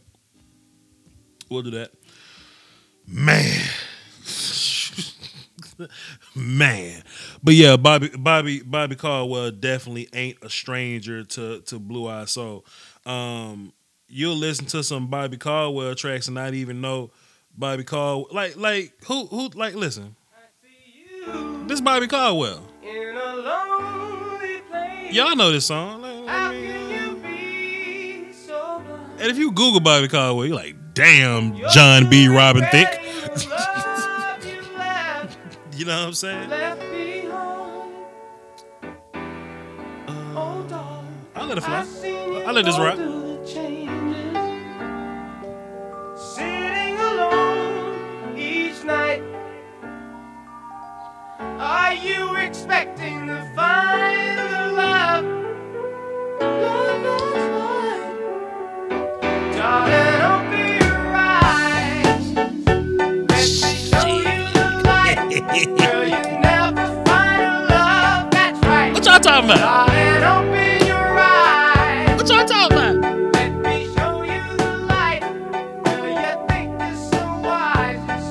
We'll 1.51 1.64
do 1.64 1.73
that. 1.73 1.91
Man. 3.07 3.68
Man, 6.35 7.03
but 7.43 7.55
yeah, 7.55 7.76
Bobby 7.76 8.11
Bobby 8.16 8.61
Bobby 8.62 8.97
Caldwell 8.97 9.51
definitely 9.51 10.09
ain't 10.12 10.39
a 10.43 10.51
stranger 10.51 11.24
to 11.24 11.61
to 11.62 11.78
Blue 11.78 12.09
Eye 12.09 12.24
Soul. 12.24 12.64
Um, 13.07 13.72
you'll 14.09 14.37
listen 14.37 14.66
to 14.66 14.83
some 14.83 15.09
Bobby 15.09 15.37
Caldwell 15.37 15.95
tracks 15.95 16.28
and 16.28 16.35
not 16.35 16.55
even 16.55 16.81
know 16.81 17.11
Bobby 17.57 17.85
Caldwell. 17.85 18.35
Like 18.35 18.57
like 18.57 18.93
who 19.07 19.26
who 19.26 19.49
like 19.49 19.74
listen. 19.74 20.16
This 21.66 21.81
Bobby 21.81 22.09
Caldwell. 22.09 22.62
In 22.83 23.16
a 23.16 24.62
place. 24.68 25.12
Y'all 25.12 25.37
know 25.37 25.53
this 25.53 25.66
song. 25.66 26.03
Like, 26.03 26.26
How 26.26 26.51
can 26.51 28.33
so 28.33 28.83
and 29.18 29.31
if 29.31 29.39
you 29.39 29.53
Google 29.53 29.81
Bobby 29.81 30.09
Caldwell, 30.09 30.47
you're 30.47 30.57
like, 30.57 30.95
damn, 30.95 31.57
John 31.70 32.11
B. 32.11 32.26
Robin 32.26 32.64
Thicke. 32.72 33.01
You 35.81 35.87
know 35.87 35.99
what 35.99 36.09
I'm 36.09 36.12
saying? 36.12 36.51
left 36.51 36.78
behind. 36.78 37.95
Uh, 40.07 40.11
oh, 40.37 40.66
darling, 40.68 41.26
I'll 41.35 41.47
let 41.47 41.57
it 41.57 41.62
fly. 41.62 41.78
I've 41.78 41.87
seen 41.87 42.33
you 42.35 42.43
I'll 42.43 42.53
let 42.53 42.66
this 42.66 42.78
rock. 42.78 42.97
through 42.97 43.39
the 43.39 43.47
changes. 43.47 44.37
Sitting 46.35 46.99
alone 46.99 48.37
each 48.37 48.85
night. 48.85 49.22
Are 51.41 51.95
you 51.95 52.37
expecting 52.37 53.26
to 53.28 53.51
find 53.57 54.39
the 54.39 54.72
love? 54.76 54.89
Girl, 65.66 66.04
you 66.04 66.40
never 66.40 66.86
find 67.04 67.68
love 67.68 68.30
that's 68.30 68.58
right. 68.66 68.92
What 68.94 69.04
y'all 69.04 69.20
talking 69.20 69.50
about? 69.50 69.58
Darling, 69.58 70.24
open 70.24 70.86
your 70.86 70.96
eyes. 70.96 72.16
What 72.16 72.28
y'all 72.30 72.46
talking 72.46 72.76
about? 72.78 73.32
Let 73.34 73.52
me 73.56 73.94
show 73.94 74.22
you 74.22 74.56
the 74.56 74.78
light. 74.88 75.20
Girl, 75.84 76.08
you 76.08 76.24
so 77.11 77.20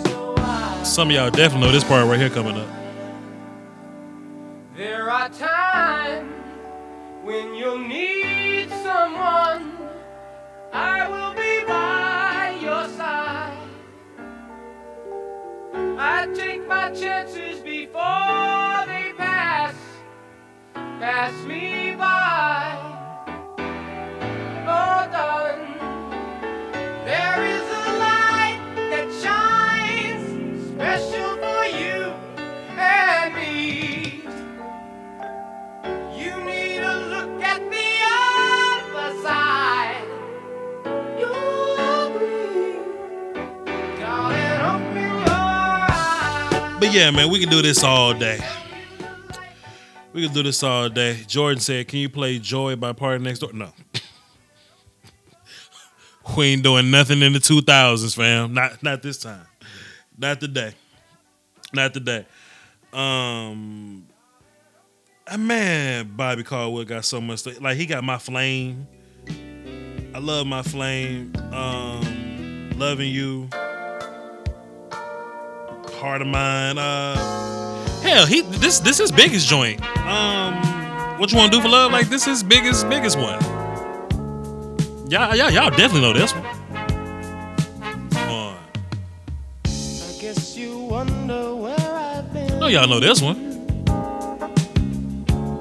so. 0.06 0.84
Some 0.84 1.10
of 1.10 1.16
y'all 1.16 1.30
definitely 1.30 1.68
know 1.68 1.72
this 1.72 1.84
part 1.84 2.08
right 2.08 2.20
here 2.20 2.30
coming 2.32 2.58
up. 2.58 2.68
Chances 16.96 17.60
before 17.60 18.86
they 18.88 19.14
pass, 19.18 19.76
pass 20.74 21.34
me 21.46 21.79
Yeah, 46.92 47.12
man, 47.12 47.30
we 47.30 47.40
can 47.40 47.50
do 47.50 47.62
this 47.62 47.84
all 47.84 48.16
day. 48.16 48.40
We 50.12 50.26
can 50.26 50.34
do 50.34 50.42
this 50.42 50.64
all 50.64 50.90
day. 50.90 51.24
Jordan 51.28 51.60
said, 51.60 51.88
"Can 51.88 52.00
you 52.00 52.10
play 52.10 52.40
Joy 52.40 52.76
by 52.76 52.94
PARTYNEXTDOOR?" 52.94 53.54
No. 53.54 53.72
we 56.38 56.48
ain't 56.48 56.64
doing 56.64 56.90
nothing 56.90 57.22
in 57.22 57.34
the 57.34 57.40
two 57.40 57.62
thousands, 57.62 58.16
fam. 58.16 58.56
Not 58.56 58.82
not 58.82 59.04
this 59.04 59.20
time. 59.20 59.46
Not 60.18 60.40
today. 60.40 60.74
Not 61.72 61.94
today. 61.94 62.26
Um, 62.92 64.08
ah, 65.28 65.38
man, 65.38 66.12
Bobby 66.16 66.44
Caldwell 66.44 66.86
got 66.86 67.06
so 67.06 67.22
much. 67.22 67.44
th- 67.44 67.62
like 67.62 67.78
he 67.78 67.86
got 67.86 68.04
my 68.04 68.18
flame. 68.18 68.88
I 70.16 70.18
love 70.18 70.48
my 70.48 70.64
flame. 70.64 71.34
Um, 71.54 72.72
loving 72.80 73.12
you. 73.12 73.48
Heart 76.00 76.22
of 76.22 76.28
mine. 76.28 76.78
Uh, 76.78 77.18
hell, 78.00 78.26
he 78.26 78.40
this 78.40 78.80
this 78.80 79.02
is 79.02 79.12
biggest 79.12 79.50
joint. 79.50 79.82
Um, 80.08 80.56
what 81.20 81.30
you 81.30 81.38
want 81.38 81.52
to 81.52 81.58
do 81.58 81.62
for 81.62 81.68
love? 81.68 81.92
Like 81.92 82.08
this 82.08 82.26
is 82.26 82.42
biggest 82.42 82.88
biggest 82.88 83.18
one. 83.18 83.38
Y'all 85.10 85.36
y'all 85.36 85.50
y'all 85.50 85.70
definitely 85.70 86.00
know 86.00 86.14
this 86.14 86.34
one. 86.34 86.44
Come 88.12 88.30
on. 88.30 88.56
I 89.66 90.22
guess 90.22 90.56
you 90.56 90.78
wonder 90.78 91.54
where 91.56 91.76
I've 91.78 92.32
been. 92.32 92.60
know 92.60 92.68
y'all 92.68 92.88
know 92.88 93.02
this 93.02 93.22
one. 93.22 93.38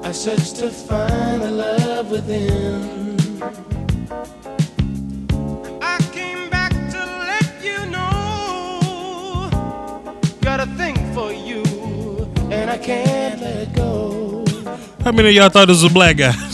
I 0.05 0.13
searched 0.13 0.55
to 0.61 0.69
find 0.69 1.41
the 1.41 1.51
love 1.51 2.11
within. 2.11 3.19
How 15.09 15.13
many 15.15 15.29
of 15.29 15.33
y'all 15.33 15.49
thought 15.49 15.67
this 15.67 15.81
was 15.81 15.89
a 15.89 15.93
black 15.95 16.17
guy? 16.17 16.48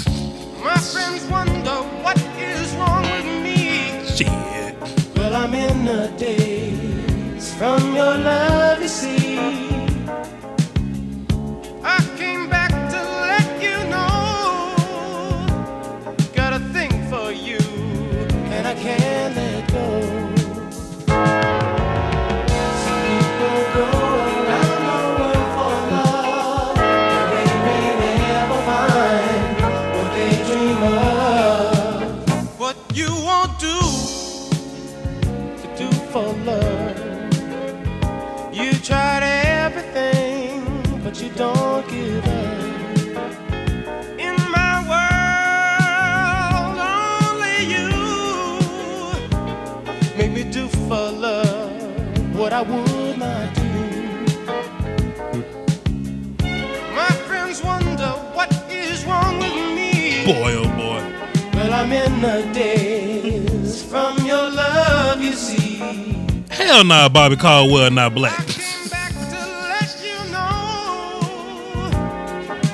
Hell 66.76 66.84
nah, 66.84 67.08
Bobby 67.08 67.38
Caldwell 67.38 67.90
not 67.90 68.14
black. 68.14 68.48
Came 68.48 68.90
back 68.90 69.14
to 69.14 69.20
let 69.30 69.98
you 70.04 70.18
know. 70.30 71.90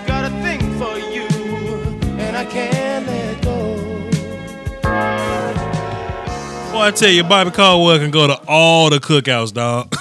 Got 0.08 0.26
a 0.26 0.30
thing 0.42 0.60
for 0.80 0.98
you, 0.98 1.28
and 2.20 2.36
I 2.36 2.44
can't 2.46 3.06
let 3.06 3.44
go. 3.44 3.76
Boy, 6.72 6.80
I 6.80 6.92
tell 6.96 7.12
you, 7.12 7.24
Bobby 7.24 7.52
Caldwell 7.52 8.00
can 8.00 8.10
go 8.10 8.26
to 8.26 8.42
all 8.48 8.90
the 8.90 8.98
cookouts, 8.98 9.54
dog. 9.54 9.96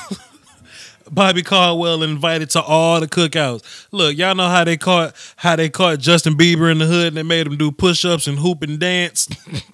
Bobby 1.11 1.43
Caldwell 1.43 2.03
invited 2.03 2.49
to 2.51 2.63
all 2.63 3.01
the 3.01 3.07
cookouts. 3.07 3.87
Look, 3.91 4.17
y'all 4.17 4.35
know 4.35 4.49
how 4.49 4.65
they 4.65 4.79
caught 4.79 5.15
how 5.37 5.57
they 5.57 5.69
caught 5.69 5.99
Justin 5.99 6.39
Bieber 6.39 6.73
in 6.73 6.79
the 6.79 6.87
hood 6.87 7.09
and 7.09 7.19
they 7.19 7.23
made 7.23 7.47
him 7.47 7.59
do 7.59 7.71
push-ups 7.71 8.27
and 8.27 8.39
hoop 8.39 8.63
and 8.63 8.79
dance. 8.79 9.29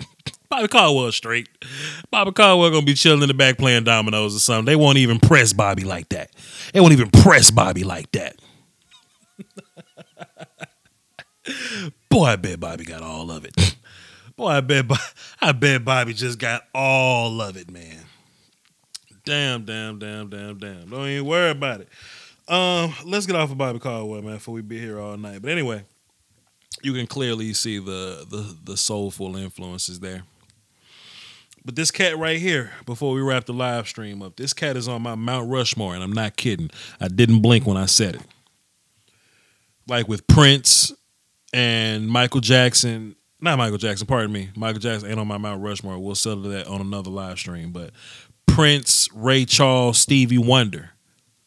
Bobby 0.57 0.69
Caldwell 0.69 1.13
straight. 1.13 1.51
Bobby 2.11 2.33
Caldwell 2.33 2.71
gonna 2.71 2.87
be 2.87 2.95
chilling 2.95 3.21
in 3.21 3.29
the 3.29 3.35
back 3.35 3.59
playing 3.59 3.85
dominoes 3.85 4.35
or 4.35 4.39
something. 4.39 4.65
They 4.65 4.75
won't 4.75 4.97
even 4.97 5.21
press 5.21 5.53
Bobby 5.53 5.85
like 5.85 6.09
that. 6.09 6.31
They 6.73 6.81
won't 6.81 6.95
even 6.95 7.11
press 7.11 7.51
Bobby 7.51 7.85
like 7.85 8.11
that. 8.13 8.41
Boy, 12.09 12.25
I 12.25 12.37
bet 12.37 12.59
Bobby 12.59 12.87
got 12.87 13.03
all 13.03 13.31
of 13.31 13.45
it. 13.45 13.77
Boy, 14.37 14.49
I 14.49 14.63
bet 14.63 14.87
I 15.43 15.53
bet 15.53 15.85
Bobby 15.85 16.15
just 16.15 16.39
got 16.39 16.63
all 16.75 17.39
of 17.43 17.59
it, 17.59 17.71
man. 17.71 18.07
Damn, 19.27 19.67
damn, 19.67 19.99
damn, 19.99 20.31
damn, 20.31 20.57
damn. 20.57 20.89
Don't 20.89 21.07
even 21.07 21.27
worry 21.27 21.51
about 21.51 21.83
it. 21.83 21.89
Um, 22.49 22.95
let's 23.05 23.27
get 23.27 23.37
off 23.37 23.51
of 23.51 23.59
Bobby 23.59 23.79
Caldwell, 23.79 24.23
man, 24.23 24.37
before 24.37 24.55
we 24.55 24.63
be 24.63 24.79
here 24.79 24.99
all 24.99 25.19
night. 25.19 25.43
But 25.43 25.51
anyway, 25.51 25.85
you 26.81 26.95
can 26.95 27.07
clearly 27.07 27.53
see 27.53 27.79
the 27.79 28.25
the 28.27 28.57
the 28.65 28.77
soulful 28.79 29.37
influences 29.37 30.01
there. 30.01 30.23
But 31.67 31.75
this 31.75 31.91
cat 31.91 32.17
right 32.17 32.39
here, 32.39 32.71
before 32.87 33.13
we 33.13 33.21
wrap 33.21 33.47
the 33.47 33.53
live 33.53 33.89
stream 33.89 34.23
up, 34.23 34.37
this 34.37 34.53
cat 34.53 34.77
is 34.77 34.87
on 34.87 35.03
my 35.03 35.17
Mount 35.17 35.51
Rushmore, 35.51 35.95
and 35.95 36.03
I'm 36.05 36.13
not 36.13 36.37
kidding. 36.37 36.71
I 37.01 37.09
didn't 37.09 37.41
blink 37.41 37.67
when 37.67 37.77
I 37.77 37.87
said 37.87 38.15
it. 38.15 38.23
Like 39.89 40.07
with 40.07 40.29
Prince 40.29 40.93
and 41.53 42.07
Michael 42.09 42.41
Jackson, 42.41 43.17
not 43.41 43.59
Michael 43.59 43.79
Jackson, 43.79 44.07
pardon 44.07 44.31
me. 44.31 44.51
Michael 44.55 44.79
Jackson 44.79 45.11
ain't 45.11 45.19
on 45.19 45.27
my 45.27 45.39
Mount 45.39 45.61
Rushmore. 45.61 45.99
We'll 45.99 46.15
settle 46.15 46.45
that 46.45 46.69
on 46.69 46.81
another 46.81 47.11
live 47.11 47.37
stream. 47.37 47.73
But 47.73 47.91
Prince, 48.47 49.09
Ray 49.13 49.45
Charles, 49.45 49.99
Stevie 49.99 50.39
Wonder. 50.39 50.91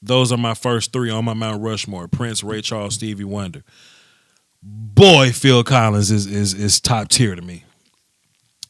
Those 0.01 0.33
are 0.33 0.37
my 0.37 0.53
first 0.53 0.91
three 0.91 1.09
on 1.09 1.23
my 1.23 1.33
Mount 1.33 1.63
Rushmore. 1.63 2.09
Prince, 2.09 2.43
Ray 2.43 2.61
Charles, 2.61 2.95
Stevie 2.95 3.23
Wonder. 3.23 3.63
Boy, 4.61 5.31
Phil 5.31 5.63
Collins 5.63 6.11
is 6.11 6.25
is 6.25 6.53
is 6.53 6.81
top 6.81 7.07
tier 7.07 7.35
to 7.35 7.41
me. 7.41 7.63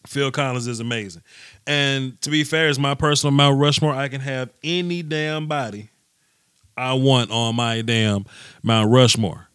Phil 0.09 0.31
Collins 0.31 0.65
is 0.65 0.79
amazing. 0.79 1.21
And 1.67 2.19
to 2.21 2.31
be 2.31 2.43
fair, 2.43 2.67
it's 2.67 2.79
my 2.79 2.95
personal 2.95 3.31
Mount 3.31 3.59
Rushmore, 3.59 3.93
I 3.93 4.07
can 4.07 4.21
have 4.21 4.49
any 4.63 5.03
damn 5.03 5.45
body 5.45 5.91
I 6.75 6.93
want 6.93 7.29
on 7.29 7.55
my 7.55 7.83
damn 7.83 8.25
Mount 8.63 8.89
Rushmore. 8.89 9.49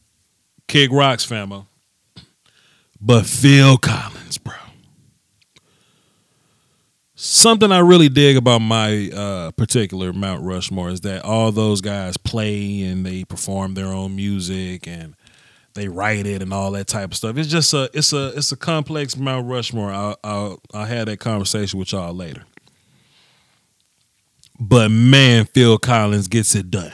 Kid 0.68 0.92
Rock's 0.92 1.26
famo. 1.26 1.66
But 3.00 3.26
Phil 3.26 3.76
Collins, 3.78 4.38
bro. 4.38 4.54
Something 7.16 7.72
I 7.72 7.80
really 7.80 8.08
dig 8.08 8.36
about 8.36 8.60
my 8.60 9.10
uh, 9.10 9.50
particular 9.52 10.12
Mount 10.12 10.44
Rushmore 10.44 10.90
is 10.90 11.00
that 11.00 11.24
all 11.24 11.50
those 11.50 11.80
guys 11.80 12.16
play 12.16 12.82
and 12.82 13.04
they 13.04 13.24
perform 13.24 13.74
their 13.74 13.88
own 13.88 14.14
music 14.14 14.86
and 14.86 15.16
they 15.74 15.88
write 15.88 16.26
it 16.26 16.40
and 16.40 16.52
all 16.52 16.70
that 16.72 16.86
type 16.86 17.10
of 17.10 17.16
stuff. 17.16 17.36
It's 17.36 17.48
just 17.48 17.74
a 17.74 17.90
it's 17.92 18.12
a 18.12 18.28
it's 18.36 18.52
a 18.52 18.56
complex 18.56 19.16
Mount 19.16 19.46
Rushmore. 19.48 19.90
I'll 19.90 20.16
I'll, 20.24 20.60
I'll 20.72 20.84
have 20.86 21.06
that 21.06 21.20
conversation 21.20 21.78
with 21.78 21.92
y'all 21.92 22.14
later. 22.14 22.44
But 24.58 24.90
man, 24.90 25.46
Phil 25.46 25.78
Collins 25.78 26.28
gets 26.28 26.54
it 26.54 26.70
done, 26.70 26.92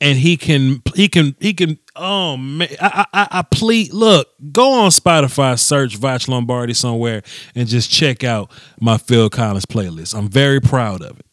and 0.00 0.18
he 0.18 0.36
can 0.36 0.82
he 0.94 1.08
can 1.08 1.34
he 1.40 1.54
can. 1.54 1.78
Oh 1.96 2.36
man, 2.36 2.68
I 2.80 3.06
I, 3.14 3.28
I 3.30 3.42
plead. 3.42 3.94
Look, 3.94 4.28
go 4.52 4.72
on 4.72 4.90
Spotify, 4.90 5.58
search 5.58 5.98
Vach 5.98 6.28
Lombardi 6.28 6.74
somewhere, 6.74 7.22
and 7.54 7.66
just 7.66 7.90
check 7.90 8.24
out 8.24 8.50
my 8.78 8.98
Phil 8.98 9.30
Collins 9.30 9.64
playlist. 9.64 10.14
I'm 10.14 10.28
very 10.28 10.60
proud 10.60 11.02
of 11.02 11.18
it. 11.18 11.26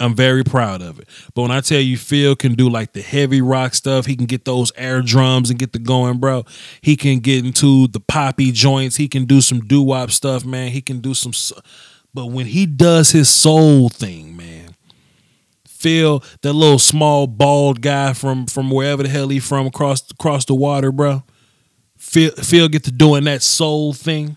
I'm 0.00 0.14
very 0.14 0.44
proud 0.44 0.82
of 0.82 0.98
it. 0.98 1.08
But 1.34 1.42
when 1.42 1.50
I 1.50 1.60
tell 1.60 1.80
you 1.80 1.96
Phil 1.96 2.36
can 2.36 2.54
do 2.54 2.68
like 2.68 2.92
the 2.92 3.02
heavy 3.02 3.40
rock 3.40 3.74
stuff, 3.74 4.06
he 4.06 4.16
can 4.16 4.26
get 4.26 4.44
those 4.44 4.72
air 4.76 5.02
drums 5.02 5.50
and 5.50 5.58
get 5.58 5.72
the 5.72 5.78
going, 5.78 6.18
bro. 6.18 6.44
He 6.80 6.96
can 6.96 7.20
get 7.20 7.44
into 7.44 7.88
the 7.88 8.00
poppy 8.00 8.52
joints. 8.52 8.96
He 8.96 9.08
can 9.08 9.24
do 9.24 9.40
some 9.40 9.60
doo 9.60 9.82
wop 9.82 10.10
stuff, 10.10 10.44
man. 10.44 10.70
He 10.70 10.80
can 10.80 11.00
do 11.00 11.14
some. 11.14 11.32
But 12.12 12.26
when 12.26 12.46
he 12.46 12.66
does 12.66 13.10
his 13.10 13.28
soul 13.28 13.88
thing, 13.88 14.36
man, 14.36 14.74
Phil, 15.66 16.22
that 16.42 16.52
little 16.52 16.78
small 16.78 17.26
bald 17.26 17.80
guy 17.80 18.12
from 18.12 18.46
from 18.46 18.70
wherever 18.70 19.02
the 19.02 19.08
hell 19.08 19.28
he 19.28 19.38
from 19.38 19.66
across 19.66 20.10
across 20.10 20.44
the 20.44 20.54
water, 20.54 20.92
bro. 20.92 21.22
Phil, 21.96 22.30
Phil 22.32 22.68
get 22.68 22.84
to 22.84 22.92
doing 22.92 23.24
that 23.24 23.42
soul 23.42 23.92
thing. 23.92 24.36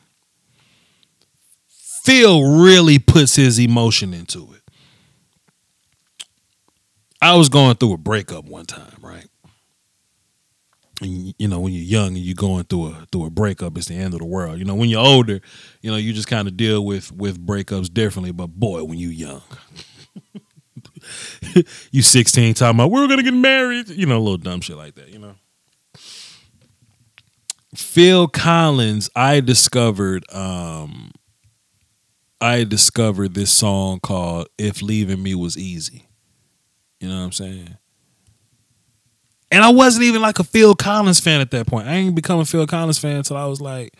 Phil 2.03 2.61
really 2.61 2.97
puts 2.97 3.35
his 3.35 3.59
emotion 3.59 4.13
into 4.13 4.53
it. 4.53 4.61
I 7.21 7.35
was 7.35 7.49
going 7.49 7.75
through 7.75 7.93
a 7.93 7.97
breakup 7.97 8.45
one 8.45 8.65
time, 8.65 8.97
right? 9.01 9.27
And 11.01 11.33
you 11.37 11.47
know, 11.47 11.59
when 11.59 11.73
you're 11.73 11.83
young 11.83 12.09
and 12.09 12.17
you're 12.17 12.35
going 12.35 12.65
through 12.65 12.87
a 12.87 13.07
through 13.11 13.25
a 13.25 13.29
breakup, 13.29 13.77
it's 13.77 13.87
the 13.87 13.95
end 13.95 14.13
of 14.13 14.19
the 14.19 14.25
world. 14.25 14.59
You 14.59 14.65
know, 14.65 14.75
when 14.75 14.89
you're 14.89 15.05
older, 15.05 15.39
you 15.81 15.91
know, 15.91 15.97
you 15.97 16.13
just 16.13 16.27
kind 16.27 16.47
of 16.47 16.57
deal 16.57 16.83
with 16.83 17.11
with 17.11 17.45
breakups 17.45 17.93
differently. 17.93 18.31
But 18.31 18.47
boy, 18.47 18.83
when 18.83 18.99
you're 18.99 19.11
young, 19.11 19.41
you 21.91 22.01
16 22.01 22.53
talking 22.53 22.77
about 22.77 22.91
we're 22.91 23.07
gonna 23.07 23.23
get 23.23 23.33
married, 23.33 23.89
you 23.89 24.05
know, 24.05 24.17
a 24.17 24.19
little 24.19 24.37
dumb 24.37 24.61
shit 24.61 24.77
like 24.77 24.95
that, 24.95 25.09
you 25.09 25.19
know. 25.19 25.35
Phil 27.75 28.27
Collins, 28.27 29.09
I 29.15 29.39
discovered 29.39 30.25
um 30.33 31.11
I 32.41 32.63
discovered 32.63 33.35
this 33.35 33.51
song 33.51 33.99
called 33.99 34.47
If 34.57 34.81
Leaving 34.81 35.21
Me 35.23 35.35
Was 35.35 35.57
Easy. 35.57 36.08
You 36.99 37.09
know 37.09 37.17
what 37.19 37.25
I'm 37.25 37.31
saying? 37.31 37.77
And 39.51 39.63
I 39.63 39.69
wasn't 39.71 40.03
even 40.05 40.21
like 40.21 40.39
a 40.39 40.43
Phil 40.43 40.75
Collins 40.75 41.19
fan 41.19 41.41
at 41.41 41.51
that 41.51 41.65
point. 41.67 41.87
I 41.87 41.93
ain't 41.93 42.15
become 42.15 42.39
a 42.39 42.45
Phil 42.45 42.67
Collins 42.67 42.99
fan 42.99 43.17
until 43.17 43.37
I 43.37 43.45
was 43.45 43.61
like 43.61 43.93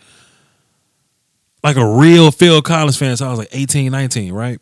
like 1.62 1.76
a 1.76 1.86
real 1.86 2.30
Phil 2.30 2.62
Collins 2.62 2.96
fan 2.96 3.16
So 3.16 3.26
I 3.26 3.30
was 3.30 3.38
like 3.38 3.48
18, 3.52 3.92
19, 3.92 4.32
right? 4.32 4.60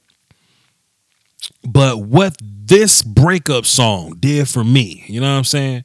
But 1.66 2.00
what 2.00 2.36
this 2.40 3.02
breakup 3.02 3.66
song 3.66 4.16
did 4.18 4.48
for 4.48 4.64
me, 4.64 5.04
you 5.06 5.20
know 5.20 5.30
what 5.30 5.38
I'm 5.38 5.44
saying? 5.44 5.84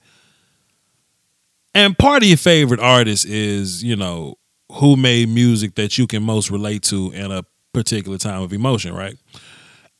And 1.75 1.97
part 1.97 2.23
of 2.23 2.29
your 2.29 2.37
favorite 2.37 2.79
artist 2.79 3.25
is, 3.25 3.83
you 3.83 3.95
know, 3.95 4.35
who 4.71 4.95
made 4.95 5.29
music 5.29 5.75
that 5.75 5.97
you 5.97 6.07
can 6.07 6.23
most 6.23 6.49
relate 6.49 6.83
to 6.83 7.11
in 7.11 7.31
a 7.31 7.43
particular 7.73 8.17
time 8.17 8.41
of 8.41 8.53
emotion, 8.53 8.93
right? 8.93 9.15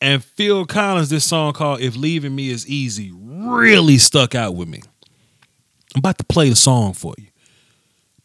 And 0.04 0.22
Phil 0.22 0.66
Collins, 0.66 1.10
this 1.10 1.24
song 1.24 1.54
called 1.54 1.80
If 1.80 1.96
Leaving 1.96 2.36
Me 2.36 2.50
Is 2.50 2.68
Easy, 2.68 3.14
really 3.16 3.98
stuck 3.98 4.36
out 4.36 4.54
with 4.54 4.68
me. 4.68 4.82
I'm 5.96 6.00
about 6.00 6.18
to 6.18 6.26
play 6.26 6.50
the 6.50 6.58
song 6.58 6.92
for 6.92 7.14
you. 7.18 7.28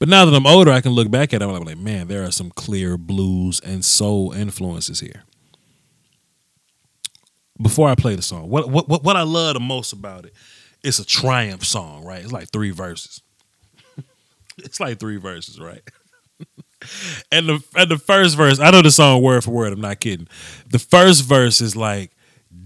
But 0.01 0.09
now 0.09 0.25
that 0.25 0.35
I'm 0.35 0.45
older, 0.45 0.73
I 0.73 0.81
can 0.81 0.91
look 0.91 1.09
back 1.09 1.33
at 1.33 1.41
it. 1.41 1.45
I'm 1.45 1.63
like, 1.63 1.79
man, 1.79 2.09
there 2.09 2.25
are 2.25 2.33
some 2.33 2.51
clear 2.51 2.99
blues 2.99 3.61
and 3.61 3.85
soul 3.85 4.33
influences 4.33 4.99
here. 4.99 5.23
Before 7.63 7.89
I 7.89 7.95
play 7.95 8.17
the 8.17 8.23
song, 8.23 8.49
what 8.49 8.69
what 8.69 8.89
what, 8.89 9.17
I 9.17 9.23
love 9.23 9.55
the 9.55 9.61
most 9.61 9.93
about 9.93 10.25
it, 10.25 10.33
it's 10.83 10.99
a 10.99 11.07
triumph 11.07 11.65
song, 11.65 12.05
right? 12.05 12.25
It's 12.25 12.33
like 12.33 12.51
three 12.51 12.73
verses. 12.73 13.23
it's 14.59 14.81
like 14.81 14.99
three 14.99 15.17
verses, 15.17 15.61
right? 15.61 15.83
And 17.33 17.49
the 17.49 17.65
and 17.77 17.91
the 17.91 17.99
first 17.99 18.37
verse, 18.37 18.59
I 18.61 18.71
know 18.71 18.83
the 18.83 18.91
song 18.91 19.23
word 19.23 19.45
for 19.45 19.51
word. 19.51 19.73
I'm 19.73 19.81
not 19.81 20.01
kidding. 20.01 20.29
The 20.71 20.79
first 20.79 21.25
verse 21.25 21.61
is 21.61 21.77
like, 21.77 22.13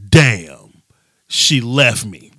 "Damn, 0.08 0.82
she 1.28 1.60
left 1.60 2.04
me." 2.04 2.32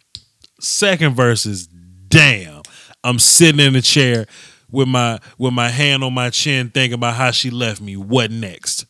Second 0.59 1.15
verse 1.15 1.45
is, 1.45 1.67
"Damn, 2.07 2.61
I'm 3.03 3.19
sitting 3.19 3.59
in 3.59 3.75
a 3.75 3.81
chair 3.81 4.27
with 4.71 4.87
my 4.87 5.19
with 5.37 5.53
my 5.53 5.69
hand 5.69 6.03
on 6.03 6.13
my 6.13 6.29
chin, 6.29 6.69
thinking 6.69 6.95
about 6.95 7.15
how 7.15 7.31
she 7.31 7.49
left 7.49 7.81
me. 7.81 7.95
What 7.97 8.31
next?" 8.31 8.85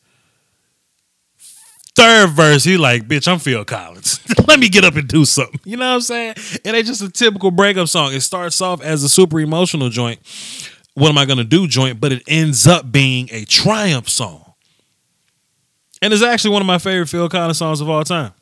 Third 1.96 2.32
verse, 2.32 2.64
he 2.64 2.76
like, 2.76 3.08
bitch, 3.08 3.32
I'm 3.32 3.38
Phil 3.38 3.64
Collins. 3.66 4.20
Let 4.48 4.60
me 4.60 4.68
get 4.68 4.84
up 4.84 4.96
and 4.96 5.08
do 5.08 5.26
something. 5.26 5.60
You 5.64 5.78
know 5.78 5.90
what 5.90 5.96
I'm 5.96 6.02
saying? 6.02 6.34
And 6.66 6.76
it's 6.76 6.88
just 6.88 7.04
a 7.04 7.10
typical 7.10 7.52
breakup 7.52 7.88
song. 7.88 8.14
It 8.14 8.22
starts 8.22 8.60
off 8.62 8.82
as 8.82 9.04
a 9.04 9.10
super 9.10 9.40
emotional 9.40 9.90
joint. 9.90 10.20
What 10.96 11.10
am 11.10 11.18
I 11.18 11.26
gonna 11.26 11.44
do 11.44 11.68
joint? 11.68 12.00
But 12.00 12.12
it 12.12 12.24
ends 12.28 12.68
up 12.68 12.92
being 12.92 13.30
a 13.32 13.46
triumph 13.46 14.10
song. 14.10 14.54
And 16.02 16.14
it's 16.14 16.24
actually 16.24 16.52
one 16.52 16.62
of 16.62 16.66
my 16.66 16.78
favorite 16.78 17.08
Phil 17.08 17.30
Collins 17.30 17.58
songs 17.58 17.82
of 17.82 17.90
all 17.90 18.04
time. 18.04 18.34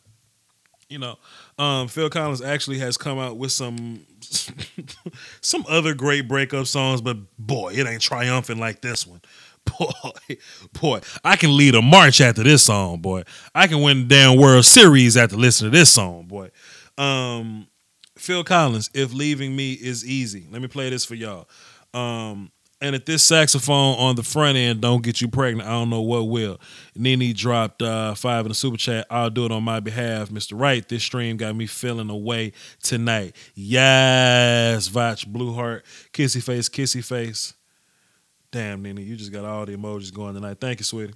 You 0.90 1.00
know, 1.00 1.18
um, 1.58 1.88
Phil 1.88 2.10
Collins 2.10 2.42
actually 2.42 2.80
has 2.80 2.98
come 2.98 3.20
out 3.20 3.38
with 3.38 3.52
some 3.52 4.06
some 5.42 5.66
other 5.70 5.94
great 5.94 6.28
breakup 6.28 6.68
songs, 6.68 7.02
but 7.02 7.18
boy, 7.38 7.74
it 7.74 7.88
ain't 7.88 8.02
triumphant 8.02 8.60
like 8.60 8.82
this 8.82 9.06
one. 9.06 9.22
Boy, 9.78 10.38
boy, 10.74 11.02
I 11.24 11.36
can 11.36 11.56
lead 11.56 11.76
a 11.76 11.84
march 11.84 12.20
after 12.20 12.42
this 12.42 12.64
song, 12.64 12.98
boy. 12.98 13.26
I 13.54 13.68
can 13.68 13.84
win 13.84 14.08
the 14.08 14.16
damn 14.16 14.40
World 14.40 14.66
Series 14.66 15.16
after 15.16 15.36
listening 15.38 15.72
to 15.72 15.78
this 15.78 15.92
song, 15.92 16.24
boy. 16.26 16.50
Um, 16.98 17.68
Phil 18.18 18.44
Collins, 18.44 18.90
if 18.96 19.14
leaving 19.14 19.56
me 19.56 19.74
is 19.74 20.04
easy. 20.04 20.48
Let 20.50 20.64
me 20.64 20.68
play 20.68 20.90
this 20.90 21.06
for 21.06 21.14
y'all. 21.14 21.48
Um, 21.94 22.52
and 22.84 22.96
if 22.96 23.06
this 23.06 23.24
saxophone 23.24 23.96
on 24.00 24.16
the 24.16 24.24
front 24.24 24.58
end 24.58 24.82
don't 24.82 25.04
get 25.04 25.22
you 25.22 25.28
pregnant, 25.28 25.70
I 25.70 25.74
don't 25.74 25.92
know 25.92 26.02
what 26.02 26.24
will. 26.24 26.60
Nini 26.96 27.32
dropped 27.32 27.84
uh, 27.84 28.16
five 28.16 28.46
in 28.46 28.50
the 28.50 28.56
super 28.56 28.78
chat. 28.78 29.06
I'll 29.12 29.30
do 29.30 29.46
it 29.46 29.52
on 29.52 29.64
my 29.64 29.80
behalf, 29.80 30.30
Mr. 30.30 30.60
Wright. 30.60 30.88
This 30.88 31.04
stream 31.04 31.38
got 31.38 31.56
me 31.56 31.68
feeling 31.68 32.10
away 32.10 32.54
tonight. 32.82 33.36
Yes, 33.54 34.90
Vach, 34.90 35.28
Blue 35.28 35.54
Heart, 35.54 35.86
Kissy 36.12 36.42
Face, 36.42 36.70
Kissy 36.70 37.06
Face. 37.06 37.54
Damn, 38.50 38.82
Nini, 38.82 39.04
you 39.04 39.16
just 39.16 39.32
got 39.32 39.46
all 39.46 39.66
the 39.66 39.78
emojis 39.78 40.12
going 40.12 40.34
tonight. 40.34 40.58
Thank 40.60 40.80
you, 40.80 40.86
sweetie. 40.86 41.14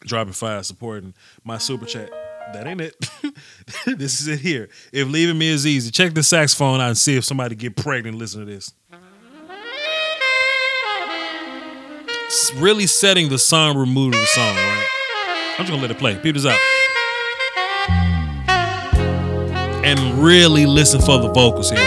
Dropping 0.00 0.32
five, 0.32 0.66
supporting 0.66 1.14
my 1.44 1.58
super 1.58 1.86
chat. 1.86 2.10
That 2.52 2.66
ain't 2.66 2.80
it. 2.80 2.96
this 3.86 4.20
is 4.20 4.26
it 4.26 4.40
here. 4.40 4.68
If 4.92 5.08
leaving 5.08 5.38
me 5.38 5.48
is 5.48 5.66
easy, 5.66 5.92
check 5.92 6.14
the 6.14 6.22
saxophone 6.24 6.80
out 6.80 6.88
and 6.88 6.98
see 6.98 7.16
if 7.16 7.24
somebody 7.24 7.54
get 7.54 7.76
pregnant. 7.76 8.18
Listen 8.18 8.40
to 8.40 8.46
this. 8.46 8.72
Really 12.56 12.86
setting 12.86 13.28
the 13.28 13.38
somber 13.38 13.84
mood 13.86 14.14
of 14.14 14.20
the 14.20 14.26
song, 14.26 14.54
right? 14.54 14.86
I'm 15.58 15.66
just 15.66 15.70
gonna 15.70 15.82
let 15.82 15.90
it 15.90 15.98
play. 15.98 16.16
Peep 16.16 16.34
this 16.34 16.46
out. 16.46 16.58
And 19.84 20.22
really 20.22 20.64
listen 20.64 21.00
for 21.00 21.18
the 21.18 21.28
vocals 21.32 21.70
here. 21.70 21.80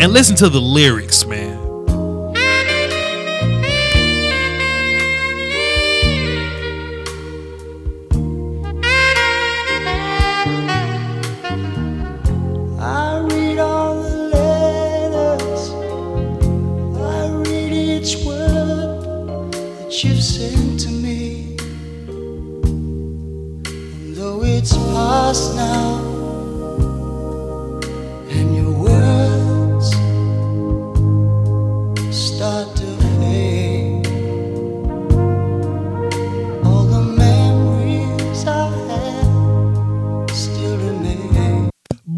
And 0.00 0.12
listen 0.12 0.36
to 0.36 0.48
the 0.48 0.60
lyrics, 0.60 1.26
man. 1.26 1.51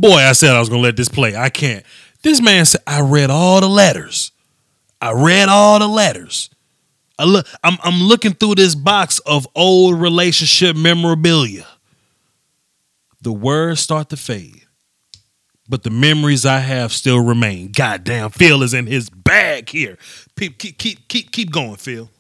Boy, 0.05 0.19
I 0.19 0.33
said 0.33 0.55
I 0.55 0.61
was 0.61 0.69
gonna 0.69 0.83
let 0.83 0.99
this 0.99 1.09
play. 1.09 1.35
I 1.35 1.49
can't. 1.49 1.83
This 2.21 2.39
man 2.39 2.67
said 2.67 2.83
I 2.87 3.01
read 3.01 3.31
all 3.31 3.63
the 3.63 3.71
letters. 3.71 4.33
I 5.01 5.13
read 5.13 5.49
all 5.49 5.79
the 5.79 5.89
letters. 5.89 6.51
I 7.19 7.25
look. 7.25 7.47
I'm 7.65 7.79
I'm 7.83 8.03
looking 8.03 8.35
through 8.35 8.57
this 8.57 8.75
box 8.75 9.19
of 9.21 9.49
old 9.55 9.99
relationship 9.99 10.77
memorabilia. 10.77 11.67
The 13.23 13.33
words 13.33 13.81
start 13.81 14.11
to 14.11 14.19
fade, 14.19 14.67
but 15.71 15.85
the 15.85 15.91
memories 15.91 16.45
I 16.45 16.59
have 16.59 16.93
still 16.93 17.25
remain. 17.25 17.73
Goddamn, 17.73 18.29
Phil 18.29 18.63
is 18.63 18.75
in 18.75 18.87
his 18.87 19.09
bag 19.09 19.71
here. 19.71 19.97
Keep 20.39 20.59
keep 20.59 20.77
keep 20.77 21.09
keep 21.09 21.33
keep 21.33 21.51
going, 21.51 21.77
Phil. 21.77 22.11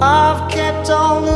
I've 0.00 0.50
kept 0.50 0.86
the 0.86 1.31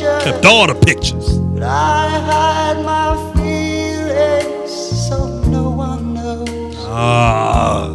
pictures, 0.00 0.24
Kept 0.24 0.44
all 0.46 0.66
the 0.66 0.74
pictures. 0.74 1.38
but 1.38 1.62
I 1.62 2.08
hide 2.30 2.84
my 2.84 3.32
feelings 3.34 4.70
so 5.08 5.40
no 5.50 5.70
one 5.70 6.14
knows. 6.14 6.76
Ah. 6.80 7.94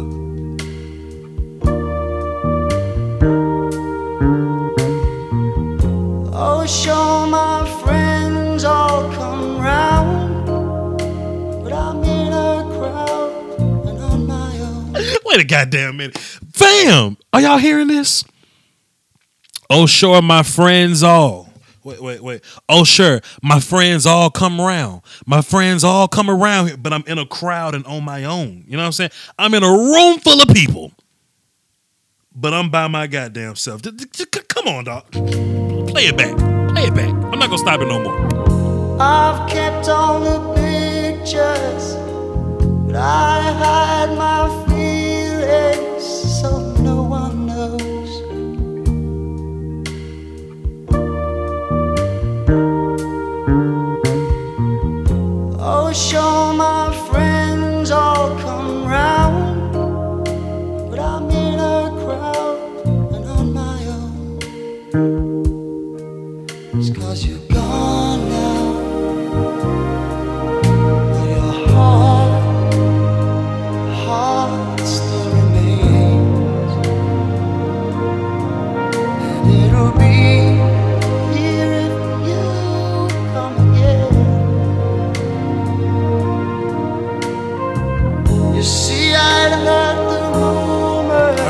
Oh, 6.36 6.64
sure, 6.66 7.26
my 7.26 7.66
friends 7.82 8.64
all 8.64 9.10
come 9.12 9.58
round, 9.60 10.46
but 11.62 11.72
I'm 11.72 12.02
in 12.04 12.32
a 12.32 12.62
crowd 12.76 13.60
and 13.60 13.98
on 13.98 14.26
my 14.26 14.58
own. 14.60 14.92
Wait 15.24 15.40
a 15.40 15.44
goddamn 15.44 15.96
minute. 15.98 16.18
Fam, 16.18 17.16
are 17.32 17.40
y'all 17.40 17.58
hearing 17.58 17.88
this? 17.88 18.24
Oh, 19.70 19.86
sure, 19.86 20.20
my 20.22 20.42
friends 20.42 21.02
all. 21.02 21.43
Wait, 21.84 22.00
wait, 22.00 22.22
wait. 22.22 22.42
Oh, 22.66 22.82
sure, 22.82 23.20
my 23.42 23.60
friends 23.60 24.06
all 24.06 24.30
come 24.30 24.58
around. 24.58 25.02
My 25.26 25.42
friends 25.42 25.84
all 25.84 26.08
come 26.08 26.30
around 26.30 26.68
here, 26.68 26.76
but 26.78 26.94
I'm 26.94 27.04
in 27.06 27.18
a 27.18 27.26
crowd 27.26 27.74
and 27.74 27.84
on 27.84 28.04
my 28.04 28.24
own. 28.24 28.64
You 28.66 28.78
know 28.78 28.82
what 28.82 28.86
I'm 28.86 28.92
saying? 28.92 29.10
I'm 29.38 29.52
in 29.52 29.62
a 29.62 29.70
room 29.70 30.18
full 30.18 30.40
of 30.40 30.48
people, 30.48 30.92
but 32.34 32.54
I'm 32.54 32.70
by 32.70 32.88
my 32.88 33.06
goddamn 33.06 33.56
self. 33.56 33.82
Come 33.82 34.66
on, 34.66 34.84
dog. 34.84 35.10
Play 35.12 36.06
it 36.06 36.16
back. 36.16 36.34
Play 36.70 36.84
it 36.84 36.94
back. 36.94 37.10
I'm 37.10 37.38
not 37.38 37.50
gonna 37.50 37.58
stop 37.58 37.80
it 37.82 37.86
no 37.86 38.02
more. 38.02 39.00
I've 39.00 39.46
kept 39.50 39.86
all 39.88 40.20
the 40.20 40.54
pictures, 40.54 41.96
but 42.86 42.96
I 42.96 43.52
hide 43.60 44.16
my 44.16 44.66
feelings 44.68 45.83
Sure, 55.94 56.52
my 56.52 56.83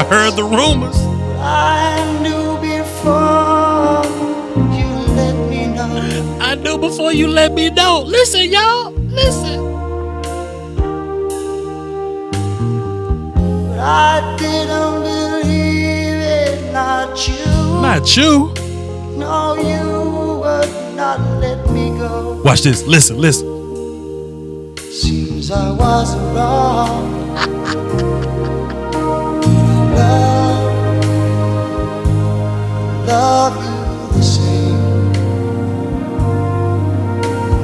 I 0.05 0.07
heard 0.07 0.37
the 0.37 0.45
rumors. 0.45 0.97
I 1.41 1.97
knew 2.21 2.59
before 2.61 4.05
you 4.77 4.87
let 5.17 5.35
me 5.49 5.67
know. 5.67 6.39
I 6.43 6.55
knew 6.57 6.77
before 6.77 7.13
you 7.13 7.27
let 7.27 7.55
me 7.55 7.71
know. 7.71 8.05
Listen, 8.07 8.53
y'all. 8.53 8.91
Listen. 8.93 9.65
But 13.71 13.79
I 13.79 14.37
didn't 14.39 15.01
believe 15.09 16.21
it, 16.21 16.73
not 16.73 17.27
you. 17.27 17.47
Not 17.81 18.15
you. 18.15 18.53
No, 19.17 19.55
you 19.55 20.41
would 20.41 20.97
not 20.97 21.19
let 21.41 21.71
me 21.71 21.89
go. 21.99 22.43
Watch 22.45 22.61
this. 22.61 22.83
Listen, 22.85 23.17
listen. 23.17 23.47
Seems 24.77 25.51
I 25.51 25.71
was 25.73 26.15
wrong. 26.35 27.25
love 33.15 33.55
you 33.65 34.17
the 34.17 34.23
same. 34.23 35.15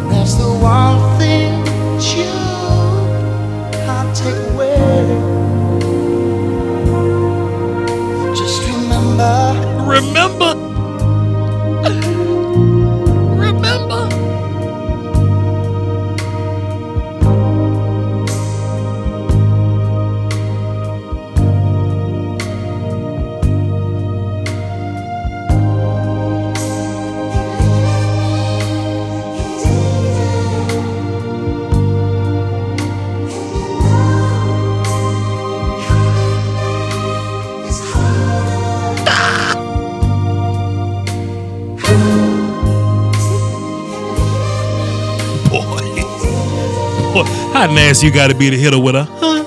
And 0.00 0.10
that's 0.12 0.34
the 0.34 0.52
one 0.74 0.98
thing 1.18 1.50
that 1.64 2.04
you 2.16 2.32
can't 3.84 4.12
take 4.22 4.40
away. 4.52 5.04
Just 8.40 8.58
remember. 8.70 9.34
Remember 9.98 10.69
how 47.52 47.66
nasty 47.66 48.06
you 48.06 48.12
got 48.12 48.28
to 48.28 48.34
be 48.36 48.50
to 48.50 48.56
hit 48.56 48.72
her 48.72 48.78
with 48.78 48.94
a 48.94 49.04
huh? 49.04 49.44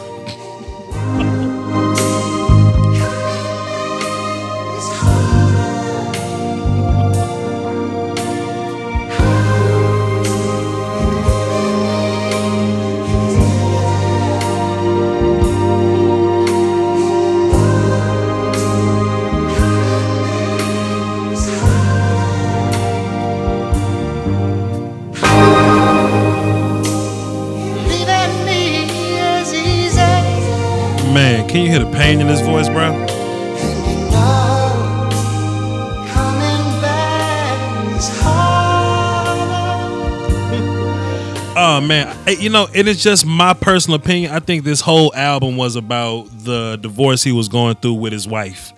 Oh 41.56 41.82
man, 41.82 42.16
you 42.40 42.50
know, 42.50 42.68
and 42.74 42.88
it's 42.88 43.04
just 43.04 43.26
my 43.26 43.54
personal 43.54 44.00
opinion. 44.00 44.32
I 44.32 44.40
think 44.40 44.64
this 44.64 44.82
whole 44.82 45.14
album 45.14 45.56
was 45.56 45.76
about 45.76 46.26
the 46.44 46.78
divorce 46.78 47.24
he 47.24 47.32
was 47.32 47.48
going 47.48 47.76
through 47.76 47.94
with 47.96 48.12
his 48.12 48.28
wife. 48.28 48.74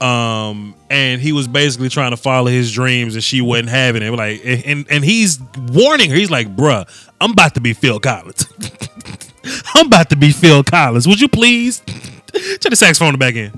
Um, 0.00 0.74
and 0.90 1.20
he 1.20 1.32
was 1.32 1.48
basically 1.48 1.88
trying 1.88 2.10
to 2.12 2.16
follow 2.16 2.50
his 2.50 2.72
dreams, 2.72 3.14
and 3.14 3.24
she 3.24 3.40
wasn't 3.40 3.70
having 3.70 4.02
it. 4.02 4.10
Like, 4.12 4.42
and 4.44 4.86
and 4.90 5.04
he's 5.04 5.40
warning 5.72 6.10
her. 6.10 6.16
He's 6.16 6.30
like, 6.30 6.54
"Bruh, 6.54 6.86
I'm 7.20 7.32
about 7.32 7.54
to 7.54 7.60
be 7.60 7.72
Phil 7.72 7.98
Collins. 7.98 8.46
I'm 9.74 9.86
about 9.86 10.10
to 10.10 10.16
be 10.16 10.30
Phil 10.30 10.62
Collins. 10.62 11.08
Would 11.08 11.20
you 11.20 11.28
please 11.28 11.80
turn 11.86 12.70
the 12.70 12.76
saxophone 12.76 13.16
back 13.18 13.34
in?" 13.34 13.50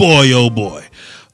Boy, 0.00 0.32
oh 0.32 0.48
boy. 0.48 0.82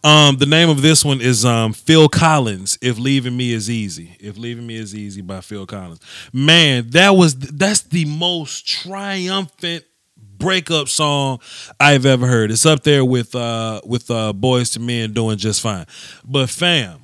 Um, 0.03 0.39
the 0.39 0.47
name 0.47 0.69
of 0.69 0.83
this 0.83 1.05
one 1.05 1.21
is 1.21 1.45
um, 1.45 1.73
Phil 1.73 2.09
Collins. 2.09 2.77
If 2.83 2.99
leaving 2.99 3.37
me 3.37 3.53
is 3.53 3.71
easy. 3.71 4.17
If 4.19 4.37
leaving 4.37 4.67
me 4.67 4.75
is 4.75 4.93
easy 4.93 5.21
by 5.21 5.41
Phil 5.41 5.67
Collins. 5.67 6.01
Man, 6.33 6.91
that 6.91 7.11
was 7.11 7.37
that's 7.37 7.83
the 7.83 8.07
most 8.07 8.67
triumphant 8.67 9.85
breakup 10.17 10.89
song 10.89 11.39
I've 11.79 12.05
ever 12.05 12.27
heard. 12.27 12.51
It's 12.51 12.67
up 12.67 12.83
there 12.83 13.05
with 13.05 13.37
uh 13.37 13.83
with 13.85 14.11
uh 14.11 14.33
Boyz 14.33 14.77
II 14.77 14.85
Men 14.85 15.12
doing 15.12 15.39
just 15.39 15.61
fine. 15.61 15.87
But 16.25 16.51
fam, 16.51 16.99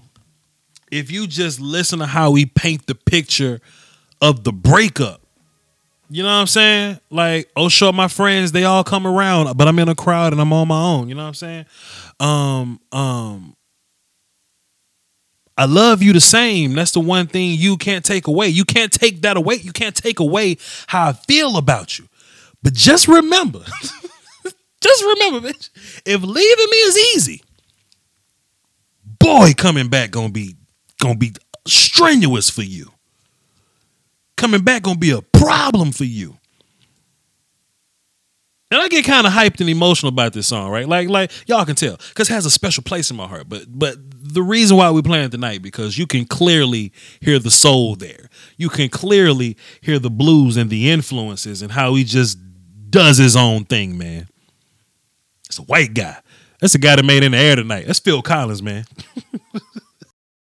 if 0.90 1.12
you 1.12 1.28
just 1.28 1.60
listen 1.60 2.00
to 2.00 2.06
how 2.06 2.34
he 2.34 2.44
paint 2.44 2.88
the 2.88 2.96
picture 2.96 3.60
of 4.20 4.42
the 4.42 4.52
breakup, 4.52 5.21
you 6.12 6.22
know 6.22 6.28
what 6.28 6.40
I'm 6.42 6.46
saying? 6.46 7.00
Like, 7.10 7.50
oh, 7.56 7.70
sure, 7.70 7.90
my 7.90 8.06
friends, 8.06 8.52
they 8.52 8.64
all 8.64 8.84
come 8.84 9.06
around, 9.06 9.56
but 9.56 9.66
I'm 9.66 9.78
in 9.78 9.88
a 9.88 9.94
crowd 9.94 10.34
and 10.34 10.42
I'm 10.42 10.52
on 10.52 10.68
my 10.68 10.78
own. 10.78 11.08
You 11.08 11.14
know 11.14 11.22
what 11.22 11.28
I'm 11.28 11.34
saying? 11.34 11.66
Um, 12.20 12.80
um, 12.92 13.56
I 15.56 15.64
love 15.64 16.02
you 16.02 16.12
the 16.12 16.20
same. 16.20 16.74
That's 16.74 16.90
the 16.90 17.00
one 17.00 17.28
thing 17.28 17.58
you 17.58 17.78
can't 17.78 18.04
take 18.04 18.26
away. 18.26 18.48
You 18.48 18.66
can't 18.66 18.92
take 18.92 19.22
that 19.22 19.38
away. 19.38 19.54
You 19.54 19.72
can't 19.72 19.96
take 19.96 20.20
away 20.20 20.58
how 20.86 21.08
I 21.08 21.12
feel 21.14 21.56
about 21.56 21.98
you. 21.98 22.06
But 22.62 22.74
just 22.74 23.08
remember, 23.08 23.60
just 24.82 25.02
remember, 25.02 25.48
bitch, 25.48 25.70
if 26.04 26.22
leaving 26.22 26.70
me 26.70 26.76
is 26.76 26.98
easy, 27.16 27.42
boy, 29.18 29.52
coming 29.56 29.88
back 29.88 30.10
gonna 30.10 30.28
be 30.28 30.56
gonna 31.00 31.16
be 31.16 31.32
strenuous 31.66 32.50
for 32.50 32.62
you 32.62 32.90
coming 34.42 34.62
back 34.62 34.82
gonna 34.82 34.98
be 34.98 35.12
a 35.12 35.22
problem 35.22 35.92
for 35.92 36.02
you. 36.02 36.36
And 38.72 38.80
I 38.80 38.88
get 38.88 39.04
kind 39.04 39.24
of 39.24 39.32
hyped 39.32 39.60
and 39.60 39.70
emotional 39.70 40.08
about 40.08 40.32
this 40.32 40.48
song, 40.48 40.68
right? 40.70 40.88
Like, 40.88 41.08
like 41.08 41.30
y'all 41.46 41.64
can 41.64 41.76
tell, 41.76 41.96
because 42.08 42.28
it 42.28 42.32
has 42.32 42.44
a 42.44 42.50
special 42.50 42.82
place 42.82 43.08
in 43.08 43.16
my 43.16 43.28
heart. 43.28 43.48
But, 43.48 43.66
but 43.68 43.96
the 44.10 44.42
reason 44.42 44.76
why 44.76 44.90
we're 44.90 45.02
playing 45.02 45.30
tonight 45.30 45.62
because 45.62 45.96
you 45.96 46.08
can 46.08 46.24
clearly 46.24 46.92
hear 47.20 47.38
the 47.38 47.52
soul 47.52 47.94
there. 47.94 48.28
You 48.56 48.68
can 48.68 48.88
clearly 48.88 49.56
hear 49.80 50.00
the 50.00 50.10
blues 50.10 50.56
and 50.56 50.70
the 50.70 50.90
influences 50.90 51.62
and 51.62 51.70
how 51.70 51.94
he 51.94 52.02
just 52.02 52.36
does 52.90 53.18
his 53.18 53.36
own 53.36 53.64
thing, 53.64 53.96
man. 53.96 54.26
It's 55.46 55.60
a 55.60 55.62
white 55.62 55.94
guy. 55.94 56.16
That's 56.60 56.72
the 56.72 56.80
guy 56.80 56.96
that 56.96 57.04
made 57.04 57.22
in 57.22 57.30
the 57.30 57.38
air 57.38 57.54
tonight. 57.54 57.86
That's 57.86 58.00
Phil 58.00 58.22
Collins, 58.22 58.62
man. 58.62 58.86